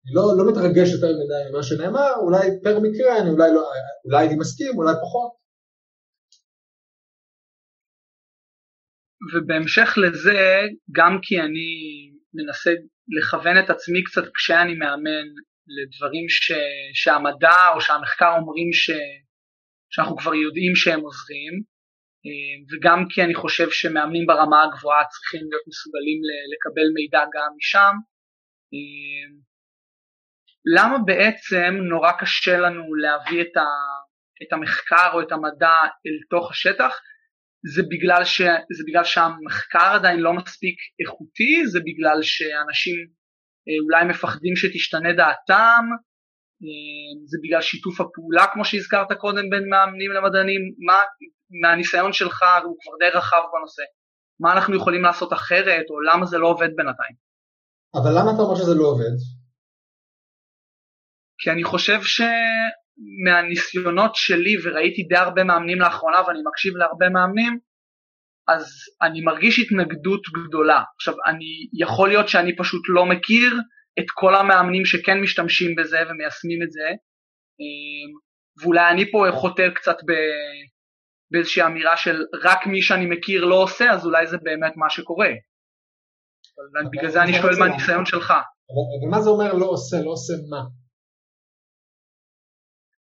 אני 0.04 0.14
לא, 0.14 0.22
לא 0.36 0.52
מתרגש 0.52 0.88
יותר 0.92 1.06
מדי 1.06 1.42
ממה 1.50 1.62
שנאמר, 1.62 2.12
אולי 2.22 2.60
פר 2.62 2.78
מקרה 2.80 3.18
אני 3.20 3.30
אולי, 3.30 3.50
לא, 3.54 3.62
אולי 4.04 4.18
הייתי 4.18 4.34
מסכים, 4.34 4.78
אולי 4.78 4.94
פחות. 5.02 5.43
ובהמשך 9.32 9.94
לזה, 9.96 10.62
גם 10.92 11.18
כי 11.22 11.40
אני 11.40 11.70
מנסה 12.34 12.70
לכוון 13.18 13.58
את 13.58 13.70
עצמי 13.70 14.04
קצת 14.04 14.24
כשאני 14.34 14.74
מאמן 14.74 15.26
לדברים 15.76 16.28
ש, 16.28 16.52
שהמדע 16.94 17.68
או 17.74 17.80
שהמחקר 17.80 18.32
אומרים 18.38 18.72
ש, 18.72 18.90
שאנחנו 19.90 20.16
כבר 20.16 20.34
יודעים 20.34 20.74
שהם 20.74 21.00
עוזרים, 21.00 21.54
אה, 22.26 22.56
וגם 22.70 23.04
כי 23.10 23.22
אני 23.22 23.34
חושב 23.34 23.70
שמאמנים 23.70 24.26
ברמה 24.26 24.64
הגבוהה 24.64 25.04
צריכים 25.12 25.40
להיות 25.40 25.64
מסוגלים 25.68 26.20
לקבל 26.52 26.88
מידע 26.94 27.22
גם 27.34 27.50
משם. 27.58 27.94
אה, 28.74 29.26
למה 30.76 30.98
בעצם 30.98 31.74
נורא 31.90 32.12
קשה 32.20 32.58
לנו 32.58 32.94
להביא 32.94 33.42
את, 33.42 33.56
את 34.42 34.52
המחקר 34.52 35.10
או 35.12 35.20
את 35.20 35.32
המדע 35.32 35.76
אל 36.06 36.18
תוך 36.30 36.50
השטח? 36.50 36.92
זה 37.72 37.82
בגלל, 37.90 38.24
ש, 38.24 38.40
זה 38.76 38.82
בגלל 38.86 39.04
שהמחקר 39.04 39.90
עדיין 39.94 40.20
לא 40.20 40.32
מספיק 40.32 40.76
איכותי, 41.00 41.66
זה 41.66 41.80
בגלל 41.80 42.18
שאנשים 42.22 42.96
אה, 43.68 43.78
אולי 43.84 44.04
מפחדים 44.10 44.56
שתשתנה 44.56 45.12
דעתם, 45.12 45.84
אה, 46.64 47.10
זה 47.26 47.38
בגלל 47.42 47.62
שיתוף 47.62 48.00
הפעולה 48.00 48.46
כמו 48.52 48.64
שהזכרת 48.64 49.12
קודם 49.12 49.50
בין 49.50 49.68
מאמנים 49.68 50.10
למדענים, 50.10 50.60
מה 50.86 50.98
מהניסיון 51.62 52.12
שלך 52.12 52.42
הוא 52.64 52.76
כבר 52.80 52.92
די 52.98 53.18
רחב 53.18 53.42
בנושא, 53.52 53.82
מה 54.40 54.52
אנחנו 54.52 54.76
יכולים 54.76 55.02
לעשות 55.02 55.32
אחרת 55.32 55.86
או 55.90 56.00
למה 56.00 56.26
זה 56.26 56.38
לא 56.38 56.46
עובד 56.46 56.68
בינתיים. 56.76 57.16
אבל 57.94 58.10
למה 58.10 58.30
אתה 58.34 58.42
אומר 58.42 58.56
שזה 58.56 58.74
לא 58.74 58.84
עובד? 58.84 59.14
כי 61.38 61.50
אני 61.50 61.64
חושב 61.64 62.02
ש... 62.02 62.20
מהניסיונות 63.24 64.14
שלי 64.14 64.56
וראיתי 64.64 65.02
די 65.02 65.16
הרבה 65.16 65.44
מאמנים 65.44 65.80
לאחרונה 65.80 66.16
ואני 66.26 66.38
מקשיב 66.46 66.76
להרבה 66.76 67.08
מאמנים 67.08 67.58
אז 68.48 68.66
אני 69.02 69.20
מרגיש 69.20 69.58
התנגדות 69.58 70.20
גדולה. 70.34 70.82
עכשיו 70.96 71.14
אני 71.26 71.80
יכול 71.80 72.08
להיות 72.08 72.28
שאני 72.28 72.56
פשוט 72.56 72.82
לא 72.88 73.06
מכיר 73.06 73.60
את 73.98 74.04
כל 74.14 74.34
המאמנים 74.34 74.84
שכן 74.84 75.20
משתמשים 75.20 75.74
בזה 75.74 75.98
ומיישמים 75.98 76.62
את 76.62 76.72
זה 76.72 76.88
אמ, 77.60 78.10
ואולי 78.62 78.90
אני 78.90 79.10
פה 79.10 79.26
חותר 79.32 79.70
קצת 79.74 79.96
ב... 79.96 80.12
באיזושהי 81.30 81.62
אמירה 81.66 81.96
של 81.96 82.22
רק 82.42 82.66
מי 82.66 82.82
שאני 82.82 83.06
מכיר 83.06 83.44
לא 83.44 83.62
עושה 83.62 83.90
אז 83.90 84.06
אולי 84.06 84.26
זה 84.26 84.36
באמת 84.42 84.72
מה 84.76 84.90
שקורה. 84.90 85.30
בגלל 86.92 87.10
זה 87.10 87.22
אני 87.22 87.32
שואל 87.32 87.54
מהניסיון 87.58 88.06
שלך. 88.06 88.30
אבל 88.30 89.10
מה 89.10 89.20
זה 89.20 89.30
אומר 89.30 89.52
לא 89.52 89.66
עושה? 89.66 89.96
לא 90.04 90.10
עושה 90.10 90.32
מה? 90.50 90.83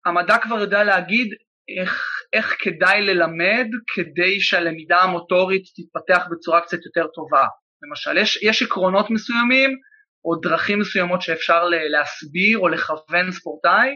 המדע 0.06 0.38
כבר 0.38 0.58
יודע 0.58 0.84
להגיד 0.84 1.28
איך, 1.80 2.06
איך 2.32 2.56
כדאי 2.58 3.02
ללמד 3.02 3.66
כדי 3.94 4.40
שהלמידה 4.40 4.98
המוטורית 4.98 5.62
תתפתח 5.76 6.26
בצורה 6.30 6.60
קצת 6.60 6.78
יותר 6.84 7.06
טובה. 7.14 7.46
למשל, 7.82 8.18
יש, 8.18 8.42
יש 8.42 8.62
עקרונות 8.62 9.10
מסוימים 9.10 9.70
או 10.24 10.34
דרכים 10.36 10.78
מסוימות 10.80 11.22
שאפשר 11.22 11.64
להסביר 11.64 12.58
או 12.58 12.68
לכוון 12.68 13.32
ספורטאי, 13.32 13.90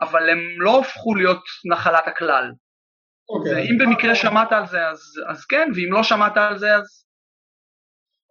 אבל 0.00 0.30
הם 0.30 0.38
לא 0.58 0.80
הפכו 0.80 1.14
להיות 1.14 1.42
נחלת 1.72 2.06
הכלל. 2.06 2.44
Okay. 2.50 3.34
אוקיי. 3.34 3.54
ואם 3.54 3.78
במקרה 3.78 4.14
שמעת 4.14 4.52
על 4.52 4.66
זה 4.66 4.86
אז, 4.88 4.98
אז 5.30 5.44
כן, 5.44 5.68
ואם 5.74 5.92
לא 5.92 6.02
שמעת 6.02 6.36
על 6.36 6.58
זה 6.58 6.74
אז... 6.76 7.04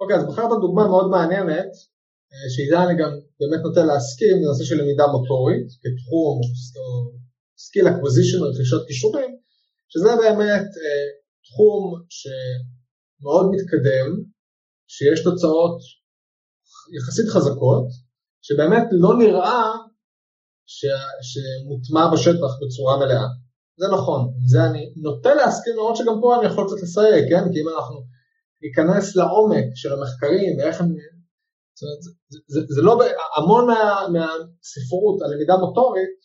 אוקיי, 0.01 0.15
okay, 0.15 0.19
אז 0.19 0.25
בחרת 0.27 0.59
דוגמה 0.61 0.83
מאוד 0.87 1.11
מעניינת 1.11 1.71
אה, 2.32 2.84
אני 2.84 2.95
גם 3.01 3.11
באמת 3.39 3.61
נוטה 3.63 3.84
להסכים, 3.86 4.36
זה 4.41 4.47
נושא 4.47 4.63
של 4.63 4.75
למידה 4.82 5.07
מוטורית 5.07 5.67
כתחום, 5.82 6.36
או 6.78 6.88
skill 7.57 7.88
acquisition, 7.88 8.38
רכישת 8.43 8.82
כישורים, 8.88 9.32
שזה 9.89 10.09
באמת 10.21 10.69
אה, 10.84 11.07
תחום 11.45 11.82
שמאוד 12.17 13.45
מתקדם, 13.53 14.09
שיש 14.88 15.23
תוצאות 15.23 15.78
יחסית 16.97 17.28
חזקות, 17.30 17.88
שבאמת 18.41 18.88
לא 18.91 19.17
נראה 19.17 19.63
ש... 20.65 20.86
שמוטמע 21.30 22.13
בשטח 22.13 22.51
בצורה 22.61 22.97
מלאה. 22.97 23.28
זה 23.80 23.86
נכון, 23.93 24.21
זה 24.45 24.63
אני 24.63 24.93
נוטה 24.95 25.34
להסכים 25.34 25.73
למרות 25.73 25.95
שגם 25.95 26.17
פה 26.21 26.38
אני 26.38 26.45
יכול 26.45 26.65
קצת 26.67 26.84
לסייג, 26.84 27.30
כן? 27.30 27.43
כי 27.51 27.61
אם 27.61 27.69
אנחנו 27.75 27.95
ניכנס 28.61 29.15
לעומק 29.15 29.65
של 29.75 29.93
המחקרים 29.93 30.57
ואיך 30.57 30.82
הם 30.82 30.89
זאת 31.78 31.84
אומרת, 31.84 32.01
זה, 32.32 32.39
זה, 32.53 32.59
זה 32.75 32.82
לא, 32.88 32.93
המון 33.38 33.63
מה, 33.67 33.82
מהספרות 34.13 35.17
על 35.21 35.30
למידה 35.34 35.55
מוטורית 35.63 36.17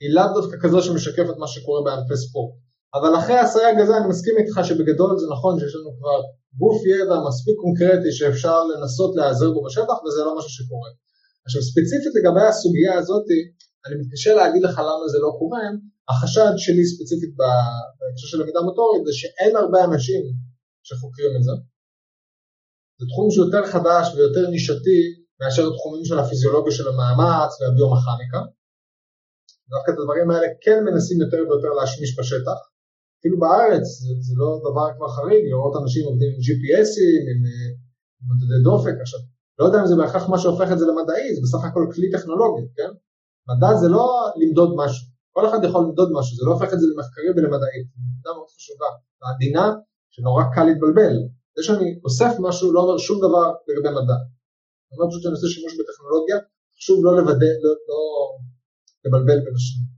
היא 0.00 0.10
לאו 0.16 0.28
דווקא 0.38 0.56
כזו 0.62 0.78
שמשקפת 0.82 1.36
מה 1.42 1.48
שקורה 1.52 1.80
בענפי 1.84 2.16
ספורט. 2.24 2.52
אבל 2.96 3.12
אחרי 3.18 3.38
הסייג 3.44 3.76
הזה 3.80 3.96
אני 3.98 4.08
מסכים 4.12 4.34
איתך 4.38 4.54
שבגדול 4.68 5.12
זה 5.20 5.26
נכון 5.34 5.52
שיש 5.60 5.74
לנו 5.76 5.90
כבר 5.98 6.18
גוף 6.60 6.78
ידע 6.92 7.16
מספיק 7.28 7.56
קונקרטי 7.62 8.12
שאפשר 8.18 8.58
לנסות 8.70 9.10
להיעזר 9.16 9.50
בו 9.54 9.60
בשטח 9.66 9.96
וזה 10.04 10.20
לא 10.26 10.32
משהו 10.38 10.50
שקורה. 10.58 10.90
עכשיו 11.46 11.62
ספציפית 11.70 12.12
לגבי 12.18 12.44
הסוגיה 12.50 12.94
הזאת, 12.98 13.26
אני 13.86 13.94
מתקשה 14.00 14.34
להגיד 14.34 14.62
לך 14.66 14.76
למה 14.88 15.06
זה 15.12 15.18
לא 15.24 15.30
קורה, 15.40 15.64
החשד 16.08 16.52
שלי 16.64 16.84
ספציפית 16.92 17.32
בהקשר 17.38 18.26
של 18.30 18.38
למידה 18.42 18.60
מוטורית 18.68 19.02
זה 19.06 19.12
שאין 19.20 19.56
הרבה 19.56 19.84
אנשים 19.84 20.22
שחוקרים 20.88 21.32
את 21.38 21.42
זה. 21.46 21.73
זה 23.04 23.08
תחום 23.12 23.30
שיותר 23.34 23.62
חדש 23.72 24.04
ויותר 24.14 24.44
נישתי 24.50 25.00
מאשר 25.40 25.64
תחומים 25.76 26.04
של 26.04 26.18
הפיזיולוגיה 26.18 26.72
של 26.78 26.86
המאמץ 26.88 27.50
והביומכניקה. 27.60 28.40
דווקא 29.72 29.90
את 29.92 29.98
הדברים 29.98 30.30
האלה 30.30 30.48
כן 30.64 30.78
מנסים 30.86 31.18
יותר 31.24 31.40
ויותר 31.46 31.72
להשמיש 31.78 32.10
בשטח. 32.18 32.58
אפילו 33.18 33.36
בארץ 33.42 33.84
זה, 34.02 34.10
זה 34.26 34.34
לא 34.40 34.48
דבר 34.66 34.86
כבר 34.96 35.08
חריג 35.16 35.42
לראות 35.50 35.74
אנשים 35.82 36.02
עובדים 36.08 36.30
עם 36.34 36.40
GPSים, 36.46 37.22
עם, 37.30 37.40
אה, 37.48 37.70
מדדי 38.28 38.60
דופק. 38.68 38.96
עכשיו, 39.04 39.20
לא 39.58 39.64
יודע 39.64 39.78
אם 39.80 39.86
זה 39.90 39.96
בהכרח 40.00 40.24
מה 40.28 40.38
שהופך 40.38 40.68
את 40.72 40.78
זה 40.78 40.86
למדעי, 40.90 41.34
זה 41.34 41.40
בסך 41.44 41.62
הכל 41.68 41.84
כלי 41.94 42.10
טכנולוגי, 42.14 42.66
כן? 42.76 42.90
מדע 43.48 43.70
זה 43.80 43.88
לא 43.96 44.06
למדוד 44.40 44.70
משהו, 44.80 45.04
כל 45.34 45.44
אחד 45.48 45.60
יכול 45.64 45.80
למדוד 45.84 46.08
משהו, 46.16 46.36
זה 46.36 46.42
לא 46.46 46.52
הופך 46.54 46.70
את 46.74 46.78
זה 46.80 46.86
למחקרי 46.92 47.30
ולמדעי, 47.30 47.78
זו 47.90 48.02
נקודה 48.12 48.30
מאוד 48.36 48.48
חשובה, 48.56 48.90
ועדינה, 49.20 49.66
שנורא 50.14 50.44
קל 50.54 50.64
להתבלבל. 50.64 51.14
זה 51.56 51.62
שאני 51.66 51.88
אוסף 52.04 52.32
משהו 52.46 52.72
לא 52.72 52.80
אומר 52.80 52.98
שום 52.98 53.18
דבר 53.18 53.46
לגבי 53.68 53.90
מדע. 53.98 54.18
אני 54.86 54.94
אומר 54.94 55.06
פשוט 55.10 55.22
שאני 55.22 55.34
עושה 55.36 55.48
שימוש 55.54 55.72
בטכנולוגיה, 55.78 56.38
חשוב 56.76 56.96
לא 57.04 57.12
לוודא, 57.18 57.52
לא, 57.64 57.72
לא 57.88 58.00
לבלבל 59.04 59.38
בין 59.44 59.54
השניים. 59.58 59.88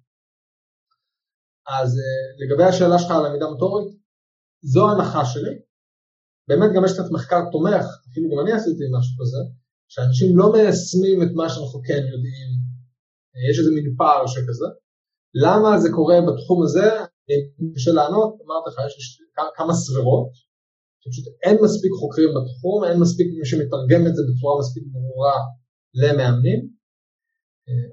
אז 1.81 1.91
אה, 2.03 2.25
לגבי 2.41 2.65
השאלה 2.65 2.99
שלך 2.99 3.11
על 3.11 3.23
למידה 3.27 3.47
מוטורית, 3.53 3.89
זו 4.73 4.89
ההנחה 4.89 5.25
שלי. 5.33 5.55
באמת 6.49 6.71
גם 6.75 6.85
יש 6.85 6.93
קצת 6.93 7.09
מחקר 7.17 7.41
תומך, 7.53 7.87
אפילו 8.09 8.27
גם 8.31 8.39
אני 8.43 8.53
עשיתי 8.53 8.85
משהו 8.97 9.15
כזה, 9.21 9.41
שאנשים 9.93 10.39
לא 10.39 10.47
מיישמים 10.53 11.19
את 11.23 11.33
מה 11.39 11.47
שאנחנו 11.51 11.79
כן 11.89 12.03
יודעים, 12.13 12.51
יש 13.51 13.57
איזה 13.59 13.71
מין 13.77 13.95
פער 13.99 14.27
שכזה. 14.27 14.69
למה 15.45 15.79
זה 15.83 15.89
קורה 15.97 16.19
בתחום 16.27 16.59
הזה? 16.65 16.87
קשה 17.75 17.93
לענות, 17.99 18.31
אמרתי 18.45 18.67
לך, 18.71 18.77
יש 18.87 19.23
כמה 19.57 19.73
סברות, 19.75 20.31
שפשוט 21.07 21.27
אין 21.43 21.57
מספיק 21.65 21.93
חוקרים 22.01 22.29
בתחום, 22.37 22.85
אין 22.85 23.01
מספיק 23.01 23.27
מי 23.39 23.47
שמתרגם 23.47 24.03
את 24.09 24.15
זה 24.17 24.23
בצורה 24.29 24.61
מספיק 24.61 24.85
ברורה 24.93 25.39
למאמנים, 25.95 26.61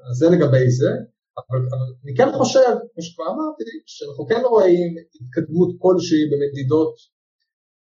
אז 0.10 0.16
זה 0.20 0.26
לגבי 0.34 0.70
זה, 0.80 0.92
אבל, 1.40 1.60
אבל 1.76 1.88
אני 2.04 2.14
כן 2.18 2.30
חושב, 2.38 2.74
כמו 2.94 3.04
שכבר 3.04 3.28
אמרתי, 3.34 3.64
שאנחנו 3.86 4.24
כן 4.30 4.42
רואים 4.54 4.92
התקדמות 5.22 5.72
כלשהי 5.84 6.24
במדידות 6.32 6.94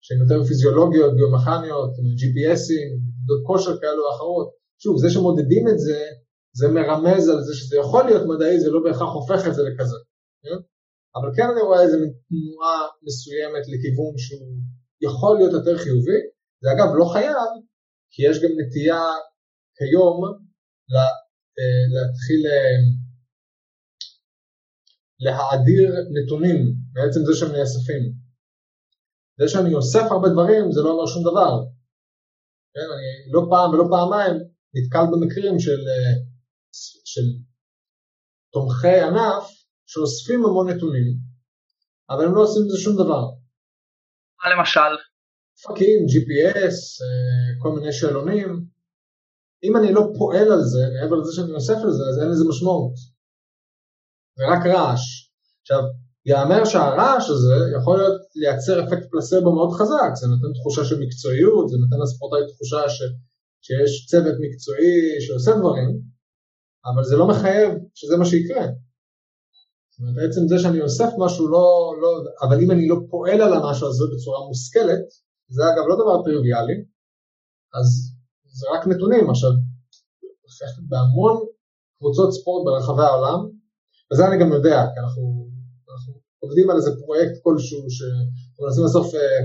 שהן 0.04 0.18
יותר 0.22 0.44
פיזיולוגיות, 0.48 1.12
ביומכניות, 1.16 1.90
GPSים, 2.20 2.88
מדידות 3.06 3.40
כושר 3.46 3.74
כאלו 3.80 4.02
או 4.04 4.10
אחרות. 4.14 4.48
שוב, 4.82 4.94
זה 5.02 5.10
שמודדים 5.10 5.68
את 5.68 5.78
זה, 5.78 5.98
זה 6.58 6.68
מרמז 6.68 7.28
על 7.28 7.40
זה 7.46 7.54
שזה 7.54 7.76
יכול 7.76 8.04
להיות 8.04 8.24
מדעי, 8.30 8.60
זה 8.60 8.70
לא 8.70 8.80
בהכרח 8.84 9.12
הופך 9.18 9.40
את 9.48 9.54
זה 9.54 9.62
לכזה. 9.62 9.98
כן? 10.42 10.58
אבל 11.16 11.28
כן 11.36 11.46
אני 11.52 11.62
רואה 11.62 11.82
איזו 11.82 11.96
תנועה 12.28 12.78
מסוימת 13.06 13.64
לכיוון 13.72 14.14
שהוא 14.24 14.56
יכול 15.09 15.36
להיות 15.36 15.53
יותר 15.53 15.78
חיובי, 15.78 16.20
זה 16.62 16.68
אגב 16.72 16.88
לא 16.98 17.05
חייב, 17.12 17.50
כי 18.12 18.20
יש 18.28 18.36
גם 18.42 18.53
נטייה 18.59 19.03
כיום 19.76 20.16
אה, 21.59 21.84
להתחיל 21.94 22.42
אה, 22.53 22.78
להאדיר 25.24 25.90
נתונים 26.16 26.59
בעצם 26.92 27.20
זה 27.26 27.32
שהם 27.38 27.53
נאספים. 27.57 28.03
זה 29.38 29.48
שאני 29.48 29.74
אוסף 29.74 30.07
הרבה 30.11 30.28
דברים 30.28 30.72
זה 30.72 30.80
לא 30.80 30.90
אומר 30.92 31.07
שום 31.07 31.22
דבר. 31.30 31.53
כן, 32.74 32.88
אני 32.94 33.32
לא 33.34 33.40
פעם 33.50 33.70
ולא 33.70 33.84
פעמיים 33.90 34.36
נתקל 34.74 35.05
במקרים 35.12 35.59
של, 35.59 35.80
אה, 35.88 36.14
של 37.05 37.26
תומכי 38.53 39.00
ענף 39.07 39.44
שאוספים 39.86 40.44
המון 40.44 40.68
נתונים, 40.70 41.09
אבל 42.11 42.24
הם 42.24 42.34
לא 42.34 42.42
עושים 42.42 42.62
עם 42.62 42.68
זה 42.68 42.78
שום 42.78 42.94
דבר. 42.94 43.41
מה 44.43 44.57
למשל? 44.57 44.93
פאקים, 45.62 45.99
GPS, 46.12 46.76
כל 47.62 47.70
מיני 47.72 47.93
שאלונים, 47.93 48.49
אם 49.64 49.76
אני 49.76 49.93
לא 49.93 50.03
פועל 50.18 50.53
על 50.53 50.62
זה, 50.62 50.82
מעבר 50.95 51.16
לזה 51.16 51.32
שאני 51.32 51.53
נוסף 51.53 51.78
על 51.84 51.90
זה, 51.90 52.03
אז 52.11 52.18
אין 52.20 52.28
לזה 52.30 52.45
משמעות. 52.49 52.95
זה 54.36 54.45
רק 54.53 54.66
רעש. 54.66 55.05
עכשיו, 55.62 55.82
יאמר 56.26 56.64
שהרעש 56.64 57.30
הזה 57.30 57.55
יכול 57.76 57.99
להיות 57.99 58.20
לייצר 58.34 58.84
אפקט 58.84 59.07
פלסבו 59.11 59.55
מאוד 59.55 59.70
חזק, 59.78 60.12
זה 60.20 60.26
נותן 60.26 60.53
תחושה 60.59 60.84
של 60.84 60.99
מקצועיות, 61.05 61.68
זה 61.68 61.76
נותן 61.82 61.99
לספורטאי 62.03 62.55
תחושה 62.55 62.88
ש, 62.88 62.99
שיש 63.64 64.07
צוות 64.11 64.36
מקצועי 64.45 65.20
שעושה 65.20 65.53
דברים, 65.61 65.90
אבל 66.88 67.05
זה 67.05 67.16
לא 67.16 67.28
מחייב 67.28 67.70
שזה 67.95 68.16
מה 68.16 68.24
שיקרה. 68.24 68.64
זאת 69.93 70.01
אומרת, 70.01 70.16
עצם 70.30 70.49
זה 70.49 70.59
שאני 70.59 70.80
אוסף 70.80 71.11
משהו 71.18 71.49
לא, 71.49 71.66
לא, 72.03 72.11
אבל 72.43 72.57
אם 72.62 72.70
אני 72.70 72.88
לא 72.88 72.97
פועל 73.11 73.40
על 73.43 73.53
המשהו 73.53 73.88
הזה 73.88 74.05
בצורה 74.12 74.47
מושכלת, 74.49 75.05
זה 75.49 75.62
אגב 75.70 75.84
לא 75.88 75.95
דבר 76.03 76.24
טריוויאלי, 76.24 76.76
אז 77.78 77.86
זה 78.59 78.66
רק 78.74 78.86
נתונים, 78.86 79.30
עכשיו, 79.30 79.51
בהמון 80.88 81.34
קבוצות 81.99 82.30
ספורט 82.36 82.62
ברחבי 82.66 83.03
העולם, 83.03 83.40
וזה 84.09 84.22
אני 84.28 84.36
גם 84.40 84.53
יודע, 84.53 84.78
כי 84.93 84.99
אנחנו, 85.05 85.24
אנחנו 85.93 86.12
עובדים 86.43 86.70
על 86.70 86.76
איזה 86.76 86.90
פרויקט 87.03 87.36
כלשהו, 87.45 87.90
שאנחנו 87.97 88.61
מנסים 88.64 88.82
לאסוף 88.84 89.14
אה, 89.14 89.40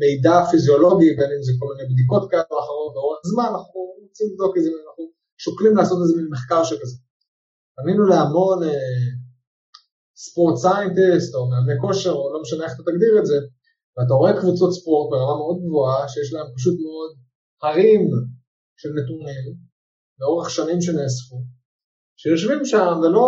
מידע 0.00 0.36
פיזיולוגי, 0.50 1.10
בין 1.18 1.30
אם 1.36 1.42
זה 1.46 1.52
כל 1.60 1.66
מיני 1.70 1.84
בדיקות 1.92 2.30
כאלה 2.30 2.50
או 2.50 2.58
אחרות 2.62 2.92
לאורך 2.96 3.20
זמן, 3.32 3.48
אנחנו 3.54 3.78
רוצים 4.02 4.26
לבדוק 4.30 4.52
איזה, 4.56 4.70
אנחנו 4.86 5.04
שוקלים 5.44 5.76
לעשות 5.76 5.98
איזה 6.02 6.14
מין 6.18 6.28
מחקר 6.34 6.64
שכזה. 6.64 6.96
פנינו 7.76 8.04
להמון 8.04 8.62
אה, 8.62 9.08
ספורט 10.16 10.56
סיינטיסט 10.56 11.34
או 11.34 11.50
מאמני 11.50 11.76
כושר, 11.80 12.12
או 12.12 12.32
לא 12.32 12.40
משנה 12.42 12.64
איך 12.64 12.72
אתה 12.74 12.82
תגדיר 12.82 13.14
את 13.20 13.26
זה, 13.26 13.38
ואתה 13.94 14.14
רואה 14.14 14.40
קבוצות 14.40 14.72
ספורט 14.78 15.10
ברמה 15.10 15.36
מאוד 15.42 15.58
גבוהה, 15.64 16.08
שיש 16.08 16.32
להם 16.32 16.46
פשוט 16.56 16.74
מאוד 16.84 17.10
הרים 17.62 18.02
של 18.80 18.88
נתונים 18.98 19.44
לאורך 20.20 20.50
שנים 20.50 20.80
שנאספו, 20.80 21.36
שיושבים 22.16 22.64
שם 22.64 23.00
ולא, 23.02 23.26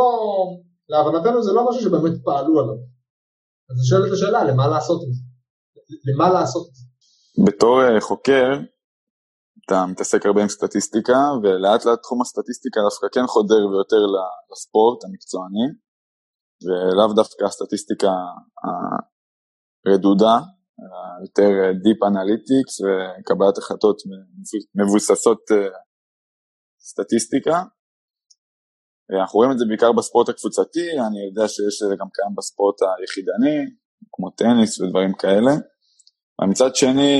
להבנתנו 0.89 1.43
זה 1.43 1.53
לא 1.53 1.69
משהו 1.69 1.83
שבאמת 1.83 2.15
פעלו 2.25 2.61
עליו. 2.61 2.79
אז 3.71 3.77
את 4.09 4.13
השאלה, 4.13 4.45
למה 4.45 4.69
לעשות 4.69 5.03
את 5.03 5.15
זה? 5.15 5.23
למה 6.09 6.33
לעשות 6.33 6.69
את 6.69 6.75
זה? 6.75 6.85
בתור 7.47 7.83
אה, 7.83 8.01
חוקר, 8.01 8.49
אתה 9.67 9.87
מתעסק 9.91 10.27
הרבה 10.27 10.43
עם 10.43 10.49
סטטיסטיקה, 10.49 11.19
ולאט 11.43 11.85
לאט 11.85 12.03
תחום 12.03 12.21
הסטטיסטיקה 12.23 12.81
דווקא 12.89 13.07
כן 13.15 13.27
חודר 13.27 13.67
ויותר 13.71 14.03
לספורט 14.53 15.05
המקצועני, 15.05 15.67
ולאו 16.65 17.15
דווקא 17.15 17.45
הסטטיסטיקה 17.45 18.13
הרדודה, 19.87 20.37
יותר 21.25 21.51
Deep 21.85 22.01
Analytics 22.11 22.75
וקבלת 22.85 23.59
החלטות 23.59 23.97
מבוססות 24.75 25.43
אה, 25.53 25.79
סטטיסטיקה. 26.81 27.63
אנחנו 29.21 29.37
רואים 29.39 29.53
את 29.53 29.59
זה 29.59 29.65
בעיקר 29.69 29.93
בספורט 29.93 30.29
הקבוצתי, 30.29 30.87
אני 31.07 31.21
יודע 31.29 31.49
שיש 31.49 31.83
זה 31.89 31.95
גם 32.01 32.09
קיים 32.15 32.35
בספורט 32.37 32.79
היחידני, 32.83 33.59
כמו 34.13 34.31
טניס 34.31 34.81
ודברים 34.81 35.13
כאלה. 35.23 35.53
ומצד 36.41 36.77
שני, 36.77 37.15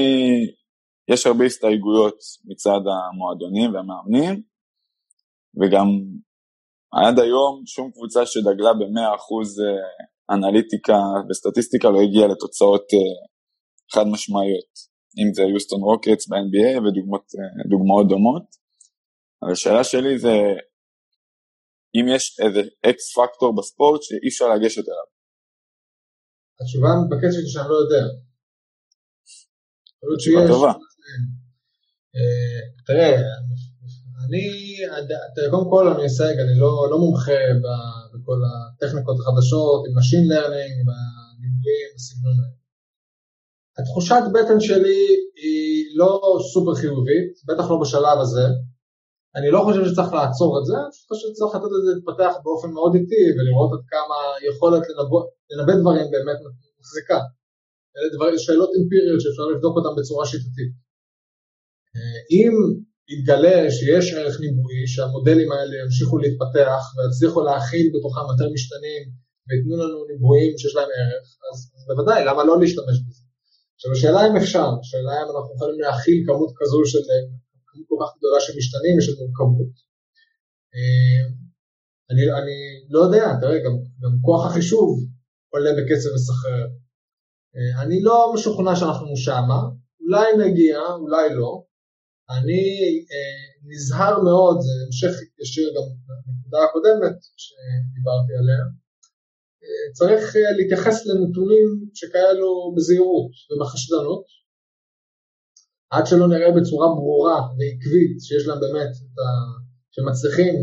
יש 1.13 1.27
הרבה 1.27 1.45
הסתייגויות 1.45 2.19
מצד 2.45 2.81
המועדונים 2.93 3.75
והמאמנים, 3.75 4.43
וגם 5.59 5.89
עד 7.01 7.19
היום 7.19 7.63
שום 7.67 7.91
קבוצה 7.95 8.27
שדגלה 8.27 8.73
ב-100% 8.79 9.29
אה, 9.61 10.35
אנליטיקה 10.35 10.99
וסטטיסטיקה 11.31 11.89
לא 11.91 12.01
הגיעה 12.05 12.29
לתוצאות 12.29 12.87
אה, 12.95 13.15
חד 13.93 14.07
משמעיות, 14.13 14.73
אם 15.19 15.29
זה 15.35 15.43
יוסטון 15.43 15.81
רוקטס 15.81 16.29
ב-NBA 16.29 16.73
ודוגמאות 16.83 18.07
דומות. 18.09 18.47
אבל 19.43 19.53
השאלה 19.53 19.85
שלי 19.85 20.19
זה 20.19 20.37
אם 21.97 22.05
יש 22.15 22.41
איזה 22.41 22.61
אקס 22.89 23.05
פקטור 23.17 23.57
בספורט 23.57 24.03
שאי 24.03 24.29
אפשר 24.29 24.49
לגשת 24.55 24.87
אליו. 24.89 25.09
התשובה 26.61 26.89
המתבקשת 26.89 27.45
שאני 27.53 27.69
לא 27.73 27.77
יודע. 27.83 28.05
תשובה 30.19 30.43
טובה. 30.49 30.73
אה, 32.17 32.61
תראה, 32.87 33.13
אני, 34.27 34.45
קודם 35.51 35.71
כל 35.71 35.89
אני 35.89 36.07
אסייג, 36.07 36.39
אני 36.39 36.59
לא, 36.59 36.89
לא 36.91 36.99
מומחה 36.99 37.43
בכל 38.13 38.39
הטכניקות 38.47 39.17
החדשות, 39.21 39.81
עם 39.87 39.93
Machine 39.99 40.27
Learning, 40.33 40.77
בדיבורים, 40.87 41.89
בסגנון 41.95 42.37
האלה. 42.41 42.65
התחושת 43.79 44.25
בטן 44.35 44.61
שלי 44.61 45.03
היא 45.43 45.99
לא 46.01 46.39
סופר 46.53 46.75
חיובית, 46.75 47.33
בטח 47.49 47.71
לא 47.71 47.77
בשלב 47.83 48.19
הזה. 48.21 48.47
אני 49.37 49.49
לא 49.51 49.61
חושב 49.67 49.83
שצריך 49.89 50.13
לעצור 50.19 50.51
את 50.59 50.65
זה, 50.69 50.77
אני 50.85 50.95
חושב 51.09 51.27
שצריך 51.31 51.55
לתת 51.55 51.71
לזה 51.75 51.91
להתפתח 51.95 52.33
באופן 52.45 52.71
מאוד 52.77 52.93
איטי 52.99 53.25
ולראות 53.35 53.71
עד 53.75 53.85
כמה 53.95 54.19
יכולת 54.49 54.83
לנבא 55.51 55.75
דברים 55.81 56.07
באמת 56.15 56.39
מחזיקה. 56.81 57.21
אלה 57.97 58.09
דבר, 58.15 58.27
שאלות 58.45 58.71
אמפיריות 58.79 59.21
שאפשר 59.23 59.47
לבדוק 59.53 59.75
אותן 59.77 59.93
בצורה 59.99 60.27
שיטתית. 60.27 60.84
אם 62.31 62.53
יתגלה 63.13 63.71
שיש 63.71 64.13
ערך 64.15 64.41
ניבואי, 64.41 64.87
שהמודלים 64.87 65.53
האלה 65.53 65.75
ימשיכו 65.83 66.19
להתפתח 66.19 66.83
ויצליחו 66.95 67.41
להכיל 67.49 67.87
בתוכם 67.95 68.25
יותר 68.33 68.49
משתנים 68.55 69.03
וייתנו 69.47 69.75
לנו 69.83 69.99
ניבויים 70.11 70.53
שיש 70.59 70.75
להם 70.75 70.91
ערך, 71.01 71.27
אז 71.49 71.59
בוודאי, 71.89 72.25
למה 72.29 72.45
לא 72.45 72.61
להשתמש 72.61 72.97
בזה? 73.07 73.25
עכשיו 73.77 73.93
השאלה 73.93 74.21
אם 74.29 74.37
אפשר, 74.37 74.69
השאלה 74.81 75.13
אם 75.23 75.29
אנחנו 75.33 75.51
יכולים 75.57 75.81
להכיל 75.81 76.19
כמות 76.27 76.53
כזו 76.59 76.79
של, 76.93 77.05
כמות 77.69 77.87
כל 77.91 77.99
כך 78.03 78.11
גדולה 78.19 78.39
של 78.45 78.53
משתנים 78.59 78.95
ושל 78.99 79.15
מורכבות. 79.19 79.73
אה, 80.75 81.23
אני, 82.11 82.23
אני 82.41 82.57
לא 82.95 83.01
יודע, 83.07 83.25
תראה, 83.41 83.59
גם, 83.65 83.75
גם 84.03 84.13
כוח 84.27 84.47
החישוב 84.47 84.89
עולה 85.53 85.71
בקצב 85.77 86.11
מסחרר. 86.15 86.67
אה, 87.57 87.83
אני 87.83 88.03
לא 88.03 88.33
משוכנע 88.35 88.77
שאנחנו 88.77 89.17
שמה, 89.17 89.61
אולי 90.01 90.29
נגיע, 90.45 90.79
אולי 91.01 91.35
לא. 91.35 91.63
אני 92.31 92.63
אה, 93.13 93.45
נזהר 93.71 94.23
מאוד, 94.23 94.57
זה 94.61 94.73
המשך 94.87 95.15
ישיר 95.43 95.69
גם 95.77 95.87
לנקודה 96.27 96.59
הקודמת 96.65 97.17
שדיברתי 97.43 98.33
עליה. 98.41 98.65
אה, 99.63 99.93
צריך 99.93 100.37
אה, 100.37 100.53
להתייחס 100.57 101.07
לנתונים 101.07 101.67
שכאלו 101.95 102.75
בזהירות 102.77 103.33
ובחשדנות, 103.51 104.25
עד 105.91 106.07
שלא 106.07 106.27
נראה 106.29 106.51
בצורה 106.57 106.89
ברורה 106.97 107.41
ועקבית 107.57 108.17
שיש 108.21 108.47
להם 108.47 108.61
באמת 108.61 108.93
את 109.03 109.19
ה... 109.19 109.29
שמצליחים 109.95 110.55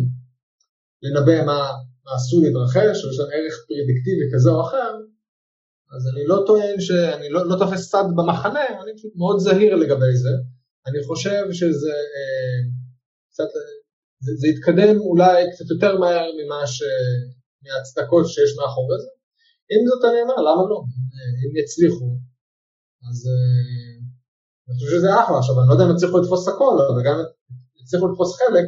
לנבא 1.03 1.45
מה, 1.45 1.59
מה 2.05 2.12
עשוי 2.16 2.39
להתרחש, 2.45 2.95
או 3.03 3.09
יש 3.09 3.20
להם 3.20 3.30
ערך 3.34 3.55
פרדיקטיבי 3.68 4.26
כזה 4.34 4.49
או 4.49 4.62
אחר, 4.62 4.91
אז 5.95 6.07
אני 6.14 6.24
לא 6.26 6.43
טוען 6.47 6.80
שאני 6.80 7.30
לא, 7.30 7.47
לא 7.49 7.55
תופס 7.59 7.89
צד 7.91 8.03
במחנה, 8.16 8.66
אני 8.84 8.91
פשוט 8.97 9.12
מאוד 9.16 9.39
זהיר 9.39 9.76
לגבי 9.76 10.16
זה. 10.24 10.30
אני 10.88 10.99
חושב 11.07 11.43
שזה 11.59 11.95
אה, 12.15 12.59
קצת, 13.29 13.49
זה, 14.23 14.32
זה 14.39 14.47
יתקדם 14.47 14.95
אולי 14.99 15.38
קצת 15.51 15.67
יותר 15.73 15.99
מהר 15.99 16.27
ממה 16.38 16.67
ש... 16.67 16.84
מההצדקות 17.63 18.25
שיש 18.34 18.51
מאחורי 18.57 18.97
זה. 19.03 19.11
אם 19.73 19.82
זאת 19.89 20.01
אני 20.09 20.19
אומר, 20.23 20.39
למה 20.47 20.63
לא? 20.71 20.79
אם 21.43 21.51
יצליחו, 21.61 22.09
אז 23.07 23.17
אה, 23.32 23.95
אני 24.65 24.73
חושב 24.77 24.91
שזה 24.95 25.09
אחלה. 25.21 25.38
עכשיו, 25.41 25.55
אני 25.59 25.67
לא 25.69 25.73
יודע 25.75 25.86
אם 25.86 25.93
יצליחו 25.95 26.17
לתפוס 26.19 26.43
הכל, 26.51 26.75
אבל 26.89 27.01
גם 27.07 27.15
אם 27.19 27.27
יצליחו 27.82 28.05
לתפוס 28.07 28.32
חלק, 28.39 28.67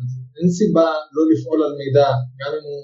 אז 0.00 0.10
אין 0.36 0.48
סיבה 0.58 0.88
לא 1.14 1.22
לפעול 1.32 1.60
על 1.66 1.72
מידע, 1.80 2.08
גם 2.40 2.50
אם 2.56 2.64
הוא 2.68 2.82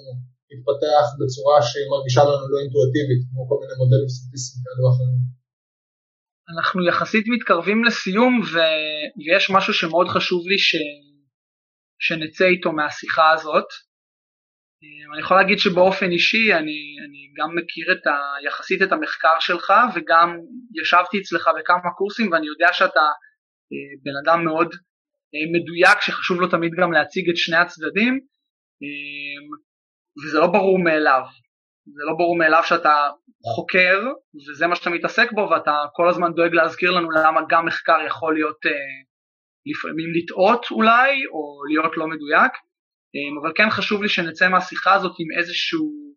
יתפתח 0.53 1.05
בצורה 1.19 1.57
שהיא 1.67 1.87
מרגישה 1.93 2.23
לנו 2.29 2.45
לא 2.51 2.57
אינטואטיבית, 2.63 3.21
כמו 3.29 3.41
כל 3.49 3.57
מיני 3.61 3.75
מודלים 3.81 4.09
סטטיסטיים 4.15 4.61
כאלו 4.63 4.81
ואחרים. 4.83 5.40
אנחנו 6.49 6.87
יחסית 6.87 7.25
מתקרבים 7.27 7.83
לסיום 7.83 8.41
ו... 8.53 8.57
ויש 9.17 9.49
משהו 9.49 9.73
שמאוד 9.73 10.07
חשוב 10.07 10.47
לי 10.47 10.59
ש... 10.59 10.75
שנצא 11.99 12.45
איתו 12.45 12.71
מהשיחה 12.71 13.31
הזאת. 13.31 13.65
אני 15.13 15.21
יכול 15.21 15.37
להגיד 15.37 15.57
שבאופן 15.59 16.11
אישי 16.11 16.53
אני, 16.53 16.79
אני 17.05 17.21
גם 17.37 17.49
מכיר 17.55 17.91
את 17.91 18.07
ה... 18.07 18.15
יחסית 18.47 18.81
את 18.81 18.91
המחקר 18.91 19.39
שלך 19.39 19.73
וגם 19.95 20.37
ישבתי 20.81 21.19
אצלך 21.19 21.49
בכמה 21.59 21.91
קורסים 21.97 22.31
ואני 22.31 22.47
יודע 22.47 22.73
שאתה 22.73 23.05
אה, 23.71 23.91
בן 24.03 24.15
אדם 24.23 24.45
מאוד 24.45 24.67
אה, 25.33 25.45
מדויק 25.53 26.01
שחשוב 26.01 26.41
לו 26.41 26.47
תמיד 26.47 26.71
גם 26.81 26.91
להציג 26.91 27.29
את 27.29 27.37
שני 27.37 27.57
הצדדים 27.57 28.13
אה, 28.83 29.57
וזה 30.23 30.39
לא 30.39 30.47
ברור 30.47 30.79
מאליו. 30.83 31.21
זה 31.95 32.03
לא 32.07 32.13
ברור 32.17 32.37
מאליו 32.37 32.63
שאתה 32.65 33.09
חוקר 33.55 33.99
וזה 34.49 34.67
מה 34.67 34.75
שאתה 34.75 34.89
מתעסק 34.89 35.31
בו 35.31 35.49
ואתה 35.51 35.71
כל 35.93 36.09
הזמן 36.09 36.33
דואג 36.33 36.53
להזכיר 36.53 36.91
לנו 36.91 37.11
למה 37.11 37.41
גם 37.49 37.65
מחקר 37.65 37.97
יכול 38.07 38.33
להיות 38.33 38.65
אה, 38.65 38.71
לפעמים 39.65 40.13
לטעות 40.15 40.65
אולי 40.71 41.25
או 41.25 41.65
להיות 41.69 41.97
לא 41.97 42.07
מדויק. 42.07 42.51
אבל 43.41 43.51
כן 43.55 43.69
חשוב 43.69 44.03
לי 44.03 44.09
שנצא 44.09 44.49
מהשיחה 44.49 44.93
הזאת 44.93 45.15
עם 45.19 45.27
איזשהו, 45.39 46.15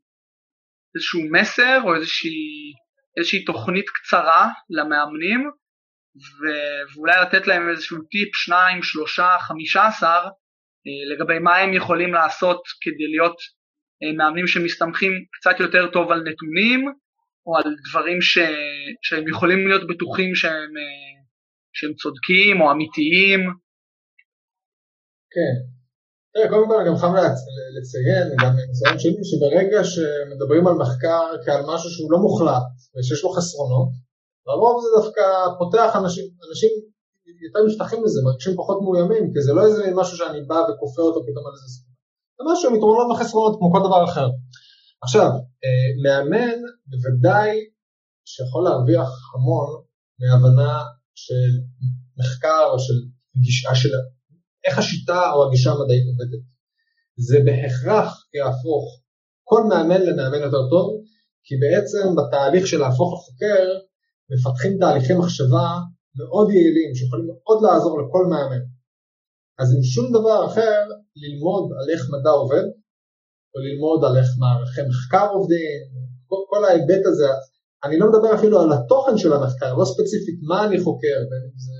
איזשהו 0.95 1.21
מסר 1.33 1.81
או 1.85 1.95
איזושהי, 1.95 2.73
איזושהי 3.19 3.45
תוכנית 3.45 3.91
קצרה 3.91 4.49
למאמנים 4.71 5.51
ו- 6.17 6.95
ואולי 6.95 7.21
לתת 7.23 7.47
להם 7.47 7.71
איזשהו 7.71 7.99
טיפ, 8.11 8.37
שניים, 8.37 8.83
שלושה, 8.83 9.37
חמישה 9.41 9.87
עשר 9.87 10.25
לגבי 11.13 11.39
מה 11.39 11.57
הם 11.57 11.75
יכולים 11.75 12.15
לעשות 12.15 12.63
כדי 12.81 13.09
להיות 13.11 13.37
מאמנים 14.19 14.47
שמסתמכים 14.47 15.13
קצת 15.33 15.61
יותר 15.61 15.91
טוב 15.93 16.11
על 16.13 16.21
נתונים 16.29 16.81
או 17.47 17.57
על 17.57 17.75
דברים 17.89 18.21
ש, 18.21 18.39
שהם 19.03 19.29
יכולים 19.29 19.69
להיות 19.69 19.85
בטוחים 19.91 20.35
שהם, 20.35 20.73
שהם 21.77 21.93
צודקים 21.95 22.61
או 22.61 22.73
אמיתיים. 22.73 23.41
כן, 25.35 25.55
תראה, 26.33 26.49
קודם 26.49 26.67
כל 26.69 26.77
אני 26.81 26.89
גם 26.89 26.97
חייב 26.97 27.13
לציין, 27.77 28.27
גם 28.43 28.53
מניסיון 28.57 28.99
שלי, 28.99 29.25
שברגע 29.31 29.81
שמדברים 29.93 30.67
על 30.67 30.75
מחקר 30.83 31.25
כעל 31.45 31.63
משהו 31.71 31.91
שהוא 31.91 32.13
לא 32.13 32.19
מוחלט 32.19 32.67
ושיש 32.95 33.25
לו 33.25 33.31
חסרונות, 33.31 33.89
לרוב 34.47 34.77
זה 34.85 34.89
דווקא 34.99 35.25
פותח 35.59 35.91
אנשים, 36.01 36.25
אנשים 36.49 36.71
יותר 37.47 37.61
משתחים 37.67 38.05
לזה, 38.05 38.21
מרגישים 38.25 38.55
פחות 38.57 38.79
מאוימים, 38.83 39.25
כי 39.33 39.41
זה 39.47 39.53
לא 39.53 39.63
איזה 39.67 39.83
משהו 39.95 40.17
שאני 40.17 40.41
בא 40.51 40.59
וכופה 40.69 41.03
אותו 41.03 41.21
פתאום 41.27 41.47
על 41.47 41.53
איזה 41.57 41.69
סכום. 41.75 41.94
זה 42.37 42.43
משהו 42.53 42.71
עם 42.71 42.77
יתרונות 42.77 43.07
וחסרונות 43.11 43.59
כמו 43.59 43.73
כל 43.73 43.79
דבר 43.87 44.05
אחר. 44.05 44.29
עכשיו, 45.03 45.31
אה, 45.65 45.89
מאמן 46.05 46.59
בוודאי 46.87 47.51
שיכול 48.25 48.65
להרוויח 48.65 49.09
המון 49.35 49.69
מהבנה 50.21 50.83
של 51.15 51.51
מחקר 52.19 52.65
או 52.73 52.79
של 52.79 52.95
גישה 53.37 53.75
של 53.75 53.89
איך 54.65 54.79
השיטה 54.79 55.33
או 55.33 55.47
הגישה 55.47 55.71
המדעית 55.71 56.05
עובדת. 56.11 56.43
זה 57.17 57.39
בהכרח 57.45 58.27
יהפוך 58.35 58.85
כל 59.45 59.63
מאמן 59.69 60.01
למאמן 60.07 60.43
יותר 60.47 60.65
טוב, 60.71 60.87
כי 61.45 61.55
בעצם 61.63 62.05
בתהליך 62.17 62.67
של 62.67 62.79
להפוך 62.79 63.13
לחוקר 63.15 63.65
מפתחים 64.31 64.79
תהליכי 64.81 65.15
מחשבה 65.15 65.67
מאוד 66.19 66.51
יעילים 66.51 66.95
שיכולים 66.95 67.27
מאוד 67.27 67.59
לעזור 67.63 67.95
לכל 68.03 68.27
מאמן. 68.31 68.63
אז 69.61 69.69
אם 69.75 69.83
שום 69.83 70.07
דבר 70.17 70.47
אחר, 70.47 70.81
ללמוד 71.23 71.65
על 71.79 71.87
איך 71.93 72.03
מדע 72.15 72.31
עובד, 72.31 72.67
או 73.53 73.59
ללמוד 73.67 74.01
על 74.05 74.15
איך 74.21 74.29
מערכי 74.39 74.83
מחקר 74.91 75.27
עובדים, 75.37 75.81
כל, 76.29 76.43
כל 76.51 76.65
ההיבט 76.65 77.05
הזה, 77.07 77.31
אני 77.85 77.99
לא 77.99 78.07
מדבר 78.11 78.35
אפילו 78.35 78.61
על 78.61 78.71
התוכן 78.73 79.17
של 79.19 79.33
המחקר, 79.33 79.75
לא 79.75 79.85
ספציפית 79.85 80.39
מה 80.49 80.67
אני 80.67 80.79
חוקר, 80.85 81.17
בין 81.31 81.43
אם 81.49 81.59
זה 81.67 81.79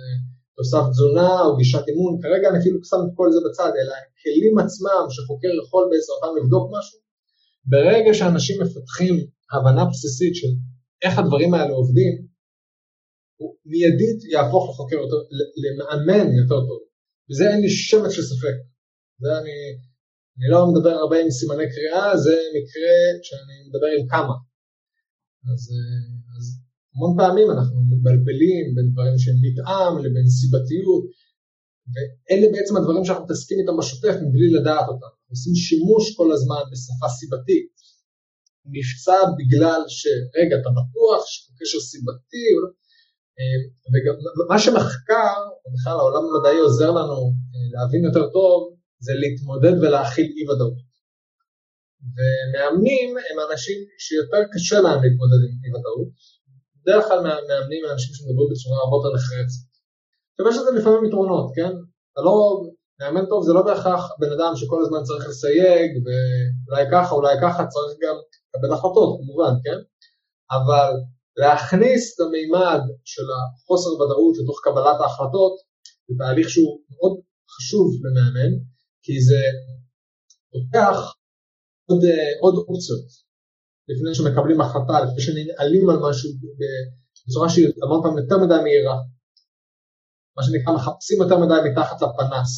תוסף 0.57 0.85
תזונה 0.91 1.33
או 1.45 1.57
גישת 1.57 1.85
אימון, 1.89 2.13
כרגע 2.23 2.49
אני 2.51 2.59
אפילו 2.59 2.79
שם 2.91 3.01
את 3.07 3.13
כל 3.19 3.29
זה 3.35 3.41
בצד, 3.47 3.73
אלא 3.81 3.95
הכלים 4.01 4.59
עצמם 4.59 5.05
שחוקר 5.15 5.53
יכול 5.63 5.83
בעזרתם 5.91 6.33
לבדוק 6.39 6.65
משהו, 6.77 6.99
ברגע 7.71 8.15
שאנשים 8.15 8.57
מפתחים 8.63 9.15
הבנה 9.53 9.85
בסיסית 9.91 10.35
של 10.35 10.53
איך 11.05 11.19
הדברים 11.19 11.55
האלה 11.55 11.73
עובדים, 11.81 12.15
הוא 13.41 13.51
מיידית 13.71 14.19
יהפוך 14.33 14.63
לחוקר 14.71 14.97
יותר, 14.97 15.21
למאמן 15.63 16.27
יותר 16.41 16.61
טוב, 16.69 16.81
וזה 17.27 17.45
אין 17.51 17.61
לי 17.65 17.71
שמץ 17.71 18.13
של 18.17 18.23
ספק, 18.23 18.57
זה 19.23 19.31
אני, 19.41 19.57
אני 20.37 20.47
לא 20.53 20.59
מדבר 20.71 20.95
הרבה 21.01 21.17
עם 21.23 21.31
סימני 21.39 21.67
קריאה, 21.75 22.17
זה 22.25 22.37
מקרה 22.57 22.95
שאני 23.27 23.57
מדבר 23.69 23.91
עם 23.97 24.05
כמה, 24.13 24.35
אז, 25.53 25.63
אז 26.37 26.45
המון 26.95 27.13
פעמים 27.19 27.49
אנחנו 27.55 27.77
מתבלבלים 27.91 28.65
בין 28.75 28.87
דברים 28.93 29.17
שהם 29.23 29.39
מתאם 29.47 29.93
לבין 30.05 30.27
סיבתיות, 30.39 31.05
ואלה 31.93 32.47
בעצם 32.53 32.75
הדברים 32.77 33.05
שאנחנו 33.05 33.25
מתעסקים 33.25 33.59
איתם 33.61 33.77
בשוטף 33.79 34.15
מבלי 34.25 34.49
לדעת 34.57 34.87
אותם. 34.93 35.11
אנחנו 35.15 35.33
עושים 35.37 35.55
שימוש 35.65 36.05
כל 36.19 36.29
הזמן 36.35 36.63
בשפה 36.73 37.09
סיבתית. 37.19 37.73
נפצע 38.75 39.19
בגלל 39.39 39.81
שרגע, 39.99 40.55
אתה 40.61 40.71
בטוח 40.79 41.21
שיש 41.29 41.51
קשר 41.59 41.81
סיבתי, 41.91 42.47
לא? 42.63 42.69
אה, 42.69 42.75
וגם 43.93 44.15
מה 44.49 44.59
שמחקר, 44.59 45.39
בכלל 45.75 45.97
העולם 45.99 46.23
המדעי 46.27 46.59
עוזר 46.59 46.91
לנו 46.91 47.21
אה, 47.53 47.67
להבין 47.75 48.05
יותר 48.05 48.31
טוב, 48.31 48.75
זה 48.99 49.13
להתמודד 49.15 49.75
ולהכיל 49.83 50.29
אי 50.37 50.49
ודאות. 50.49 50.79
ומאמנים 52.15 53.09
הם 53.27 53.37
אנשים 53.51 53.79
שיותר 53.99 54.43
קשה 54.53 54.81
להם 54.81 55.01
להתמודד 55.05 55.41
עם 55.47 55.55
אי 55.65 55.71
ודאות, 55.75 56.09
בדרך 56.83 57.05
כלל 57.09 57.21
מאמנים 57.49 57.83
אנשים 57.93 58.15
שמדברים 58.15 58.49
בצורה 58.53 58.77
הרבה 58.79 58.97
יותר 58.97 59.13
נחרצת. 59.17 59.65
עכשיו 60.31 60.45
יש 60.51 60.57
לזה 60.59 60.71
לפעמים 60.79 61.05
יתרונות, 61.05 61.47
כן? 61.57 61.73
אתה 62.13 62.23
לא, 62.29 62.37
מאמן 63.01 63.27
טוב 63.31 63.45
זה 63.47 63.53
לא 63.53 63.63
בהכרח 63.63 64.03
בן 64.21 64.33
אדם 64.37 64.53
שכל 64.57 64.81
הזמן 64.83 65.03
צריך 65.09 65.29
לסייג, 65.29 65.91
ואולי 66.05 66.85
ככה, 66.93 67.15
אולי 67.15 67.35
ככה, 67.43 67.63
צריך 67.67 67.95
גם 68.03 68.17
לקבל 68.49 68.75
החלטות 68.75 69.11
כמובן, 69.21 69.55
כן? 69.65 69.79
אבל 70.57 70.91
להכניס 71.37 72.03
את 72.15 72.21
המימד 72.27 72.83
של 73.05 73.27
החוסר 73.35 73.91
ודאות 73.91 74.35
לתוך 74.41 74.59
קבלת 74.65 74.99
ההחלטות, 75.01 75.55
זה 76.09 76.15
תהליך 76.19 76.49
שהוא 76.51 76.81
מאוד 76.91 77.15
חשוב 77.55 77.87
למאמן, 78.05 78.53
כי 79.05 79.21
זה 79.29 79.43
פותח 80.53 80.97
עוד, 81.89 82.03
עוד 82.43 82.55
אופציות. 82.69 83.09
לפני 83.89 84.15
שמקבלים 84.15 84.61
החלטה, 84.61 84.95
לפני 85.05 85.21
שננעלים 85.25 85.91
על 85.91 85.99
משהו 86.07 86.31
בצורה 87.29 87.49
שהיא 87.49 87.67
המון 87.83 88.01
פעמים 88.03 88.19
יותר 88.19 88.39
מדי 88.45 88.61
מהירה. 88.65 88.99
מה 90.37 90.43
שנקרא 90.43 90.73
מחפשים 90.75 91.19
יותר 91.23 91.39
מדי 91.39 91.61
מתחת 91.69 91.97
לפנס. 92.03 92.53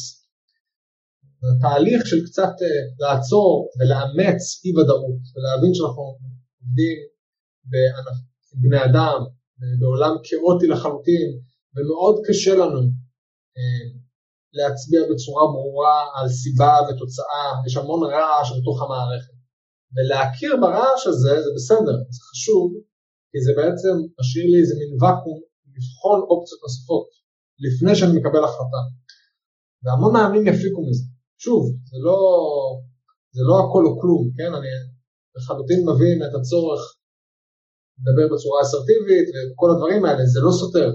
זה 1.41 1.53
תהליך 1.61 2.07
של 2.09 2.19
קצת 2.27 2.53
אה, 2.61 2.83
לעצור 3.01 3.51
ולאמץ 3.77 4.41
אי 4.63 4.71
ודאות 4.77 5.23
ולהבין 5.33 5.73
שאנחנו 5.73 6.03
עובדים 6.61 6.97
בבני 8.53 8.85
אדם, 8.85 9.19
בעולם 9.79 10.13
כאוטי 10.23 10.67
לחלוטין, 10.67 11.29
ומאוד 11.75 12.15
קשה 12.27 12.55
לנו 12.55 12.79
אה, 13.57 13.87
להצביע 14.53 15.01
בצורה 15.09 15.43
ברורה 15.53 15.99
על 16.15 16.29
סיבה 16.29 16.73
ותוצאה, 16.87 17.47
יש 17.67 17.77
המון 17.77 18.01
רעש 18.11 18.49
בתוך 18.57 18.81
המערכת. 18.81 19.37
ולהכיר 19.95 20.51
ברעש 20.61 21.07
הזה 21.07 21.33
זה 21.43 21.49
בסדר, 21.55 21.97
זה 22.15 22.21
חשוב, 22.29 22.67
כי 23.31 23.37
זה 23.45 23.51
בעצם 23.59 23.93
משאיר 24.19 24.47
לי 24.51 24.59
איזה 24.61 24.75
מין 24.79 24.91
ואקום 25.01 25.39
לבחון 25.75 26.19
אופציות 26.29 26.61
נוספות, 26.63 27.07
לפני 27.65 27.95
שאני 27.95 28.19
מקבל 28.19 28.43
החלטה. 28.43 28.81
והמון 29.83 30.13
מאמנים 30.13 30.47
יפיקו 30.47 30.81
מזה. 30.87 31.05
שוב, 31.43 31.63
זה 31.91 31.97
לא, 32.07 32.19
זה 33.35 33.43
לא 33.49 33.55
הכל 33.59 33.83
או 33.87 33.93
כלום, 34.01 34.23
כן? 34.37 34.51
אני 34.57 34.67
לחלוטין 35.35 35.79
מבין 35.89 36.17
את 36.25 36.33
הצורך 36.39 36.81
לדבר 37.99 38.25
בצורה 38.33 38.61
אסרטיבית 38.61 39.27
וכל 39.29 39.69
הדברים 39.71 40.05
האלה, 40.05 40.25
זה 40.25 40.39
לא 40.45 40.51
סותר. 40.51 40.89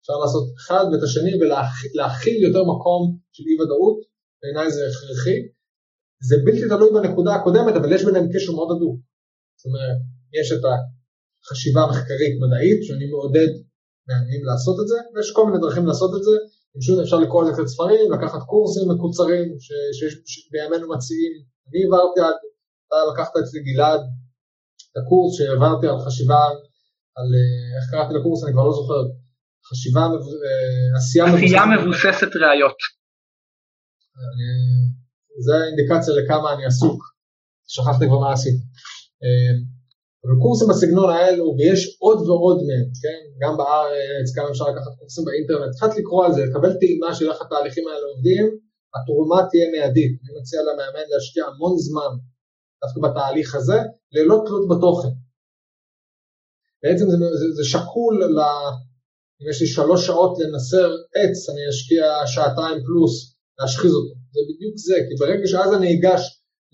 אפשר 0.00 0.16
לעשות 0.22 0.44
אחד 0.58 0.84
ואת 0.88 1.02
השני 1.02 1.32
ולהכיל 1.40 2.38
יותר 2.46 2.62
מקום 2.72 3.02
של 3.34 3.44
אי 3.48 3.54
ודאות, 3.60 3.98
בעיניי 4.42 4.70
זה 4.70 4.82
הכרחי. 4.90 5.38
זה 6.28 6.36
בלתי 6.44 6.68
תלוי 6.68 6.90
בנקודה 6.96 7.34
הקודמת, 7.34 7.74
אבל 7.76 7.92
יש 7.92 8.04
ביניהם 8.04 8.26
קשר 8.32 8.52
מאוד 8.52 8.70
הדוק. 8.76 8.96
זאת 9.58 9.66
אומרת, 9.68 9.98
יש 10.38 10.52
את 10.52 10.62
החשיבה 11.44 11.80
המחקרית 11.82 12.34
מדעית, 12.42 12.80
שאני 12.86 13.06
מעודד 13.12 13.50
מאמנים 14.08 14.42
לעשות 14.50 14.76
את 14.82 14.88
זה, 14.90 14.98
ויש 15.14 15.28
כל 15.36 15.46
מיני 15.46 15.58
דרכים 15.62 15.86
לעשות 15.86 16.10
את 16.16 16.22
זה, 16.22 16.34
פשוט 16.78 16.98
אפשר 17.02 17.18
לקרוא 17.24 17.42
לזה 17.42 17.52
קצת 17.52 17.66
ספרים, 17.74 18.12
לקחת 18.12 18.42
קורסים 18.50 18.84
מקוצרים 18.92 19.46
שיש 19.96 20.48
בימינו 20.52 20.86
מציעים. 20.92 21.32
אני 21.66 21.78
העברתי 21.82 22.20
עד, 22.26 22.38
אתה 22.86 22.96
לקחת 23.10 23.32
אצלי 23.40 23.60
גלעד, 23.68 24.00
את 24.96 25.02
הקורס 25.02 25.32
שהעברתי 25.36 25.86
על 25.86 25.98
חשיבה, 26.04 26.42
על 27.18 27.28
אה, 27.36 27.76
איך 27.76 27.90
קראתי 27.90 28.14
לקורס, 28.14 28.44
אני 28.44 28.52
כבר 28.52 28.66
לא 28.66 28.72
זוכר, 28.72 29.02
חשיבה, 29.68 30.00
אה, 30.00 30.96
עשייה 30.96 31.24
מבוססת. 31.26 31.44
עשייה 31.44 31.64
מבוססת 31.74 32.30
ראיות. 32.42 32.78
זה 35.44 35.52
האינדיקציה 35.60 36.14
לכמה 36.14 36.52
אני 36.54 36.64
עסוק, 36.66 37.00
שכחתי 37.72 38.04
כבר 38.06 38.18
מה 38.18 38.32
עשיתי. 38.32 38.62
אה, 39.22 39.54
אבל 40.22 40.36
קורסים 40.42 40.68
בסגנון 40.70 41.10
האלו, 41.14 41.46
ויש 41.56 41.80
עוד 42.04 42.18
ועוד 42.26 42.58
מהם, 42.68 42.88
כן? 43.02 43.20
גם 43.42 43.52
בארץ, 43.56 44.26
גם 44.36 44.46
אפשר 44.50 44.66
לקחת 44.72 44.92
קורסים 44.98 45.24
באינטרנט, 45.24 45.70
התחלת 45.74 45.94
לקרוא 45.98 46.24
על 46.26 46.32
זה, 46.34 46.40
לקבל 46.46 46.72
טעימה 46.80 47.14
של 47.14 47.26
איך 47.30 47.38
התהליכים 47.42 47.84
האלה 47.88 48.06
עובדים, 48.12 48.44
התרומה 48.94 49.40
תהיה 49.50 49.66
מיידית. 49.72 50.12
אני 50.22 50.30
מציע 50.38 50.60
למאמן 50.68 51.06
להשקיע 51.10 51.44
המון 51.50 51.74
זמן 51.86 52.12
דווקא 52.84 53.00
בתהליך 53.08 53.54
הזה, 53.54 53.78
ללא 54.12 54.36
תלות 54.46 54.68
בתוכן. 54.70 55.12
בעצם 56.82 57.06
זה, 57.10 57.16
זה, 57.16 57.46
זה 57.56 57.64
שקול 57.72 58.24
ל... 58.24 58.40
אם 59.42 59.46
יש 59.50 59.60
לי 59.60 59.66
שלוש 59.66 60.06
שעות 60.06 60.38
לנסר 60.40 60.88
עץ, 61.16 61.38
אני 61.50 61.62
אשקיע 61.70 62.04
שעתיים 62.26 62.78
פלוס 62.86 63.14
להשחיז 63.58 63.92
אותו. 63.98 64.14
זה 64.34 64.40
בדיוק 64.48 64.74
זה, 64.76 64.96
כי 65.06 65.14
ברגע 65.20 65.46
שאז 65.52 65.70
אני 65.74 65.88
אגש 65.94 66.22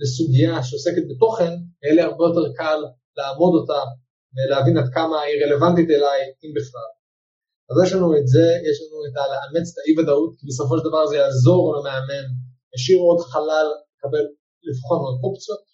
לסוגיה 0.01 0.63
שעוסקת 0.63 1.05
בתוכן, 1.11 1.53
יהיה 1.83 1.95
לי 1.95 2.03
הרבה 2.03 2.25
יותר 2.29 2.47
קל 2.59 2.81
לעמוד 3.17 3.53
אותה 3.59 3.81
ולהבין 4.35 4.77
עד 4.79 4.89
כמה 4.95 5.17
היא 5.21 5.45
רלוונטית 5.45 5.89
אליי, 5.97 6.21
אם 6.45 6.53
בכלל. 6.59 6.91
אז 7.69 7.77
יש 7.85 7.93
לנו 7.95 8.09
את 8.19 8.27
זה, 8.33 8.47
יש 8.69 8.77
לנו 8.83 8.99
את 9.07 9.15
לאמץ 9.33 9.67
את 9.73 9.79
האי 9.79 9.93
ודאות, 9.99 10.33
כי 10.39 10.47
בסופו 10.47 10.79
של 10.79 10.85
דבר 10.89 11.07
זה 11.07 11.17
יעזור 11.17 11.63
למאמן, 11.77 12.27
ישאיר 12.75 13.01
עוד 13.09 13.21
חלל, 13.31 13.69
לקבל, 13.93 14.25
לבחון 14.67 15.01
עוד 15.07 15.17
אופציות. 15.25 15.72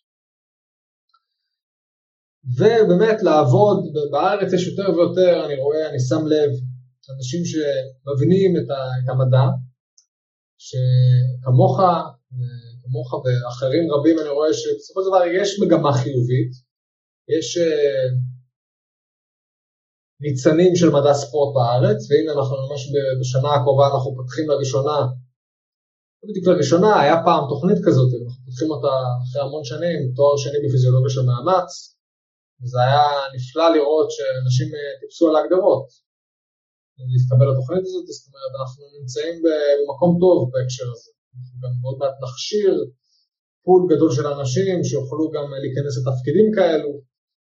ובאמת 2.56 3.22
לעבוד, 3.22 3.78
בארץ 4.10 4.52
יש 4.52 4.66
יותר 4.66 4.90
ויותר, 4.90 5.46
אני 5.46 5.56
רואה, 5.62 5.88
אני 5.90 6.00
שם 6.00 6.26
לב, 6.26 6.50
אנשים 7.16 7.42
שמבינים 7.44 8.56
את, 8.56 8.68
המדע, 9.10 9.46
שכמוך, 10.58 11.80
כמוך 12.82 13.08
ואחרים 13.14 13.84
רבים, 13.92 14.16
אני 14.18 14.28
רואה 14.28 14.52
שבסופו 14.52 15.00
של 15.02 15.08
דבר 15.08 15.24
יש 15.38 15.60
מגמה 15.60 15.92
חיובית, 15.92 16.52
יש 17.36 17.56
uh, 17.56 18.14
ניצנים 20.20 20.76
של 20.76 20.90
מדע 20.90 21.14
ספורט 21.14 21.54
בארץ, 21.54 21.98
והנה 22.08 22.32
אנחנו 22.32 22.56
ממש 22.62 22.82
בשנה 23.20 23.50
הקרובה 23.54 23.86
אנחנו 23.86 24.10
פותחים 24.16 24.48
לראשונה, 24.50 24.98
לא 26.20 26.24
בדיוק 26.28 26.46
לראשונה, 26.46 27.00
היה 27.00 27.16
פעם 27.24 27.42
תוכנית 27.48 27.78
כזאת, 27.86 28.10
אנחנו 28.24 28.42
פותחים 28.46 28.70
אותה 28.70 28.94
אחרי 29.22 29.42
המון 29.42 29.64
שנים, 29.64 29.98
תואר 30.16 30.36
שני 30.36 30.58
בפיזיולוגיה 30.64 31.10
של 31.14 31.24
מאמץ, 31.28 31.97
וזה 32.60 32.78
היה 32.86 33.06
נפלא 33.34 33.66
לראות 33.74 34.08
שאנשים 34.14 34.68
uh, 34.74 34.78
טיפסו 35.00 35.24
על 35.28 35.36
ההגדרות. 35.36 35.88
להתקבל 37.12 37.46
לתוכנית 37.50 37.84
הזאת, 37.88 38.06
זאת 38.16 38.26
אומרת, 38.28 38.52
אנחנו 38.60 38.82
נמצאים 38.96 39.34
במקום 39.44 40.10
טוב 40.22 40.36
בהקשר 40.52 40.88
הזה. 40.94 41.10
אנחנו 41.34 41.56
גם 41.64 41.72
עוד 41.86 41.96
מעט 42.00 42.16
נכשיר 42.24 42.72
פול 43.64 43.82
גדול 43.92 44.10
של 44.16 44.26
אנשים 44.34 44.76
שיוכלו 44.88 45.24
גם 45.34 45.46
להיכנס 45.62 45.94
לתפקידים 45.98 46.48
כאלו, 46.56 46.92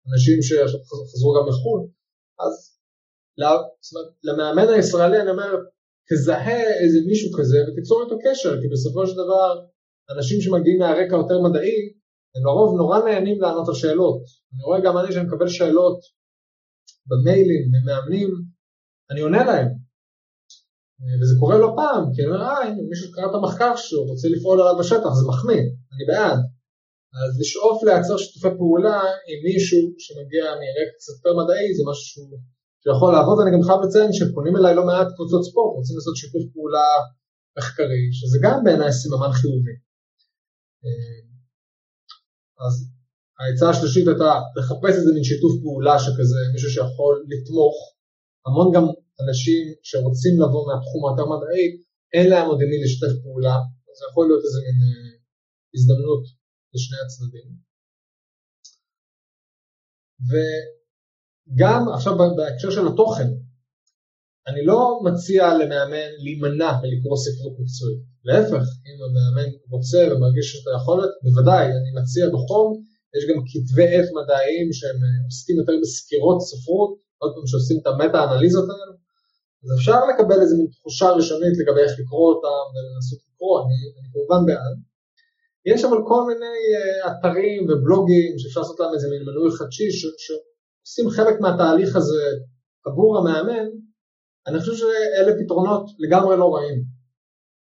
אנשים 0.10 0.38
שעכשיו 0.48 0.82
חזרו 1.12 1.32
גם 1.38 1.46
לחו"ל, 1.50 1.82
אז 2.44 2.54
למאמן 4.28 4.68
הישראלי 4.74 5.18
אני 5.22 5.32
אומר, 5.36 5.52
תזהה 6.10 6.64
איזה 6.82 7.00
מישהו 7.10 7.30
כזה 7.38 7.58
ותיצור 7.66 7.98
איתו 8.04 8.18
קשר, 8.26 8.54
כי 8.62 8.68
בסופו 8.74 9.08
של 9.08 9.16
דבר 9.24 9.52
אנשים 10.14 10.42
שמגיעים 10.42 10.80
מהרקע 10.80 11.16
יותר 11.16 11.38
מדעי, 11.46 11.80
הם 12.36 12.46
לרוב 12.46 12.78
נורא 12.78 13.00
נהנים 13.06 13.42
לענות 13.42 13.68
על 13.68 13.74
שאלות. 13.74 14.22
אני 14.54 14.64
רואה 14.64 14.80
גם 14.86 14.98
אני 14.98 15.14
שאני 15.14 15.26
מקבל 15.28 15.48
שאלות 15.48 16.00
במיילים, 17.10 17.64
ממאמנים, 17.74 18.30
אני 19.12 19.22
עונה 19.22 19.44
להם. 19.46 19.68
וזה 21.20 21.36
קורה 21.40 21.58
לא 21.58 21.70
פעם, 21.80 22.04
כי 22.14 22.22
אני 22.22 22.30
אומר, 22.30 22.42
אה, 22.42 22.62
הנה, 22.64 22.82
מישהו 22.90 23.12
קרא 23.12 23.26
את 23.30 23.36
המחקר 23.36 23.74
שלו, 23.76 24.02
רוצה 24.12 24.28
לפעול 24.34 24.62
עליו 24.62 24.76
בשטח, 24.80 25.12
זה 25.20 25.26
מחמיא, 25.32 25.64
אני 25.94 26.04
בעד. 26.10 26.40
אז 27.20 27.32
לשאוף 27.42 27.78
לייצר 27.84 28.18
שיתופי 28.18 28.52
פעולה 28.58 29.00
עם 29.30 29.40
מישהו 29.48 29.82
שמגיע 30.04 30.44
מרקע 30.62 30.94
קצת 30.98 31.14
יותר 31.18 31.34
מדעי 31.40 31.68
זה 31.78 31.84
משהו 31.90 32.04
שיכול 32.84 33.12
לעבוד, 33.16 33.36
ואני 33.38 33.52
גם 33.56 33.64
חייב 33.68 33.80
לציין 33.84 34.12
שפונים 34.18 34.56
אליי 34.58 34.74
לא 34.80 34.84
מעט 34.90 35.10
קבוצות 35.16 35.42
ספורט, 35.48 35.72
רוצים 35.78 35.96
לעשות 35.98 36.16
שיתוף 36.22 36.44
פעולה 36.54 36.90
מחקרי, 37.58 38.04
שזה 38.18 38.38
גם 38.46 38.58
בעיניי 38.64 38.92
סיממן 39.00 39.32
חיובי. 39.40 39.76
אז 42.64 42.74
העצה 43.40 43.66
השלישית 43.70 44.08
הייתה 44.08 44.32
לחפש 44.58 44.94
איזה 45.00 45.12
מין 45.16 45.26
שיתוף 45.30 45.54
פעולה 45.64 45.96
שכזה, 46.04 46.40
מישהו 46.54 46.70
שיכול 46.76 47.14
לתמוך, 47.32 47.76
המון 48.46 48.68
גם 48.76 48.86
אנשים 49.24 49.64
שרוצים 49.90 50.36
לבוא 50.42 50.64
מהתחום 50.68 51.02
היותר 51.06 51.26
מדעי, 51.32 51.66
אין 52.16 52.28
להם 52.32 52.46
עוד 52.50 52.60
עם 52.62 52.70
מי 52.72 52.78
לשתף 52.84 53.14
פעולה, 53.24 53.56
אז 53.88 53.96
זה 54.00 54.04
יכול 54.10 54.24
להיות 54.28 54.44
איזה 54.48 54.60
מין 54.66 54.78
אה, 54.88 55.12
הזדמנות 55.76 56.24
לשני 56.74 57.00
הצדדים. 57.04 57.48
וגם 60.30 61.82
עכשיו 61.96 62.14
בהקשר 62.38 62.70
של 62.76 62.86
התוכן, 62.88 63.30
אני 64.50 64.66
לא 64.66 64.80
מציע 65.06 65.44
למאמן 65.60 66.10
להימנע 66.24 66.72
מלקרוא 66.82 67.18
ספרות 67.24 67.54
מקצועית. 67.60 68.02
להפך, 68.28 68.66
אם 68.88 68.98
המאמן 69.06 69.50
רוצה 69.74 70.02
ומרגיש 70.12 70.48
את 70.56 70.68
היכולת, 70.72 71.12
בוודאי, 71.24 71.66
אני 71.80 71.92
מציע 72.00 72.26
בחום, 72.36 72.68
יש 73.16 73.24
גם 73.30 73.38
כתבי 73.52 73.88
עת 73.96 74.10
מדעיים 74.20 74.68
שהם 74.78 75.00
אה, 75.06 75.26
עוסקים 75.28 75.56
יותר 75.62 75.76
בסקירות 75.82 76.40
ספרות, 76.50 76.92
עוד 77.22 77.32
פעם 77.36 77.48
שעושים 77.48 77.78
את 77.82 77.88
המטה-אנליזות 77.88 78.68
האלו, 78.72 78.96
אז 79.64 79.70
אפשר 79.78 80.00
לקבל 80.10 80.40
איזו 80.42 80.56
מין 80.58 80.68
תחושה 80.76 81.08
ראשונית 81.20 81.54
לגבי 81.60 81.82
איך 81.86 81.94
לקרוא 82.00 82.28
אותם 82.34 82.64
ולנסות 82.74 83.20
לקרוא, 83.28 83.56
אני, 83.64 83.78
אני 83.98 84.08
כמובן 84.14 84.42
בעד. 84.48 84.76
יש 85.72 85.80
אבל 85.88 86.00
כל 86.12 86.22
מיני 86.30 86.58
uh, 86.76 87.10
אתרים 87.10 87.62
ובלוגים 87.64 88.32
שאפשר 88.40 88.60
לעשות 88.60 88.80
להם 88.80 88.94
איזה 88.94 89.08
מין 89.10 89.22
מנוי 89.28 89.52
חדשי 89.58 89.88
שעושים 89.92 91.10
חלק 91.10 91.36
מהתהליך 91.42 91.96
הזה 91.96 92.24
עבור 92.86 93.18
המאמן, 93.18 93.68
אני 94.48 94.60
חושב 94.60 94.76
שאלה 94.76 95.32
פתרונות 95.44 95.86
לגמרי 96.00 96.38
לא 96.38 96.56
רעים 96.56 96.84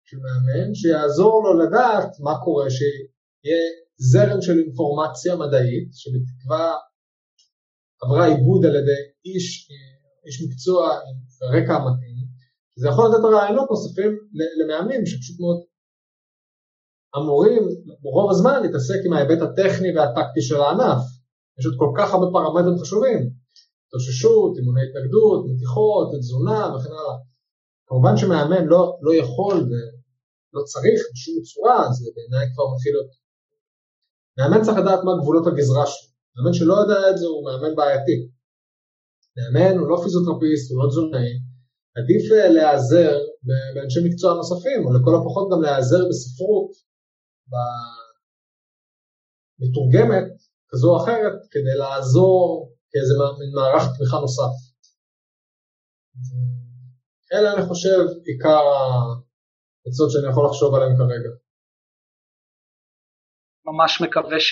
של 0.05 0.17
מאמן, 0.17 0.75
שיעזור 0.75 1.43
לו 1.43 1.59
לדעת 1.59 2.09
מה 2.19 2.33
קורה, 2.43 2.69
שיהיה 2.69 3.61
זרם 3.97 4.41
של 4.41 4.59
אינפורמציה 4.59 5.35
מדעית, 5.35 5.89
שבתקווה 5.93 6.75
עברה 8.01 8.25
עיבוד 8.25 8.65
על 8.65 8.75
ידי 8.75 9.01
איש, 9.25 9.69
איש 10.25 10.43
מקצוע 10.45 10.83
עם 10.93 11.17
רקע 11.55 11.77
מתאים, 11.85 12.17
זה 12.75 12.87
יכול 12.87 13.05
לתת 13.07 13.23
רעיונות 13.33 13.69
נוספים 13.69 14.11
למאמנים 14.59 15.05
שפשוט 15.05 15.39
מאוד 15.39 15.59
אמורים 17.17 17.63
ברוב 18.01 18.31
הזמן 18.31 18.61
להתעסק 18.63 18.99
עם 19.05 19.13
ההיבט 19.13 19.41
הטכני 19.41 19.89
והטקטי 19.95 20.41
של 20.41 20.55
הענף. 20.55 21.03
יש 21.59 21.65
עוד 21.65 21.75
כל 21.77 21.91
כך 21.97 22.13
הרבה 22.13 22.27
פרמטרים 22.33 22.77
חשובים, 22.81 23.19
התאוששות, 23.93 24.57
אימוני 24.57 24.81
התנגדות, 24.87 25.39
מתיחות, 25.49 26.07
תזונה 26.19 26.61
וכן 26.73 26.93
הלאה. 26.99 27.17
כמובן 27.87 28.17
שמאמן 28.17 28.65
לא, 28.65 28.97
לא 29.05 29.11
יכול 29.15 29.55
ולא 29.69 30.61
צריך 30.71 30.99
בשום 31.13 31.35
צורה, 31.49 31.81
זה 31.91 32.05
בעיניי 32.15 32.45
כבר 32.53 32.65
מתחיל 32.73 32.91
להיות... 32.95 33.11
מאמן 34.37 34.63
צריך 34.65 34.77
לדעת 34.77 35.01
מה 35.05 35.11
גבולות 35.21 35.47
הגזרה 35.47 35.85
שלו. 35.91 36.07
מאמן 36.35 36.53
שלא 36.53 36.73
יודע 36.81 36.99
את 37.09 37.17
זה 37.19 37.25
הוא 37.31 37.45
מאמן 37.47 37.75
בעייתי. 37.75 38.17
מאמן 39.35 39.77
הוא 39.79 39.87
לא 39.91 39.97
פיזיותרפיסט, 40.03 40.65
הוא 40.71 40.77
לא 40.83 40.87
תזונאי, 40.89 41.31
עדיף 41.97 42.23
אה, 42.31 42.49
להיעזר 42.55 43.13
באנשי 43.75 43.99
מקצוע 44.07 44.33
נוספים, 44.33 44.79
או 44.85 44.89
לכל 44.93 45.13
הפחות 45.15 45.45
גם 45.51 45.61
להיעזר 45.61 46.01
בספרות 46.09 46.71
מתורגמת 49.59 50.29
כזו 50.69 50.87
או 50.91 51.03
אחרת, 51.03 51.37
כדי 51.51 51.75
לעזור 51.77 52.72
כאיזה 52.93 53.13
מערך 53.55 53.83
תמיכה 53.95 54.17
נוסף. 54.25 54.53
אלה 57.33 57.49
אני 57.53 57.63
חושב 57.69 57.99
עיקר 58.29 58.63
העצות 59.83 60.09
שאני 60.11 60.27
יכול 60.31 60.43
לחשוב 60.47 60.75
עליהן 60.75 60.95
כרגע. 60.99 61.31
ממש 63.69 63.91
מקווה 64.05 64.39
ש, 64.39 64.51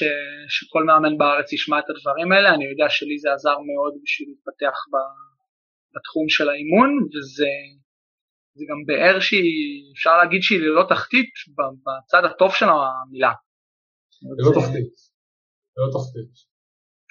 שכל 0.55 0.83
מאמן 0.87 1.17
בארץ 1.17 1.53
ישמע 1.53 1.79
את 1.79 1.87
הדברים 1.91 2.29
האלה, 2.31 2.49
אני 2.55 2.65
יודע 2.71 2.87
שלי 2.89 3.17
זה 3.23 3.29
עזר 3.33 3.57
מאוד 3.69 3.93
בשביל 4.03 4.27
להתפתח 4.29 4.77
ב, 4.91 4.95
בתחום 5.93 6.25
של 6.35 6.47
האימון, 6.49 6.89
וזה 7.11 7.51
זה 8.57 8.63
גם 8.69 8.79
באר 8.87 9.19
שהיא, 9.19 9.93
אפשר 9.95 10.17
להגיד 10.17 10.41
שהיא 10.41 10.61
ללא 10.65 10.83
תחתית 10.89 11.31
בצד 11.85 12.23
הטוב 12.29 12.51
של 12.59 12.65
המילה. 12.65 13.33
ללא 14.37 14.51
תחתית, 14.61 14.93
ללא 15.75 15.89
תחתית. 15.95 16.50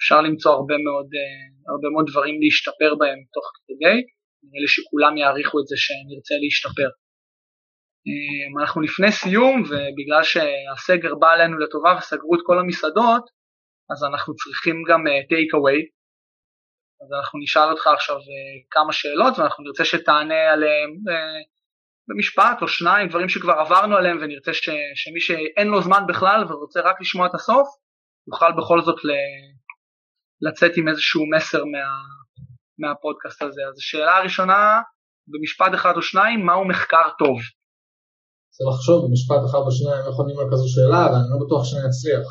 אפשר 0.01 0.21
למצוא 0.21 0.51
הרבה 0.51 0.77
מאוד, 0.85 1.09
אה, 1.19 1.43
הרבה 1.71 1.87
מאוד 1.93 2.05
דברים 2.11 2.35
להשתפר 2.41 2.91
בהם 2.99 3.19
תוך 3.35 3.45
כדי, 3.67 3.97
נראה 4.43 4.61
לי 4.63 4.69
שכולם 4.75 5.17
יעריכו 5.17 5.59
את 5.59 5.67
זה 5.67 5.75
שנרצה 5.83 6.35
להשתפר. 6.43 6.89
אה, 8.07 8.61
אנחנו 8.61 8.81
לפני 8.81 9.11
סיום 9.11 9.57
ובגלל 9.69 10.23
שהסגר 10.31 11.15
בא 11.21 11.29
עלינו 11.31 11.57
לטובה 11.59 11.91
וסגרו 11.97 12.35
את 12.35 12.39
כל 12.45 12.59
המסעדות 12.59 13.25
אז 13.91 14.03
אנחנו 14.03 14.35
צריכים 14.35 14.83
גם 14.89 15.03
טייק 15.29 15.53
uh, 15.53 15.57
אווי 15.57 15.79
אז 17.01 17.09
אנחנו 17.19 17.39
נשאל 17.39 17.69
אותך 17.71 17.87
עכשיו 17.87 18.15
uh, 18.15 18.21
כמה 18.71 18.93
שאלות 18.93 19.39
ואנחנו 19.39 19.63
נרצה 19.63 19.85
שתענה 19.85 20.51
עליהם 20.53 20.89
uh, 20.89 21.43
במשפט 22.07 22.61
או 22.61 22.67
שניים 22.67 23.07
דברים 23.07 23.29
שכבר 23.29 23.53
עברנו 23.53 23.97
עליהם 23.97 24.17
ונרצה 24.21 24.53
ש, 24.53 24.69
שמי 24.95 25.19
שאין 25.19 25.67
לו 25.67 25.81
זמן 25.81 26.03
בכלל 26.07 26.43
ורוצה 26.49 26.79
רק 26.81 27.01
לשמוע 27.01 27.27
את 27.27 27.35
הסוף 27.35 27.67
יוכל 28.27 28.51
בכל 28.57 28.81
זאת 28.81 28.99
לצאת 30.41 30.71
עם 30.77 30.87
איזשהו 30.87 31.23
מסר 31.33 31.63
מה, 31.65 31.85
מהפודקאסט 32.81 33.41
הזה. 33.41 33.61
אז 33.69 33.77
השאלה 33.77 34.17
הראשונה 34.17 34.81
במשפט 35.31 35.71
אחד 35.75 35.93
או 35.95 36.01
שניים 36.01 36.39
מהו 36.45 36.67
מחקר 36.67 37.07
טוב? 37.19 37.37
צריך 38.53 38.67
לחשוב 38.73 38.97
במשפט 39.05 39.41
אחד 39.47 39.63
או 39.67 39.71
שניים 39.77 40.03
איך 40.07 40.15
עונים 40.19 40.39
על 40.39 40.47
כזו 40.51 40.67
שאלה, 40.73 41.03
ואני 41.09 41.27
לא 41.31 41.37
בטוח 41.45 41.61
שאני 41.67 41.85
אצליח. 41.89 42.27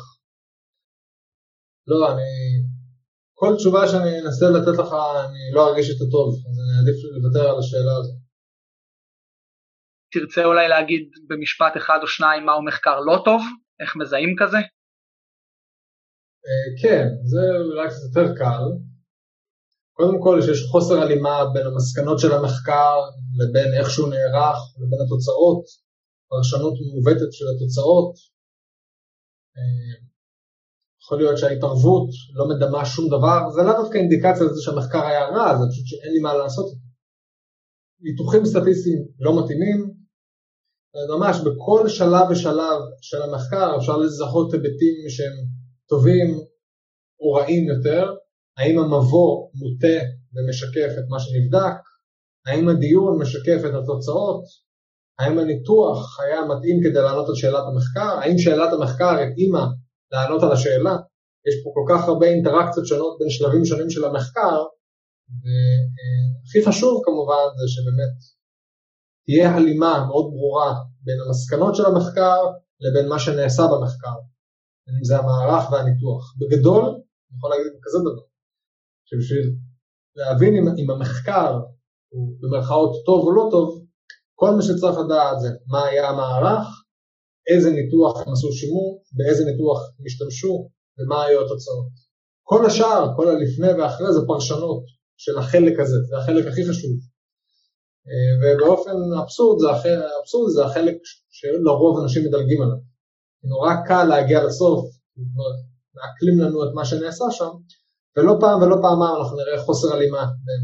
לא, 1.87 2.11
אני... 2.11 2.31
כל 3.39 3.51
תשובה 3.57 3.87
שאני 3.89 4.13
אנסה 4.21 4.45
לתת 4.55 4.75
לך, 4.81 4.89
אני 5.25 5.43
לא 5.55 5.61
ארגיש 5.67 5.87
את 5.89 6.01
הטוב, 6.03 6.29
אז 6.47 6.55
אני 6.61 6.71
אעדיף 6.77 6.97
לוותר 7.15 7.45
על 7.49 7.59
השאלה 7.59 7.93
הזאת. 7.99 8.17
תרצה 10.13 10.43
אולי 10.45 10.67
להגיד 10.67 11.03
במשפט 11.29 11.73
אחד 11.77 11.99
או 12.01 12.07
שניים 12.07 12.45
מהו 12.45 12.65
מחקר 12.65 12.99
לא 12.99 13.21
טוב? 13.25 13.41
איך 13.81 13.95
מזהים 13.95 14.35
כזה? 14.39 14.57
אה, 16.45 16.81
כן, 16.81 17.05
זה 17.23 17.41
אולי 17.65 17.89
קצת 17.89 18.03
יותר 18.07 18.35
קל. 18.35 18.63
קודם 19.93 20.21
כל 20.23 20.41
שיש 20.41 20.67
חוסר 20.71 20.97
הלימה 21.01 21.37
בין 21.53 21.65
המסקנות 21.67 22.19
של 22.19 22.31
המחקר 22.31 22.95
לבין 23.39 23.73
איך 23.79 23.89
שהוא 23.89 24.09
נערך, 24.09 24.57
לבין 24.79 24.99
התוצאות. 25.05 25.63
פרשנות 26.29 26.73
מעוותת 26.87 27.31
של 27.37 27.45
התוצאות. 27.55 28.13
אה, 29.57 29.93
יכול 31.01 31.17
להיות 31.17 31.37
שההתערבות 31.37 32.09
לא 32.33 32.45
מדמה 32.51 32.85
שום 32.85 33.07
דבר, 33.07 33.39
זה 33.55 33.61
לא 33.63 33.73
דווקא 33.81 33.97
אינדיקציה 33.97 34.43
לזה 34.45 34.61
שהמחקר 34.61 35.03
היה 35.05 35.25
רע, 35.35 35.57
זה 35.57 35.63
פשוט 35.71 35.85
שאין 35.85 36.13
לי 36.13 36.19
מה 36.19 36.33
לעשות. 36.33 36.65
ניתוחים 38.01 38.45
סטטיסטיים 38.45 39.01
לא 39.19 39.43
מתאימים, 39.43 39.79
ממש 41.13 41.37
בכל 41.45 41.89
שלב 41.89 42.25
ושלב 42.31 42.79
של 43.01 43.21
המחקר 43.21 43.77
אפשר 43.77 43.97
לזהות 43.97 44.53
היבטים 44.53 44.95
שהם 45.09 45.35
טובים 45.91 46.27
או 47.19 47.31
רעים 47.33 47.63
יותר, 47.67 48.03
האם 48.57 48.79
המבוא 48.79 49.49
מוטה 49.59 49.97
ומשקף 50.33 50.91
את 50.99 51.05
מה 51.09 51.19
שנבדק, 51.19 51.77
האם 52.47 52.69
הדיון 52.69 53.21
משקף 53.21 53.59
את 53.69 53.73
התוצאות, 53.79 54.43
האם 55.19 55.39
הניתוח 55.39 56.19
היה 56.19 56.41
מתאים 56.45 56.77
כדי 56.83 57.01
לענות 57.01 57.29
על 57.29 57.35
שאלת 57.35 57.63
המחקר? 57.67 58.11
האם 58.21 58.37
שאלת 58.37 58.73
המחקר 58.73 59.13
התאימה 59.19 59.65
לענות 60.11 60.43
על 60.43 60.51
השאלה? 60.51 60.95
יש 61.47 61.55
פה 61.63 61.69
כל 61.73 61.85
כך 61.93 62.07
הרבה 62.07 62.25
אינטראקציות 62.25 62.85
שונות 62.87 63.17
בין 63.19 63.29
שלבים 63.29 63.65
שונים 63.65 63.89
של 63.89 64.05
המחקר, 64.05 64.57
והכי 65.41 66.59
חשוב 66.67 67.01
כמובן 67.05 67.45
זה 67.59 67.67
שבאמת 67.73 68.15
תהיה 69.25 69.55
הלימה 69.55 70.05
מאוד 70.07 70.25
ברורה 70.33 70.73
בין 71.05 71.17
המסקנות 71.25 71.75
של 71.75 71.85
המחקר 71.85 72.39
לבין 72.79 73.09
מה 73.09 73.19
שנעשה 73.19 73.63
במחקר, 73.71 74.17
אם 74.89 75.03
זה 75.03 75.17
המערך 75.17 75.71
והניתוח. 75.71 76.23
בגדול, 76.39 76.83
אני 76.83 77.37
יכול 77.37 77.49
להגיד 77.49 77.71
כזה 77.83 77.99
דבר, 77.99 78.25
שבשביל 79.05 79.55
להבין 80.15 80.55
אם, 80.57 80.65
אם 80.77 80.91
המחקר 80.91 81.59
הוא 82.09 82.35
במרכאות 82.39 82.91
טוב 83.05 83.23
או 83.25 83.31
לא 83.31 83.47
טוב, 83.51 83.85
כל 84.35 84.51
מה 84.55 84.61
שצריך 84.61 84.97
לדעת 85.05 85.39
זה 85.39 85.49
מה 85.67 85.85
היה 85.85 86.09
המערך, 86.09 86.67
איזה 87.47 87.69
ניתוח 87.71 88.21
הם 88.21 88.33
עשו 88.33 88.51
שימור, 88.51 89.03
באיזה 89.11 89.43
ניתוח 89.45 89.79
הם 89.99 90.05
השתמשו 90.05 90.69
ומה 90.97 91.25
היו 91.25 91.45
התוצאות. 91.45 91.87
כל 92.43 92.65
השאר, 92.65 93.07
כל 93.15 93.27
הלפני 93.27 93.71
ואחרי 93.73 94.13
זה 94.13 94.19
פרשנות 94.27 94.83
של 95.17 95.37
החלק 95.37 95.79
הזה, 95.79 95.97
זה 96.09 96.17
החלק 96.17 96.45
הכי 96.47 96.63
חשוב. 96.69 96.91
אה, 98.07 98.33
ובאופן 98.39 98.97
אבסורד 99.23 99.59
זה, 99.59 99.67
אבסורד 100.21 100.51
זה 100.53 100.65
החלק 100.65 100.97
שלרוב 101.29 101.99
אנשים 102.03 102.23
מדלגים 102.25 102.61
עליו. 102.61 102.77
נורא 103.43 103.73
קל 103.87 104.03
להגיע 104.03 104.43
לסוף, 104.43 104.85
מעכלים 105.95 106.39
לנו 106.39 106.63
את 106.63 106.69
מה 106.75 106.85
שנעשה 106.85 107.25
שם, 107.31 107.51
ולא 108.17 108.33
פעם 108.39 108.61
ולא 108.61 108.75
פעמיים 108.81 109.15
אנחנו 109.19 109.37
נראה 109.37 109.65
חוסר 109.65 109.93
הלימה 109.93 110.23
בין 110.45 110.61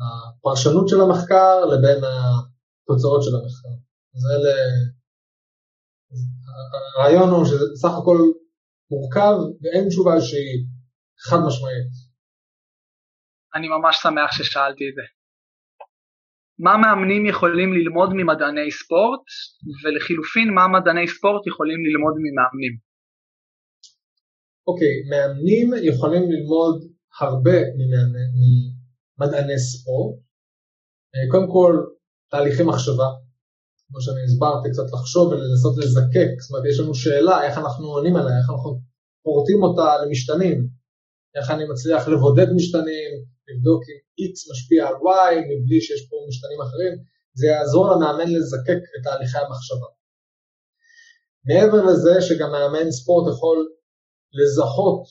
הפרשנות 0.00 0.88
של 0.88 1.00
המחקר 1.00 1.64
לבין 1.64 1.98
התוצאות 2.04 3.22
של 3.22 3.34
המחקר. 3.36 3.74
אז 4.14 4.22
אלה, 4.34 4.54
הרעיון 6.96 7.30
הוא 7.30 7.44
שזה 7.44 7.64
בסך 7.72 7.92
הכל 7.98 8.18
מורכב 8.90 9.34
ואין 9.62 9.88
תשובה 9.88 10.20
שהיא 10.20 10.58
חד 11.26 11.38
משמעית. 11.46 11.90
אני 13.54 13.68
ממש 13.68 13.96
שמח 14.02 14.30
ששאלתי 14.32 14.84
את 14.88 14.94
זה. 14.94 15.17
מה 16.58 16.74
מאמנים 16.82 17.26
יכולים 17.26 17.72
ללמוד 17.72 18.10
ממדעני 18.18 18.70
ספורט, 18.70 19.24
ולחילופין 19.80 20.48
מה 20.54 20.64
מדעני 20.74 21.08
ספורט 21.08 21.46
יכולים 21.46 21.80
ללמוד 21.86 22.14
ממאמנים? 22.24 22.74
אוקיי, 24.68 24.94
okay, 24.96 24.98
מאמנים 25.10 25.66
יכולים 25.90 26.24
ללמוד 26.32 26.76
הרבה 27.20 27.58
מדעני 29.20 29.58
ספורט. 29.58 30.16
אה, 31.14 31.24
קודם 31.30 31.48
כל, 31.54 31.72
תהליכי 32.30 32.62
מחשבה, 32.62 33.08
כמו 33.86 34.00
שאני 34.00 34.22
הסברתי, 34.24 34.68
קצת 34.72 34.88
לחשוב 34.94 35.24
ולנסות 35.28 35.74
לזקק, 35.80 36.30
זאת 36.40 36.50
אומרת, 36.50 36.64
יש 36.70 36.80
לנו 36.80 36.94
שאלה 36.94 37.36
איך 37.46 37.58
אנחנו 37.58 37.86
עונים 37.86 38.16
עליה, 38.16 38.36
איך 38.38 38.50
אנחנו 38.50 38.80
פורטים 39.24 39.62
אותה 39.62 39.88
למשתנים, 40.02 40.58
איך 41.36 41.50
אני 41.50 41.64
מצליח 41.70 42.08
לבודד 42.08 42.48
משתנים, 42.56 43.10
לבדוק 43.48 43.82
אם 43.90 44.07
X 44.30 44.32
משפיע 44.50 44.80
על 44.88 44.94
Y 44.94 45.32
מבלי 45.48 45.80
שיש 45.80 46.02
פה 46.08 46.16
משתנים 46.28 46.60
אחרים, 46.66 46.94
זה 47.38 47.46
יעזור 47.46 47.84
למאמן 47.90 48.28
לזקק 48.34 48.80
את 48.94 49.00
תהליכי 49.04 49.38
המחשבה. 49.38 49.90
מעבר 51.48 51.80
לזה 51.88 52.14
שגם 52.26 52.50
מאמן 52.52 52.90
ספורט 52.90 53.24
יכול 53.32 53.58
לזהות 54.38 55.02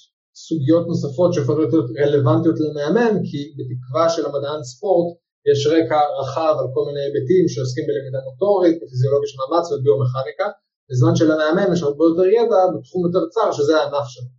סוגיות 0.45 0.85
נוספות 0.87 1.33
שיכולות 1.33 1.69
להיות 1.73 1.89
רלוונטיות 2.01 2.57
למאמן, 2.65 3.13
כי 3.27 3.39
בתקווה 3.57 4.05
של 4.13 4.23
המדען 4.25 4.61
ספורט 4.71 5.07
יש 5.49 5.59
רקע 5.73 5.99
רחב 6.19 6.55
על 6.61 6.67
כל 6.73 6.83
מיני 6.87 7.01
היבטים 7.05 7.43
שעוסקים 7.51 7.85
בלמידה 7.87 8.19
מוטורית, 8.27 8.75
בפיזיולוגיה 8.81 9.27
של 9.31 9.37
מאמץ 9.39 9.65
וביומכניקה, 9.71 10.47
בזמן 10.89 11.13
שלמאמן 11.15 11.67
יש 11.73 11.81
הרבה 11.87 12.03
יותר 12.09 12.27
ידע 12.37 12.61
בתחום 12.73 13.01
יותר 13.07 13.23
צר 13.33 13.49
שזה 13.57 13.73
הענף 13.77 14.07
שלו. 14.13 14.31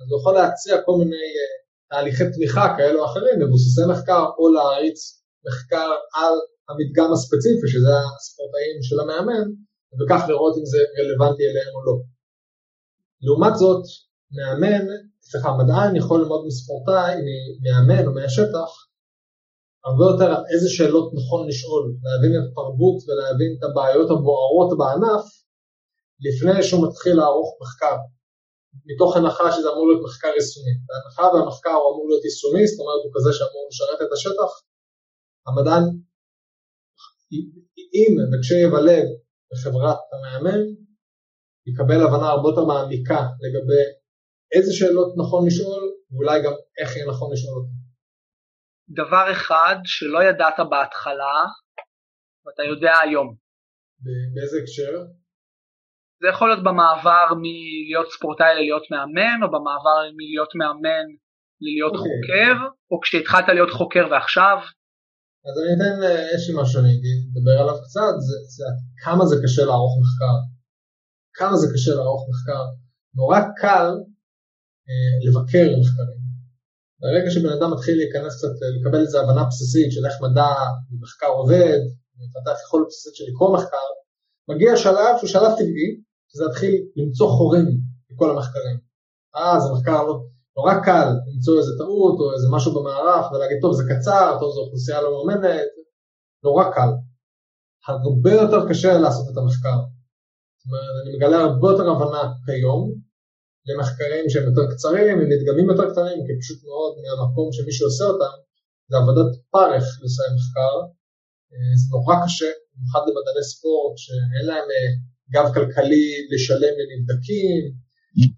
אז 0.00 0.06
הוא 0.10 0.18
יכול 0.20 0.34
להציע 0.38 0.74
כל 0.86 0.94
מיני 1.00 1.26
uh, 1.42 1.67
תהליכי 1.90 2.24
תמיכה 2.34 2.74
כאלו 2.76 3.00
או 3.00 3.04
אחרים, 3.04 3.36
מבוססי 3.40 3.84
מחקר, 3.92 4.24
או 4.38 4.52
להריץ 4.54 4.98
מחקר 5.46 5.90
על 6.18 6.34
המדגם 6.68 7.12
הספציפי, 7.12 7.66
שזה 7.72 7.92
הספורטאים 8.16 8.76
של 8.88 9.00
המאמן, 9.00 9.44
וכך 9.98 10.22
לראות 10.28 10.54
אם 10.58 10.66
זה 10.72 10.78
רלוונטי 10.98 11.44
אליהם 11.50 11.72
או 11.76 11.82
לא. 11.86 11.96
לעומת 13.24 13.54
זאת, 13.56 13.82
מאמן 14.36 14.86
סליחה, 15.22 15.50
מדען 15.58 15.96
יכול 15.96 16.20
ללמוד 16.20 16.42
מספורטאי, 16.46 17.14
ממאמן 17.24 18.06
או 18.06 18.12
מהשטח, 18.14 18.70
הרבה 19.84 20.04
יותר 20.10 20.30
איזה 20.52 20.68
שאלות 20.70 21.12
נכון 21.14 21.48
לשאול, 21.48 21.84
להבין 22.04 22.32
את 22.38 22.44
התרבות 22.50 22.98
ולהבין 23.06 23.50
את 23.58 23.62
הבעיות 23.64 24.10
הבוערות 24.10 24.70
בענף, 24.78 25.24
לפני 26.26 26.62
שהוא 26.62 26.88
מתחיל 26.88 27.16
לערוך 27.16 27.48
מחקר. 27.62 27.96
מתוך 28.86 29.16
הנחה 29.16 29.52
שזה 29.52 29.68
אמור 29.72 29.86
להיות 29.88 30.02
מחקר 30.06 30.32
יישומי. 30.38 30.74
בהנחה 30.86 31.24
והמחקר 31.32 31.76
הוא 31.80 31.88
אמור 31.92 32.06
להיות 32.08 32.24
יישומי, 32.24 32.66
זאת 32.66 32.80
אומרת 32.80 33.02
הוא 33.04 33.12
כזה 33.16 33.30
שאמור 33.36 33.64
לשרת 33.70 34.00
את 34.06 34.12
השטח, 34.16 34.50
המדען, 35.46 35.84
אם 37.98 38.12
וכשיבלב 38.30 39.06
בחברת 39.50 40.00
המאמן, 40.12 40.60
יקבל 41.68 42.00
הבנה 42.04 42.28
הרבה 42.28 42.48
יותר 42.48 42.64
מעמיקה 42.70 43.20
לגבי 43.44 43.84
איזה 44.54 44.72
שאלות 44.78 45.10
נכון 45.22 45.46
לשאול, 45.46 45.82
ואולי 46.10 46.42
גם 46.44 46.54
איך 46.78 46.96
יהיה 46.96 47.06
נכון 47.12 47.32
לשאול 47.32 47.54
אותן. 47.58 47.78
דבר 49.00 49.32
אחד 49.32 49.76
שלא 49.84 50.18
ידעת 50.28 50.58
בהתחלה, 50.70 51.36
ואתה 52.44 52.62
יודע 52.62 52.92
היום. 53.04 53.36
באיזה 54.34 54.56
הקשר? 54.58 54.92
זה 56.20 56.26
יכול 56.32 56.48
להיות 56.48 56.64
במעבר 56.64 57.26
מלהיות 57.42 58.08
ספורטאי 58.14 58.52
ללהיות 58.54 58.84
מאמן, 58.92 59.38
או 59.42 59.48
במעבר 59.54 59.98
מלהיות 60.18 60.52
מאמן 60.60 61.06
ללהיות 61.62 61.94
okay. 61.94 61.98
אוקיי. 61.98 62.10
חוקר, 62.10 62.54
או 62.90 63.00
כשהתחלת 63.02 63.48
להיות 63.48 63.72
חוקר 63.78 64.04
ועכשיו. 64.10 64.58
אז 65.46 65.54
אני 65.60 65.70
אתן 65.76 65.94
איזשהו 66.32 66.54
משהו 66.60 66.72
שאני 66.72 66.94
אדבר 67.30 67.56
עליו 67.62 67.76
קצת, 67.84 68.14
זה, 68.26 68.36
זה 68.56 68.64
כמה 69.04 69.24
זה 69.30 69.36
קשה 69.44 69.64
לערוך 69.68 69.94
מחקר. 70.02 70.36
כמה 71.38 71.56
זה 71.60 71.66
קשה 71.74 71.92
לערוך 71.94 72.22
מחקר. 72.30 72.64
נורא 73.18 73.40
קל 73.62 73.88
אה, 74.88 75.14
לבקר 75.24 75.68
מחקרים. 75.80 76.20
ברגע 77.00 77.30
שבן 77.30 77.52
אדם 77.56 77.70
מתחיל 77.74 77.96
להיכנס 78.00 78.32
קצת, 78.38 78.54
לקבל 78.76 79.00
איזו 79.00 79.18
הבנה 79.20 79.44
בסיסית 79.50 79.92
של 79.92 80.06
איך 80.06 80.16
מדע 80.24 80.52
ומחקר 80.90 81.32
עובד, 81.38 81.80
ומפתח 82.14 82.56
יכולת 82.64 82.86
בסיסית 82.88 83.14
של 83.16 83.24
לקרוא 83.30 83.54
מחקר, 83.56 83.88
מגיע 84.50 84.76
שלב 84.76 85.12
שהוא 85.18 85.28
שלב 85.28 85.52
טבעי, 85.58 85.90
שזה 86.28 86.44
להתחיל 86.44 86.74
למצוא 86.96 87.28
חורים 87.36 87.66
בכל 88.10 88.30
המחקרים. 88.30 88.76
אה, 89.36 89.60
זה 89.60 89.68
מחקר 89.74 90.02
לא, 90.08 90.14
נורא 90.56 90.74
קל 90.84 91.08
למצוא 91.28 91.58
איזה 91.58 91.72
טעות 91.78 92.16
או 92.20 92.26
איזה 92.34 92.48
משהו 92.56 92.70
במערך 92.76 93.32
ולהגיד, 93.32 93.58
טוב, 93.62 93.72
זה 93.78 93.84
קצר, 93.90 94.36
טוב, 94.40 94.50
זו 94.54 94.60
אוכלוסייה 94.60 95.02
לא 95.02 95.10
מאומנת, 95.10 95.68
נורא 96.44 96.64
קל. 96.74 96.90
הרבה 97.88 98.32
יותר 98.32 98.60
קשה 98.68 98.98
לעשות 98.98 99.26
את 99.32 99.36
המחקר. 99.40 99.78
זאת 100.58 100.66
אומרת, 100.66 100.94
אני 101.00 101.10
מגלה 101.16 101.38
הרבה 101.46 101.66
יותר 101.70 101.86
הבנה 101.90 102.22
כיום 102.46 102.82
למחקרים 103.68 104.24
שהם 104.30 104.46
יותר 104.50 104.64
קצרים, 104.72 105.18
עם 105.18 105.28
מדגמים 105.32 105.66
יותר 105.70 105.86
קטנים, 105.92 106.18
כי 106.26 106.32
פשוט 106.40 106.60
מאוד 106.68 106.92
מהמקום 107.02 107.46
שמי 107.56 107.72
שעושה 107.78 108.04
אותם, 108.12 108.34
זה 108.90 108.94
עבודת 109.00 109.30
פרך 109.54 109.86
לסיים 110.02 110.34
מחקר, 110.38 110.74
אה, 111.52 111.72
זה 111.80 111.86
נורא 111.94 112.16
קשה, 112.24 112.50
במיוחד 112.72 113.02
למדעני 113.06 113.44
ספורט 113.52 113.94
שאין 114.02 114.46
להם 114.50 114.68
אה, 114.74 114.90
גב 115.32 115.46
כלכלי 115.54 116.06
לשלם 116.32 116.74
לנבדקים, 116.80 117.62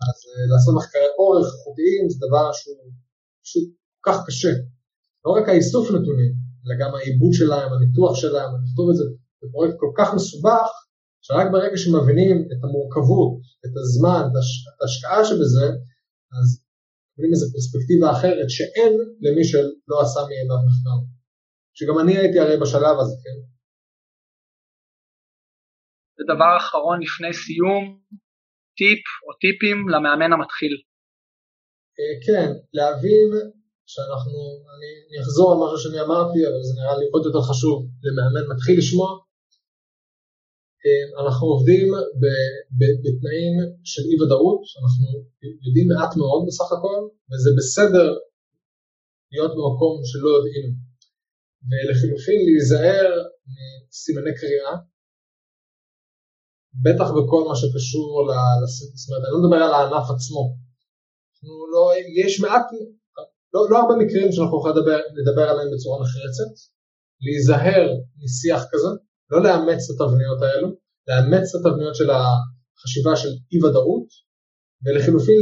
אז 0.06 0.16
אה, 0.28 0.44
לעשות 0.52 0.72
מחקרי 0.78 1.08
אורך 1.18 1.46
איכותיים 1.54 2.02
זה 2.10 2.16
דבר 2.26 2.46
שהוא 2.58 2.92
פשוט 3.44 3.64
כל 4.00 4.02
כך 4.06 4.16
קשה. 4.26 4.52
לא 5.24 5.30
רק 5.36 5.48
האיסוף 5.48 5.84
נתונים, 5.96 6.32
אלא 6.62 6.74
גם 6.80 6.90
העיבוד 6.94 7.32
שלהם, 7.40 7.68
הניתוח 7.72 8.14
שלהם, 8.22 8.50
לכתוב 8.56 8.86
את 8.90 8.96
זה, 9.00 9.06
זה 9.40 9.46
פרויקט 9.52 9.76
כל 9.82 9.92
כך 9.98 10.08
מסובך, 10.14 10.70
שרק 11.26 11.46
ברגע 11.52 11.76
שמבינים 11.76 12.36
את 12.52 12.60
המורכבות, 12.64 13.34
את 13.64 13.74
הזמן, 13.80 14.22
את 14.30 14.78
ההשקעה 14.82 15.24
שבזה, 15.28 15.66
אז 16.36 16.46
מקבלים 17.10 17.32
איזו 17.34 17.46
פרספקטיבה 17.52 18.06
אחרת 18.16 18.48
שאין 18.56 18.92
למי 19.24 19.44
שלא 19.44 19.96
עשה 20.02 20.20
מימיו 20.28 20.60
מחקר. 20.68 20.98
שגם 21.76 21.98
אני 22.02 22.18
הייתי 22.18 22.38
הרי 22.40 22.56
בשלב 22.62 22.96
הזה, 23.00 23.14
כן? 23.22 23.36
ודבר 26.20 26.52
אחרון 26.60 26.98
לפני 27.04 27.32
סיום, 27.42 27.84
טיפ 28.78 29.04
או 29.24 29.30
טיפים 29.42 29.78
למאמן 29.92 30.32
המתחיל. 30.32 30.74
אה, 31.98 32.14
כן, 32.26 32.48
להבין 32.78 33.28
שאנחנו, 33.92 34.38
אני, 34.72 34.90
אני 35.06 35.16
אחזור 35.24 35.46
על 35.52 35.58
משהו 35.62 35.78
שאני 35.82 36.00
אמרתי, 36.06 36.38
אבל 36.48 36.60
זה 36.68 36.74
נראה 36.78 36.96
לי 37.00 37.06
עוד 37.14 37.22
יותר 37.28 37.42
חשוב 37.50 37.76
למאמן 38.04 38.44
מתחיל 38.52 38.74
לשמוע. 38.78 39.08
אה, 40.84 41.04
אנחנו 41.22 41.46
עובדים 41.54 41.86
ב, 42.20 42.24
ב, 42.78 42.80
בתנאים 43.02 43.54
של 43.90 44.02
אי 44.08 44.16
ודאות, 44.20 44.62
אנחנו 44.80 45.04
יודעים 45.66 45.86
מעט 45.92 46.12
מאוד 46.20 46.42
בסך 46.48 46.68
הכל, 46.76 47.00
וזה 47.30 47.50
בסדר 47.58 48.08
להיות 49.32 49.52
במקום 49.58 49.94
שלא 50.10 50.28
יודעים. 50.36 50.66
ולחילופין 51.68 52.40
להיזהר 52.46 53.10
מסימני 53.50 54.34
קריאה, 54.40 54.72
בטח 56.84 57.08
בכל 57.16 57.42
מה 57.48 57.56
שקשור 57.56 58.10
ל... 58.28 58.30
זאת 59.00 59.08
אומרת, 59.08 59.24
אני 59.24 59.32
לא 59.34 59.40
מדבר 59.42 59.60
על 59.66 59.74
הענף 59.74 60.06
עצמו. 60.14 60.42
לא, 61.74 61.84
יש 62.24 62.40
מעט, 62.40 62.66
לא, 63.54 63.60
לא 63.70 63.76
הרבה 63.78 63.94
מקרים 64.04 64.32
שאנחנו 64.32 64.58
יכולים 64.58 64.76
לדבר, 64.76 64.98
לדבר 65.20 65.46
עליהם 65.50 65.68
בצורה 65.74 65.96
נחרצת, 66.02 66.52
להיזהר 67.24 67.86
משיח 68.22 68.62
כזה, 68.72 68.90
לא 69.30 69.38
לאמץ 69.44 69.82
את 69.90 70.00
התבניות 70.00 70.40
האלו, 70.42 70.68
לאמץ 71.08 71.46
את 71.54 71.60
התבניות 71.60 71.94
של 71.94 72.10
החשיבה 72.10 73.16
של 73.16 73.32
אי 73.52 73.58
ודאות, 73.64 74.08
ולחילופין 74.84 75.40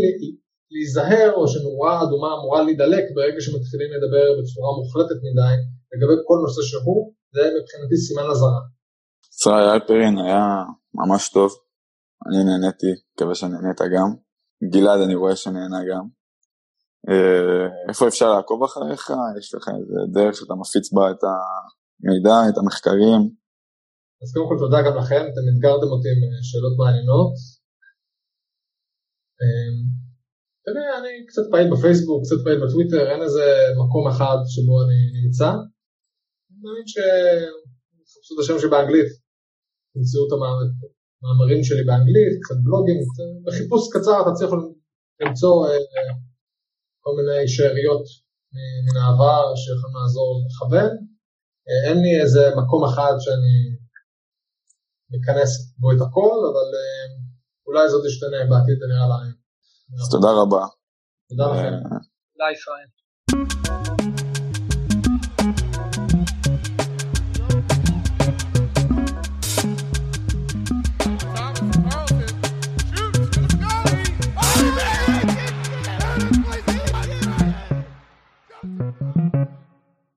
להיזהר 0.72 1.30
או 1.36 1.48
שנורה 1.48 2.02
אדומה 2.02 2.30
אמורה 2.36 2.62
להידלק 2.62 3.04
ברגע 3.14 3.40
שמתחילים 3.44 3.90
לדבר 3.94 4.26
בצורה 4.38 4.70
מוחלטת 4.78 5.18
מדי 5.26 5.56
לגבי 5.92 6.16
כל 6.28 6.38
נושא 6.44 6.62
שהוא, 6.62 7.12
זה 7.34 7.42
מבחינתי 7.56 7.96
סימן 8.06 8.26
אזהרה. 8.30 8.62
ישראל 9.34 9.66
אלפרין 9.74 10.14
היה 10.24 10.44
ממש 11.00 11.28
טוב, 11.28 11.50
אני 12.26 12.44
נהניתי, 12.44 12.92
מקווה 13.12 13.34
שנהנית 13.34 13.80
גם. 13.94 14.10
גלעד 14.72 15.00
אני 15.00 15.14
רואה 15.14 15.36
שנהנה 15.36 15.80
גם. 15.90 16.04
אה, 17.08 17.66
איפה 17.88 18.08
אפשר 18.08 18.28
לעקוב 18.34 18.64
אחריך? 18.64 19.12
יש 19.38 19.54
לך 19.54 19.64
איזה 19.68 20.00
דרך 20.14 20.34
שאתה 20.36 20.54
מפיץ 20.62 20.92
בה 20.92 21.04
את 21.10 21.22
המידע, 21.28 22.36
את 22.48 22.58
המחקרים? 22.58 23.20
אז 24.22 24.28
קודם 24.34 24.46
כל 24.48 24.58
תודה 24.64 24.78
גם 24.86 24.94
לכם, 25.00 25.22
אתם 25.30 25.44
אתגרתם 25.50 25.90
אותי 25.94 26.08
עם 26.12 26.20
אה, 26.24 26.42
שאלות 26.48 26.74
מעניינות. 26.80 27.34
אה, 29.40 29.70
אתה 30.58 30.68
יודע, 30.70 30.86
אני 30.98 31.12
קצת 31.28 31.44
פעיל 31.50 31.68
בפייסבוק, 31.72 32.20
קצת 32.24 32.40
פעיל 32.44 32.58
בטוויטר, 32.62 33.02
אין 33.10 33.20
איזה 33.26 33.46
מקום 33.82 34.04
אחד 34.12 34.38
שבו 34.54 34.74
אני 34.84 35.00
נמצא. 35.18 35.50
אני 36.48 36.58
מאמין 36.62 36.86
שחפשו 36.92 38.32
את 38.34 38.40
השם 38.42 38.58
שבאנגלית, 38.62 39.10
תמצאו 39.92 40.22
את 40.26 40.32
המאמרים 40.34 41.60
שלי 41.66 41.84
באנגלית, 41.88 42.34
קצת 42.42 42.58
בלוגים, 42.64 42.98
בחיפוש 43.46 43.82
קצר 43.94 44.18
תצליחו 44.26 44.56
למצוא 45.20 45.54
אה, 45.66 45.78
כל 47.04 47.12
מיני 47.18 47.48
שאריות 47.48 48.04
מן 48.84 48.96
העבר 49.00 49.44
שיכולים 49.60 49.96
לעזור 49.96 50.30
לכוון. 50.46 50.92
אה, 51.68 51.80
אין 51.88 51.98
לי 52.04 52.12
איזה 52.22 52.42
מקום 52.60 52.82
אחד 52.90 53.14
שאני 53.24 53.56
מכנס 55.12 55.50
בו 55.80 55.88
את 55.92 56.00
הכל, 56.06 56.38
אבל 56.50 56.68
אה, 56.78 57.06
אולי 57.66 57.88
זאת 57.88 58.02
תשתנה 58.06 58.40
בעתיד, 58.50 58.78
זה 58.80 58.86
נראה 58.92 59.06
אז 60.02 60.10
תודה 60.10 60.28
רבה. 60.42 60.66
תודה 61.28 61.46
לכם. 61.52 61.74
תודה 62.32 62.48
ישראל. 62.52 63.97